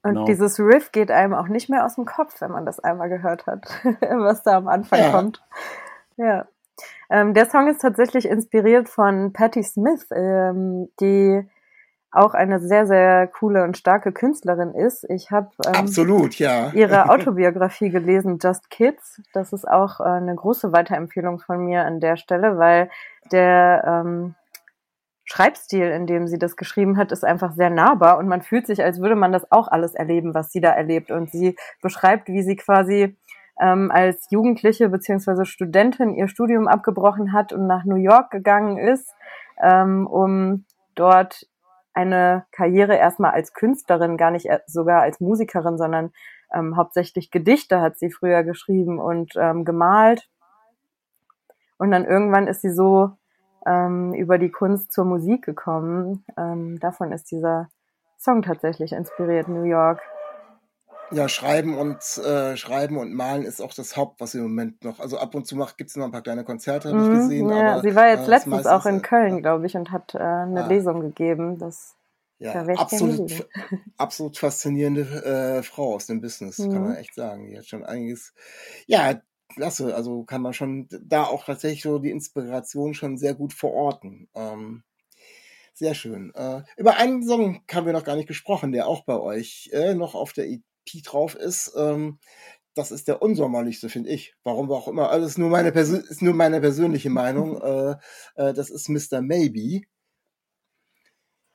Und 0.02 0.12
Genau. 0.13 0.26
dieses 0.26 0.60
Riff 0.60 0.92
geht 0.92 1.12
einem 1.12 1.34
auch 1.34 1.48
nicht 1.48 1.70
mehr 1.70 1.86
aus 1.86 1.96
dem 1.96 2.06
Kopf, 2.06 2.39
wenn 2.42 2.52
man 2.52 2.65
das 2.65 2.80
einmal 2.80 3.10
gehört 3.10 3.46
hat, 3.48 3.65
was 4.02 4.44
da 4.44 4.58
am 4.58 4.68
Anfang 4.68 5.00
Ja. 5.00 5.12
kommt. 5.12 5.42
Ja. 6.18 6.48
Ähm, 7.10 7.34
der 7.34 7.50
Song 7.50 7.68
ist 7.68 7.82
tatsächlich 7.82 8.26
inspiriert 8.28 8.89
von 8.89 9.34
Patti 9.34 9.63
Smith, 9.63 10.08
ähm, 10.12 10.89
die 11.00 11.48
auch 12.12 12.34
eine 12.34 12.60
sehr, 12.60 12.88
sehr 12.88 13.28
coole 13.28 13.63
und 13.63 13.78
starke 13.78 14.12
Künstlerin 14.12 14.74
ist. 14.74 15.06
Ich 15.10 15.32
habe 15.32 15.50
ähm, 15.65 15.76
Absolut, 15.76 16.39
ja. 16.39 16.72
ihre 16.74 17.10
Autobiografie 17.10 17.89
gelesen, 17.89 18.39
Just 18.42 18.70
Kids. 18.70 19.22
Das 19.34 19.54
ist 19.54 19.68
auch 19.68 20.00
äh, 20.00 20.04
eine 20.04 20.36
große 20.36 20.72
Weiterempfehlung 20.72 21.39
von 21.39 21.63
mir 21.63 21.86
an 21.86 22.00
der 22.00 22.18
Stelle, 22.18 22.58
weil 22.58 22.89
der 23.32 23.84
ähm, 23.86 24.36
Schreibstil, 25.26 25.86
in 25.86 26.08
dem 26.08 26.26
sie 26.26 26.39
das 26.39 26.56
geschrieben 26.56 26.98
hat, 26.98 27.12
ist 27.12 27.24
einfach 27.24 27.52
sehr 27.52 27.70
nahbar 27.70 28.18
und 28.18 28.28
man 28.28 28.42
fühlt 28.42 28.65
sich, 28.65 28.84
als 28.84 29.00
würde 29.00 29.15
man 29.15 29.32
das 29.32 29.52
auch 29.52 29.68
alles 29.68 29.94
erleben, 29.94 30.34
was 30.34 30.52
sie 30.52 30.62
da 30.62 30.72
erlebt. 30.72 31.12
Und 31.12 31.30
sie 31.30 31.56
beschreibt, 31.84 32.30
wie 32.30 32.42
sie 32.42 32.56
quasi 32.56 33.15
ähm, 33.60 33.91
als 33.91 34.30
Jugendliche 34.32 34.89
beziehungsweise 34.89 35.45
Studentin 35.45 36.15
ihr 36.15 36.28
Studium 36.28 36.67
abgebrochen 36.67 37.34
hat 37.34 37.54
und 37.54 37.67
nach 37.67 37.86
New 37.86 37.95
York 37.95 38.32
gegangen 38.32 38.78
ist, 38.78 39.13
ähm, 39.62 40.08
um 40.08 40.65
dort 40.95 41.48
eine 41.93 42.45
Karriere 42.52 42.95
erstmal 42.95 43.32
als 43.32 43.54
Künstlerin, 43.54 44.17
gar 44.17 44.32
nicht 44.32 44.45
äh, 44.45 44.60
sogar 44.67 45.02
als 45.02 45.19
Musikerin, 45.19 45.78
sondern 45.78 46.12
ähm, 46.54 46.78
hauptsächlich 46.78 47.32
Gedichte 47.32 47.82
hat 47.82 47.98
sie 47.98 48.12
früher 48.12 48.43
geschrieben 48.43 49.00
und 49.00 49.34
ähm, 49.36 49.65
gemalt. 49.65 50.30
Und 51.78 51.91
dann 51.91 52.06
irgendwann 52.06 52.48
ist 52.48 52.62
sie 52.62 52.72
so 52.72 53.12
ähm, 53.65 54.13
über 54.13 54.38
die 54.38 54.52
Kunst 54.52 54.91
zur 54.91 55.06
Musik 55.06 55.43
gekommen. 55.43 56.24
Ähm, 56.38 56.80
davon 56.80 57.12
ist 57.12 57.32
dieser 57.32 57.69
Song 58.17 58.41
tatsächlich 58.41 58.93
inspiriert, 58.93 59.48
New 59.48 59.63
York. 59.63 60.02
Ja, 61.12 61.28
Schreiben 61.28 61.76
und 61.78 62.17
äh, 62.19 62.56
Schreiben 62.56 62.98
und 62.98 63.13
Malen 63.13 63.43
ist 63.43 63.62
auch 63.62 63.74
das 63.74 63.98
Haupt, 63.98 64.19
was 64.22 64.36
im 64.36 64.43
Moment 64.43 64.84
noch. 64.84 65.00
Also 65.00 65.17
ab 65.17 65.34
und 65.34 65.45
zu 65.48 65.56
macht 65.56 65.78
gibt's 65.78 65.95
noch 65.95 66.06
ein 66.06 66.12
paar 66.12 66.22
kleine 66.22 66.43
Konzerte, 66.43 66.89
habe 66.89 67.00
ich 67.02 67.10
Mhm, 67.10 67.10
gesehen. 67.10 67.52
ja, 67.52 67.58
aber, 67.58 67.82
sie 67.82 67.95
war 67.95 68.08
jetzt 68.08 68.28
äh, 68.28 68.28
letztens 68.28 68.65
auch 68.65 68.86
in 68.86 68.98
äh, 68.98 69.02
Köln, 69.02 69.41
glaube 69.41 69.65
ich, 69.67 69.76
und 69.76 69.91
hat 69.91 70.15
äh, 70.15 70.19
eine 70.19 70.62
Ah. 70.62 70.67
Lesung 70.67 71.02
gegeben. 71.02 71.58
Das 71.60 71.95
Ja, 72.39 72.54
Da 72.54 72.65
absolut, 72.74 73.50
absolut 73.98 74.38
faszinierende 74.38 75.02
äh, 75.60 75.63
Frau 75.63 75.95
aus 75.95 76.06
dem 76.08 76.22
Business, 76.22 76.69
kann 76.69 76.84
Mhm. 76.84 76.84
man 76.84 76.95
echt 76.95 77.13
sagen. 77.15 77.50
Die 77.50 77.58
hat 77.58 77.65
schon 77.65 77.84
einiges. 77.86 78.34
Ja, 78.88 79.22
klasse. 79.54 79.95
Also 79.95 80.24
kann 80.24 80.41
man 80.41 80.54
schon 80.54 80.88
da 80.89 81.24
auch 81.26 81.45
tatsächlich 81.45 81.82
so 81.84 82.00
die 82.00 82.12
Inspiration 82.12 82.93
schon 82.93 83.17
sehr 83.17 83.36
gut 83.36 83.54
verorten. 83.54 84.30
Ähm, 84.36 84.84
sehr 85.74 85.95
schön. 85.95 86.34
Äh, 86.36 86.63
über 86.78 86.98
einen 86.98 87.24
Song 87.26 87.63
haben 87.72 87.86
wir 87.86 87.93
noch 87.93 88.04
gar 88.06 88.15
nicht 88.17 88.28
gesprochen, 88.28 88.72
der 88.74 88.88
auch 88.88 89.06
bei 89.06 89.19
euch 89.19 89.69
äh, 89.74 89.95
noch 89.95 90.15
auf 90.15 90.34
der 90.34 90.48
EP 90.95 91.04
drauf 91.04 91.36
ist. 91.36 91.73
Ähm, 91.78 92.19
das 92.75 92.91
ist 92.91 93.08
der 93.08 93.21
unsommerlichste, 93.21 93.89
finde 93.89 94.10
ich. 94.10 94.36
Warum 94.43 94.71
auch 94.71 94.88
immer. 94.88 95.10
Also 95.10 95.25
ist 95.25 95.38
nur 95.38 95.49
meine, 95.49 95.71
Persö 95.71 95.97
ist 95.97 96.21
nur 96.21 96.34
meine 96.34 96.62
persönliche 96.62 97.10
Meinung. 97.10 97.62
äh, 97.62 97.95
äh, 98.36 98.54
das 98.54 98.69
ist 98.69 98.89
Mr. 98.89 99.21
Maybe. 99.21 99.82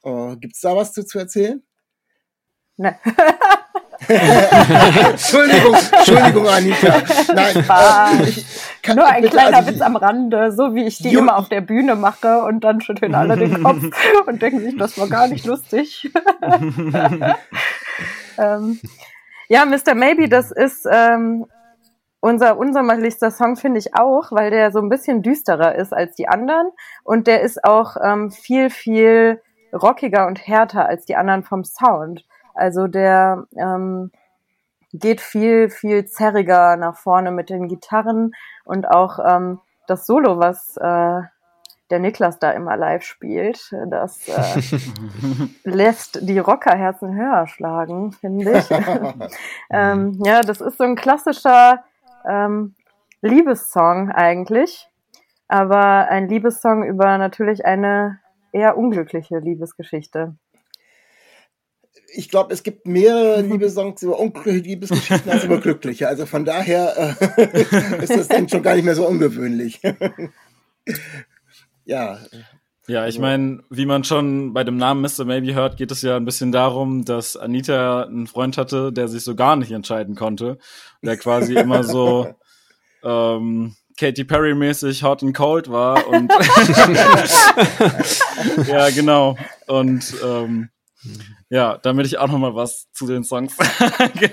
Äh, 0.04 0.36
gibt's 0.36 0.60
da 0.60 0.76
was 0.76 0.92
zu, 0.92 1.04
zu 1.04 1.18
erzählen? 1.18 1.62
ne. 2.76 2.98
Entschuldigung, 4.08 5.74
Entschuldigung, 5.74 6.48
Anita. 6.48 7.02
Nein, 7.34 7.56
äh, 7.56 8.28
ich 8.28 8.44
kann 8.82 8.96
Nur 8.96 9.06
ein 9.06 9.24
kleiner 9.24 9.58
also, 9.58 9.70
Witz 9.70 9.80
am 9.80 9.96
Rande, 9.96 10.52
so 10.52 10.74
wie 10.74 10.84
ich 10.84 10.98
die 10.98 11.10
Ju- 11.10 11.20
immer 11.20 11.36
auf 11.38 11.48
der 11.48 11.62
Bühne 11.62 11.94
mache 11.96 12.42
und 12.42 12.60
dann 12.60 12.80
schütteln 12.82 13.14
alle 13.14 13.36
den 13.36 13.62
Kopf 13.62 13.82
und 14.26 14.42
denken 14.42 14.60
sich, 14.60 14.76
das 14.76 14.98
war 14.98 15.08
gar 15.08 15.28
nicht 15.28 15.46
lustig. 15.46 16.10
ähm, 18.36 18.80
ja, 19.48 19.64
Mr. 19.64 19.94
Maybe, 19.94 20.28
das 20.28 20.50
ist 20.50 20.86
ähm, 20.90 21.46
unser 22.20 22.56
unsommerlichster 22.56 23.30
Song, 23.30 23.56
finde 23.56 23.78
ich 23.78 23.94
auch, 23.94 24.32
weil 24.32 24.50
der 24.50 24.72
so 24.72 24.80
ein 24.80 24.88
bisschen 24.88 25.22
düsterer 25.22 25.74
ist 25.74 25.92
als 25.92 26.14
die 26.14 26.28
anderen 26.28 26.70
und 27.02 27.26
der 27.26 27.42
ist 27.42 27.62
auch 27.64 27.96
ähm, 28.02 28.30
viel, 28.30 28.70
viel 28.70 29.42
rockiger 29.74 30.26
und 30.26 30.46
härter 30.46 30.86
als 30.86 31.04
die 31.04 31.16
anderen 31.16 31.42
vom 31.42 31.64
Sound. 31.64 32.24
Also 32.54 32.86
der 32.86 33.46
ähm, 33.56 34.10
geht 34.92 35.20
viel, 35.20 35.68
viel 35.68 36.06
zerriger 36.06 36.76
nach 36.76 36.96
vorne 36.96 37.30
mit 37.30 37.50
den 37.50 37.68
Gitarren 37.68 38.32
und 38.64 38.88
auch 38.88 39.18
ähm, 39.18 39.60
das 39.86 40.06
Solo, 40.06 40.38
was 40.38 40.76
äh, 40.76 41.22
der 41.90 41.98
Niklas 41.98 42.38
da 42.38 42.50
immer 42.52 42.76
live 42.76 43.02
spielt, 43.02 43.70
das 43.88 44.26
äh, 44.28 44.80
lässt 45.64 46.18
die 46.22 46.38
Rockerherzen 46.38 47.14
höher 47.14 47.46
schlagen, 47.46 48.12
finde 48.12 48.58
ich. 48.58 48.70
ähm, 49.70 50.18
ja, 50.24 50.40
das 50.40 50.60
ist 50.60 50.78
so 50.78 50.84
ein 50.84 50.96
klassischer 50.96 51.84
ähm, 52.28 52.74
Liebessong 53.20 54.10
eigentlich, 54.10 54.88
aber 55.46 56.08
ein 56.08 56.28
Liebessong 56.28 56.84
über 56.84 57.18
natürlich 57.18 57.64
eine 57.66 58.20
eher 58.52 58.78
unglückliche 58.78 59.38
Liebesgeschichte. 59.38 60.36
ich 62.16 62.30
glaube, 62.30 62.54
es 62.54 62.62
gibt 62.62 62.86
mehrere 62.86 63.42
Liebessongs 63.42 64.02
über 64.02 64.18
unglückliche 64.18 64.60
Liebesgeschichten 64.60 65.30
als 65.30 65.44
über 65.44 65.58
glückliche. 65.58 66.08
Also 66.08 66.24
von 66.24 66.44
daher 66.44 67.16
äh, 67.18 67.62
ist 68.02 68.16
das 68.16 68.28
dann 68.28 68.48
schon 68.48 68.62
gar 68.62 68.74
nicht 68.74 68.84
mehr 68.84 68.94
so 68.94 69.06
ungewöhnlich. 69.06 69.80
Ja, 71.84 72.18
Ja, 72.86 73.06
ich 73.06 73.18
meine, 73.18 73.62
wie 73.70 73.86
man 73.86 74.04
schon 74.04 74.52
bei 74.52 74.62
dem 74.62 74.76
Namen 74.76 75.00
Mr. 75.00 75.24
Maybe 75.24 75.54
hört, 75.54 75.78
geht 75.78 75.90
es 75.90 76.02
ja 76.02 76.16
ein 76.16 76.26
bisschen 76.26 76.52
darum, 76.52 77.06
dass 77.06 77.34
Anita 77.36 78.02
einen 78.02 78.26
Freund 78.26 78.58
hatte, 78.58 78.92
der 78.92 79.08
sich 79.08 79.24
so 79.24 79.34
gar 79.34 79.56
nicht 79.56 79.72
entscheiden 79.72 80.16
konnte. 80.16 80.58
Der 81.02 81.16
quasi 81.16 81.54
immer 81.58 81.82
so 81.82 82.34
ähm, 83.02 83.74
Katy 83.98 84.24
Perry 84.24 84.54
mäßig 84.54 85.02
hot 85.02 85.22
and 85.22 85.34
cold 85.34 85.70
war 85.70 86.06
und 86.08 86.30
ja, 88.68 88.90
genau. 88.90 89.38
Und 89.66 90.14
ähm, 90.22 90.68
ja, 91.48 91.78
damit 91.78 92.06
ich 92.06 92.18
auch 92.18 92.28
noch 92.28 92.38
mal 92.38 92.54
was 92.54 92.90
zu 92.92 93.06
den 93.06 93.24
Songs 93.24 93.56
sage. 93.78 94.30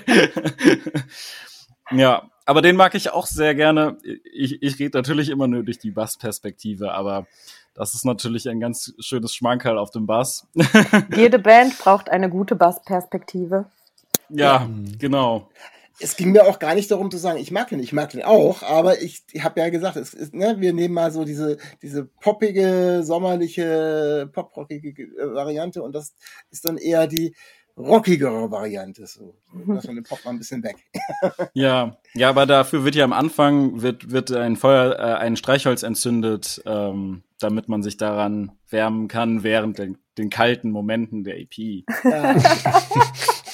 ja, 1.90 2.28
aber 2.44 2.62
den 2.62 2.76
mag 2.76 2.94
ich 2.94 3.10
auch 3.10 3.26
sehr 3.26 3.54
gerne. 3.54 3.98
Ich, 4.32 4.62
ich 4.62 4.78
rede 4.78 4.98
natürlich 4.98 5.28
immer 5.28 5.46
nur 5.46 5.62
durch 5.62 5.78
die 5.78 5.90
Bassperspektive, 5.90 6.92
aber 6.92 7.26
das 7.74 7.94
ist 7.94 8.04
natürlich 8.04 8.48
ein 8.48 8.60
ganz 8.60 8.94
schönes 8.98 9.34
Schmankerl 9.34 9.78
auf 9.78 9.90
dem 9.90 10.06
Bass. 10.06 10.46
Jede 11.16 11.38
Band 11.38 11.78
braucht 11.78 12.10
eine 12.10 12.28
gute 12.28 12.56
Bassperspektive. 12.56 13.66
ja, 14.28 14.68
genau. 14.98 15.48
es 16.00 16.16
ging 16.16 16.32
mir 16.32 16.46
auch 16.46 16.58
gar 16.58 16.74
nicht 16.74 16.90
darum 16.90 17.10
zu 17.10 17.18
sagen, 17.18 17.38
ich 17.38 17.50
mag 17.50 17.68
den, 17.68 17.80
ich 17.80 17.92
mag 17.92 18.10
den 18.10 18.22
auch, 18.22 18.62
aber 18.62 19.00
ich, 19.02 19.24
ich 19.32 19.44
habe 19.44 19.60
ja 19.60 19.70
gesagt, 19.70 19.96
es 19.96 20.14
ist, 20.14 20.34
ne, 20.34 20.56
wir 20.58 20.72
nehmen 20.72 20.94
mal 20.94 21.12
so 21.12 21.24
diese, 21.24 21.58
diese 21.80 22.04
poppige, 22.04 23.02
sommerliche, 23.04 24.28
poprockige 24.32 25.02
äh, 25.02 25.34
Variante 25.34 25.82
und 25.82 25.94
das 25.94 26.14
ist 26.50 26.64
dann 26.64 26.76
eher 26.76 27.06
die 27.06 27.34
rockigere 27.76 28.50
Variante. 28.50 29.06
So. 29.06 29.34
Lass 29.66 29.86
von 29.86 29.94
dem 29.94 30.04
Pop 30.04 30.24
mal 30.24 30.32
ein 30.32 30.38
bisschen 30.38 30.62
weg. 30.62 30.76
Ja, 31.54 31.96
ja, 32.14 32.28
aber 32.28 32.46
dafür 32.46 32.84
wird 32.84 32.94
ja 32.94 33.04
am 33.04 33.12
Anfang 33.12 33.82
wird 33.82 34.10
wird 34.10 34.32
ein 34.32 34.56
Feuer, 34.56 34.98
äh, 34.98 35.14
ein 35.18 35.36
Streichholz 35.36 35.82
entzündet, 35.82 36.62
ähm, 36.66 37.22
damit 37.38 37.68
man 37.68 37.82
sich 37.82 37.96
daran 37.96 38.52
wärmen 38.68 39.08
kann 39.08 39.42
während 39.42 39.78
den, 39.78 39.98
den 40.18 40.30
kalten 40.30 40.70
Momenten 40.70 41.24
der 41.24 41.38
EP. 41.38 41.84
Ja. 42.04 42.36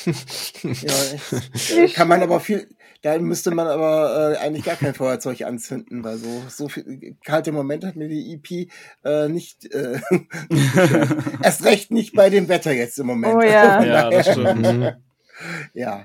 ja, 0.62 1.86
kann 1.94 2.08
man 2.08 2.22
aber 2.22 2.40
viel, 2.40 2.68
da 3.02 3.18
müsste 3.18 3.52
man 3.52 3.68
aber 3.68 4.32
äh, 4.32 4.36
eigentlich 4.38 4.64
gar 4.64 4.76
kein 4.76 4.94
Feuerzeug 4.94 5.42
anzünden, 5.42 6.02
weil 6.02 6.18
so, 6.18 6.42
so 6.48 6.68
viel 6.68 7.16
kalte 7.24 7.52
Momente 7.52 7.86
hat 7.86 7.96
mir 7.96 8.08
die 8.08 8.34
EP 8.34 8.68
äh, 9.04 9.28
nicht, 9.28 9.72
äh, 9.72 10.00
nicht 10.50 10.76
erst 11.42 11.64
recht 11.64 11.90
nicht 11.92 12.14
bei 12.14 12.28
dem 12.28 12.48
Wetter 12.48 12.72
jetzt 12.72 12.98
im 12.98 13.06
Moment. 13.06 13.36
Oh 13.36 13.42
ja. 13.42 13.82
Ja, 13.88 14.10
das 14.10 14.32
stimmt. 14.32 14.62
Mhm. 14.62 14.92
Ja. 15.74 16.04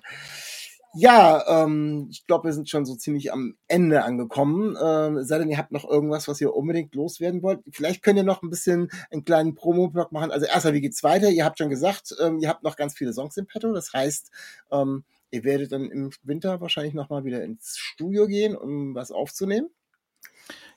Ja, 0.95 1.63
ähm, 1.63 2.07
ich 2.11 2.28
glaube, 2.28 2.49
wir 2.49 2.53
sind 2.53 2.70
schon 2.70 2.86
so 2.86 2.95
ziemlich 2.95 3.34
am 3.34 3.55
Ende 3.68 4.03
angekommen. 4.03 4.78
Ähm, 4.80 5.24
sei 5.24 5.39
denn, 5.39 5.49
ihr 5.49 5.57
habt 5.57 5.72
noch 5.72 5.89
irgendwas, 5.89 6.28
was 6.28 6.39
ihr 6.39 6.53
unbedingt 6.53 6.93
loswerden 6.93 7.41
wollt. 7.41 7.61
Vielleicht 7.72 8.03
könnt 8.03 8.18
ihr 8.18 8.24
noch 8.24 8.43
ein 8.43 8.51
bisschen 8.51 8.91
einen 9.09 9.26
kleinen 9.26 9.55
Promo-Blog 9.55 10.11
machen. 10.11 10.30
Also 10.30 10.45
erstmal, 10.45 10.76
wie 10.76 10.82
geht's 10.82 11.01
weiter? 11.01 11.32
Ihr 11.32 11.45
habt 11.45 11.57
schon 11.57 11.72
gesagt, 11.72 12.15
ähm, 12.22 12.38
ihr 12.38 12.47
habt 12.47 12.61
noch 12.61 12.76
ganz 12.76 12.93
viele 12.93 13.11
Songs 13.11 13.36
im 13.38 13.47
Petto. 13.47 13.74
Das 13.74 13.91
heißt, 13.91 14.30
ähm, 14.72 15.03
ihr 15.34 15.43
werdet 15.43 15.71
dann 15.71 15.89
im 15.89 16.11
Winter 16.21 16.61
wahrscheinlich 16.61 16.93
nochmal 16.93 17.25
wieder 17.25 17.43
ins 17.43 17.75
Studio 17.77 18.27
gehen, 18.27 18.55
um 18.55 18.93
was 18.93 19.11
aufzunehmen. 19.11 19.69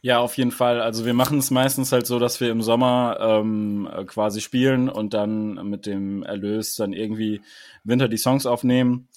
Ja, 0.01 0.19
auf 0.21 0.37
jeden 0.37 0.51
Fall. 0.51 0.81
Also 0.81 1.05
wir 1.05 1.15
machen 1.15 1.39
es 1.39 1.51
meistens 1.51 1.93
halt 1.93 2.07
so, 2.07 2.19
dass 2.19 2.41
wir 2.41 2.51
im 2.51 2.63
Sommer 2.63 3.19
ähm, 3.21 3.89
quasi 4.07 4.41
spielen 4.41 4.89
und 4.89 5.15
dann 5.15 5.69
mit 5.69 5.85
dem 5.87 6.23
Erlös 6.23 6.77
dann 6.77 6.93
irgendwie 6.93 7.43
Winter 7.85 8.09
die 8.09 8.17
Songs 8.17 8.47
aufnehmen. 8.47 9.09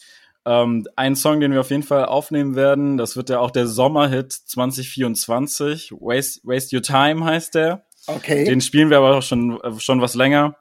Ähm, 0.45 0.87
ein 0.95 1.15
Song, 1.15 1.39
den 1.39 1.51
wir 1.51 1.61
auf 1.61 1.69
jeden 1.69 1.83
Fall 1.83 2.05
aufnehmen 2.05 2.55
werden, 2.55 2.97
das 2.97 3.15
wird 3.15 3.29
ja 3.29 3.39
auch 3.39 3.51
der 3.51 3.67
Sommerhit 3.67 4.31
2024. 4.31 5.91
Waste, 5.91 6.41
Waste 6.43 6.75
Your 6.75 6.81
Time 6.81 7.23
heißt 7.23 7.55
der. 7.55 7.85
Okay. 8.07 8.45
Den 8.45 8.61
spielen 8.61 8.89
wir 8.89 8.97
aber 8.97 9.17
auch 9.17 9.23
schon, 9.23 9.59
äh, 9.61 9.79
schon 9.79 10.01
was 10.01 10.15
länger. 10.15 10.57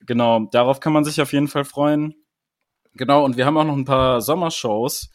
Genau, 0.00 0.46
darauf 0.52 0.80
kann 0.80 0.92
man 0.92 1.04
sich 1.04 1.22
auf 1.22 1.32
jeden 1.32 1.48
Fall 1.48 1.64
freuen. 1.64 2.14
Genau, 2.96 3.24
und 3.24 3.36
wir 3.36 3.46
haben 3.46 3.56
auch 3.56 3.64
noch 3.64 3.76
ein 3.76 3.84
paar 3.84 4.20
Sommershows. 4.20 5.10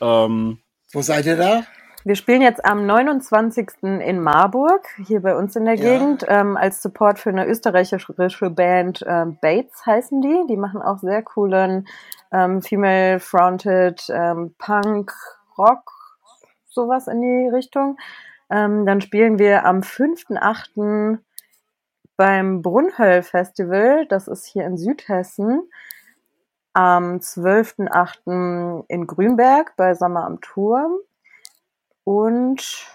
Ähm, 0.00 0.58
Wo 0.92 1.02
seid 1.02 1.26
ihr 1.26 1.36
da? 1.36 1.64
Wir 2.06 2.16
spielen 2.16 2.42
jetzt 2.42 2.62
am 2.66 2.84
29. 2.84 3.82
in 3.82 4.20
Marburg, 4.20 4.86
hier 5.06 5.22
bei 5.22 5.34
uns 5.34 5.56
in 5.56 5.64
der 5.64 5.76
Ja. 5.76 5.98
Gegend, 5.98 6.26
ähm, 6.28 6.54
als 6.56 6.82
Support 6.82 7.18
für 7.18 7.30
eine 7.30 7.46
österreichische 7.46 8.50
Band 8.50 9.02
ähm, 9.08 9.38
Bates 9.40 9.86
heißen 9.86 10.20
die. 10.20 10.44
Die 10.50 10.58
machen 10.58 10.82
auch 10.82 10.98
sehr 10.98 11.22
coolen 11.22 11.88
ähm, 12.30 12.60
Female-Fronted 12.60 14.06
ähm, 14.10 14.54
Punk, 14.58 15.12
Rock, 15.56 15.90
sowas 16.68 17.08
in 17.08 17.22
die 17.22 17.48
Richtung. 17.48 17.96
Ähm, 18.50 18.84
dann 18.84 19.00
spielen 19.00 19.38
wir 19.38 19.64
am 19.64 19.80
5.8. 19.80 21.18
beim 22.16 22.60
Brunhöll 22.60 23.22
Festival, 23.22 24.06
das 24.08 24.28
ist 24.28 24.44
hier 24.44 24.66
in 24.66 24.76
Südhessen. 24.76 25.70
Am 26.74 27.18
12.8. 27.18 28.84
in 28.88 29.06
Grünberg 29.06 29.74
bei 29.76 29.94
Sommer 29.94 30.24
am 30.24 30.40
Turm. 30.40 30.98
Und 32.04 32.86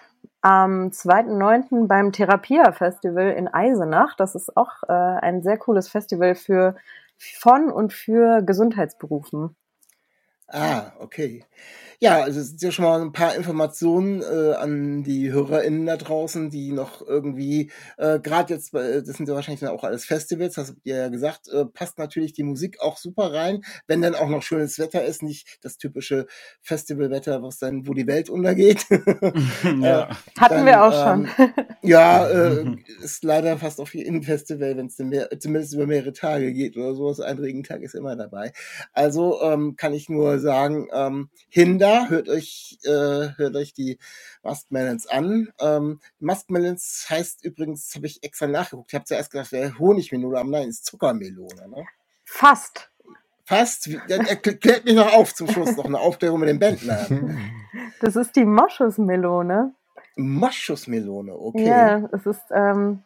am 0.41 0.89
2.9. 0.89 1.87
beim 1.87 2.11
Therapia 2.11 2.71
Festival 2.71 3.31
in 3.31 3.47
Eisenach. 3.47 4.15
Das 4.15 4.35
ist 4.35 4.55
auch 4.55 4.83
äh, 4.87 4.93
ein 4.93 5.41
sehr 5.41 5.57
cooles 5.57 5.89
Festival 5.89 6.35
für 6.35 6.75
von 7.17 7.69
und 7.69 7.91
für 7.91 8.41
Gesundheitsberufen. 8.41 9.55
Ah, 10.47 10.93
okay. 10.99 11.45
Ja, 12.01 12.21
also 12.23 12.39
es 12.39 12.47
sind 12.51 12.61
ja 12.61 12.71
schon 12.71 12.85
mal 12.85 13.01
ein 13.01 13.11
paar 13.11 13.35
Informationen 13.35 14.21
äh, 14.21 14.53
an 14.53 15.03
die 15.03 15.33
HörerInnen 15.33 15.85
da 15.85 15.97
draußen, 15.97 16.49
die 16.49 16.71
noch 16.71 17.05
irgendwie, 17.05 17.71
äh, 17.97 18.19
gerade 18.21 18.53
jetzt, 18.53 18.71
bei- 18.71 19.01
das 19.01 19.17
sind 19.17 19.27
ja 19.27 19.35
wahrscheinlich 19.35 19.59
dann 19.59 19.71
auch 19.71 19.83
alles 19.83 20.05
Festivals, 20.05 20.53
das 20.55 20.69
habt 20.69 20.79
ihr 20.85 20.95
ja 20.95 21.09
gesagt, 21.09 21.49
äh, 21.49 21.65
passt 21.65 21.97
natürlich 21.97 22.31
die 22.31 22.43
Musik 22.43 22.79
auch 22.79 22.95
super 22.97 23.33
rein, 23.33 23.63
wenn 23.87 24.01
dann 24.01 24.15
auch 24.15 24.29
noch 24.29 24.43
schönes 24.43 24.79
Wetter 24.79 25.03
ist, 25.03 25.23
nicht 25.23 25.57
das 25.61 25.75
typische 25.77 26.25
Festivalwetter, 26.61 27.43
was 27.43 27.59
dann, 27.59 27.85
wo 27.85 27.93
die 27.93 28.07
Welt 28.07 28.29
untergeht. 28.29 28.85
ja. 29.81 30.09
Hatten 30.39 30.55
Dann, 30.55 30.65
wir 30.65 30.83
auch 30.83 30.93
schon. 30.93 31.27
ähm, 31.37 31.65
Ja, 31.81 32.27
äh, 32.29 32.65
ist 33.03 33.23
leider 33.25 33.57
fast 33.57 33.79
auf 33.81 33.93
jedem 33.93 34.23
Festival, 34.23 34.77
wenn 34.77 34.85
es 34.87 34.95
zumindest 34.95 35.73
über 35.73 35.85
mehrere 35.87 36.13
Tage 36.13 36.53
geht 36.53 36.77
oder 36.77 36.93
sowas. 36.95 37.19
Ein 37.19 37.39
Regentag 37.39 37.81
ist 37.81 37.95
immer 37.95 38.15
dabei. 38.15 38.53
Also 38.93 39.41
ähm, 39.41 39.75
kann 39.75 39.93
ich 39.93 40.07
nur 40.09 40.39
sagen, 40.39 40.87
ähm, 40.93 41.29
Hinder, 41.49 41.88
hört 42.09 42.29
euch, 42.29 42.77
äh, 42.83 42.89
hört 43.37 43.55
euch 43.55 43.73
die 43.73 43.97
Muskmelons 44.43 45.07
an. 45.07 45.49
Ähm, 45.59 45.99
Muskmelons 46.19 47.07
heißt 47.09 47.43
übrigens, 47.43 47.93
habe 47.95 48.07
ich 48.07 48.23
extra 48.23 48.47
nachgeguckt. 48.47 48.91
Ich 48.91 48.95
habe 48.95 49.05
zuerst 49.05 49.31
gedacht, 49.31 49.51
wäre 49.51 49.77
Honigmelone, 49.77 50.39
aber 50.39 50.49
nein, 50.49 50.69
ist 50.69 50.85
Zuckermelone. 50.85 51.67
Ne? 51.69 51.85
Fast. 52.25 52.89
Fast. 53.45 53.89
Dann 54.07 54.25
erklärt 54.27 54.85
mich 54.85 54.93
noch 54.93 55.11
auf 55.13 55.33
zum 55.33 55.49
Schluss 55.49 55.75
noch 55.75 55.85
eine 55.85 55.99
Aufklärung 55.99 56.39
mit 56.39 56.49
dem 56.49 56.59
Bandnamen. 56.59 57.39
Das 58.01 58.15
ist 58.15 58.35
die 58.37 58.45
Moschusmelone. 58.45 59.73
Moschusmelone, 60.15 61.33
okay. 61.37 61.67
Ja, 61.67 62.09
es 62.13 62.25
ist, 62.25 62.43
ähm, 62.51 63.03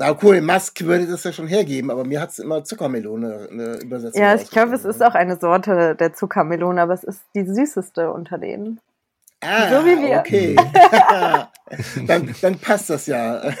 Na 0.00 0.16
cool, 0.22 0.40
Musk 0.40 0.80
würde 0.80 1.06
das 1.06 1.24
ja 1.24 1.32
schon 1.32 1.46
hergeben, 1.46 1.90
aber 1.90 2.06
mir 2.06 2.22
hat 2.22 2.30
es 2.30 2.38
immer 2.38 2.64
Zuckermelone 2.64 3.48
eine 3.50 3.76
Übersetzung. 3.80 4.22
ja, 4.22 4.34
ich 4.34 4.50
glaube, 4.50 4.68
es 4.68 4.86
ausgesprochen. 4.86 4.90
ist 4.90 5.02
auch 5.02 5.14
eine 5.14 5.38
Sorte 5.38 5.94
der 5.94 6.14
Zuckermelone, 6.14 6.80
aber 6.80 6.94
es 6.94 7.04
ist 7.04 7.20
die 7.34 7.44
süßeste 7.44 8.10
unter 8.10 8.38
denen. 8.38 8.80
Ah, 9.42 9.68
so 9.68 9.84
wie 9.84 10.00
wir. 10.00 10.20
Okay. 10.20 10.56
dann, 12.06 12.34
dann 12.40 12.58
passt 12.58 12.88
das 12.88 13.06
ja. 13.08 13.52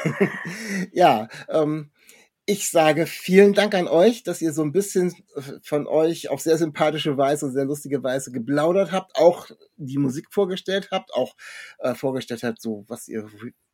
ja, 0.92 1.28
ähm, 1.50 1.90
ich 2.46 2.70
sage 2.70 3.04
vielen 3.04 3.52
Dank 3.52 3.74
an 3.74 3.86
euch, 3.86 4.22
dass 4.22 4.40
ihr 4.40 4.54
so 4.54 4.62
ein 4.62 4.72
bisschen 4.72 5.14
von 5.62 5.86
euch 5.86 6.30
auf 6.30 6.40
sehr 6.40 6.56
sympathische 6.56 7.18
Weise, 7.18 7.52
sehr 7.52 7.66
lustige 7.66 8.02
Weise 8.02 8.32
geplaudert 8.32 8.92
habt, 8.92 9.14
auch 9.16 9.50
die 9.76 9.98
Musik 9.98 10.28
vorgestellt 10.30 10.88
habt, 10.90 11.12
auch 11.12 11.36
äh, 11.80 11.94
vorgestellt 11.94 12.44
habt, 12.44 12.62
so 12.62 12.86
was 12.88 13.08
ihr, 13.08 13.28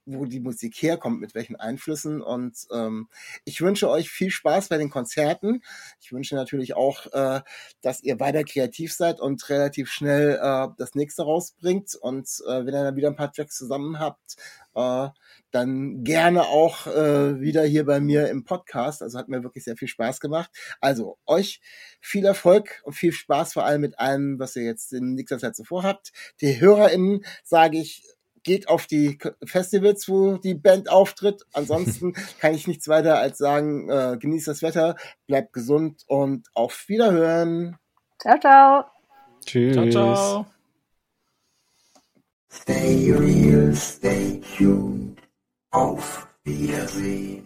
wo 0.07 0.25
die 0.25 0.41
Musik 0.41 0.81
herkommt, 0.81 1.21
mit 1.21 1.35
welchen 1.35 1.57
Einflüssen. 1.57 2.23
Und 2.23 2.57
ähm, 2.73 3.09
ich 3.45 3.61
wünsche 3.61 3.91
euch 3.91 4.09
viel 4.09 4.31
Spaß 4.31 4.69
bei 4.69 4.79
den 4.79 4.91
Konzerten. 4.91 5.63
Ich 6.01 6.13
wünsche 6.13 6.37
natürlich 6.37 6.75
auch, 6.75 7.07
äh, 7.13 7.41
dass 7.83 8.03
ihr 8.03 8.19
weiter 8.21 8.45
kreativ 8.45 8.95
seid 8.95 9.21
und 9.21 9.49
relativ 9.49 9.91
schnell 9.91 10.39
äh, 10.41 10.69
das 10.79 10.95
nächste 10.95 11.25
rausbringt. 11.25 11.95
Und 12.01 12.29
äh, 12.47 12.65
wenn 12.65 12.75
ihr 12.75 12.85
dann 12.85 12.97
wieder 12.97 13.09
ein 13.09 13.17
paar 13.17 13.33
Tracks 13.33 13.57
zusammen 13.57 13.99
habt, 13.99 14.37
äh, 14.75 15.09
dann 15.51 16.05
gerne 16.05 16.43
auch 16.43 16.87
äh, 16.87 17.41
wieder 17.41 17.65
hier 17.65 17.85
bei 17.85 17.99
mir 17.99 18.29
im 18.29 18.45
Podcast. 18.45 19.03
Also 19.03 19.19
hat 19.19 19.29
mir 19.29 19.43
wirklich 19.43 19.65
sehr 19.65 19.77
viel 19.77 19.89
Spaß 19.89 20.21
gemacht. 20.21 20.51
Also 20.81 21.19
euch 21.27 21.61
viel 22.01 22.25
Erfolg 22.25 22.83
und 22.85 22.93
viel 22.93 23.13
Spaß 23.13 23.55
vor 23.55 23.65
allem 23.65 23.81
mit 23.81 23.99
allem, 23.99 24.39
was 24.39 24.55
ihr 24.55 24.65
jetzt 24.65 24.93
in 24.93 25.15
nächster 25.15 25.39
Zeit 25.39 25.57
so 25.57 25.65
vorhabt. 25.65 26.13
Die 26.41 26.61
HörerInnen 26.61 27.25
sage 27.43 27.79
ich, 27.79 28.03
geht 28.47 28.69
auf 28.69 28.87
die 28.87 29.19
Festivals, 29.45 30.09
wo 30.09 30.39
die 30.39 30.55
Band 30.55 30.89
auftritt. 30.89 31.45
Ansonsten 31.53 32.15
kann 32.41 32.55
ich 32.55 32.67
nichts 32.67 32.89
weiter 32.89 33.19
als 33.19 33.37
sagen, 33.37 33.91
äh, 33.91 34.17
genießt 34.19 34.49
das 34.49 34.63
Wetter, 34.63 34.97
bleibt 35.27 35.53
gesund 35.53 36.05
und 36.07 36.49
auf 36.55 36.85
Wiederhören. 36.89 37.77
Ciao, 38.19 38.39
ciao. 38.39 38.85
Tschüss. 39.45 39.75
Ciao, 39.75 39.91
ciao. 39.91 40.47
Stay 42.51 43.13
real, 43.13 43.75
stay 43.75 44.41
tuned. 44.57 45.21
Auf 45.71 46.29
Wiedersehen. 46.45 47.46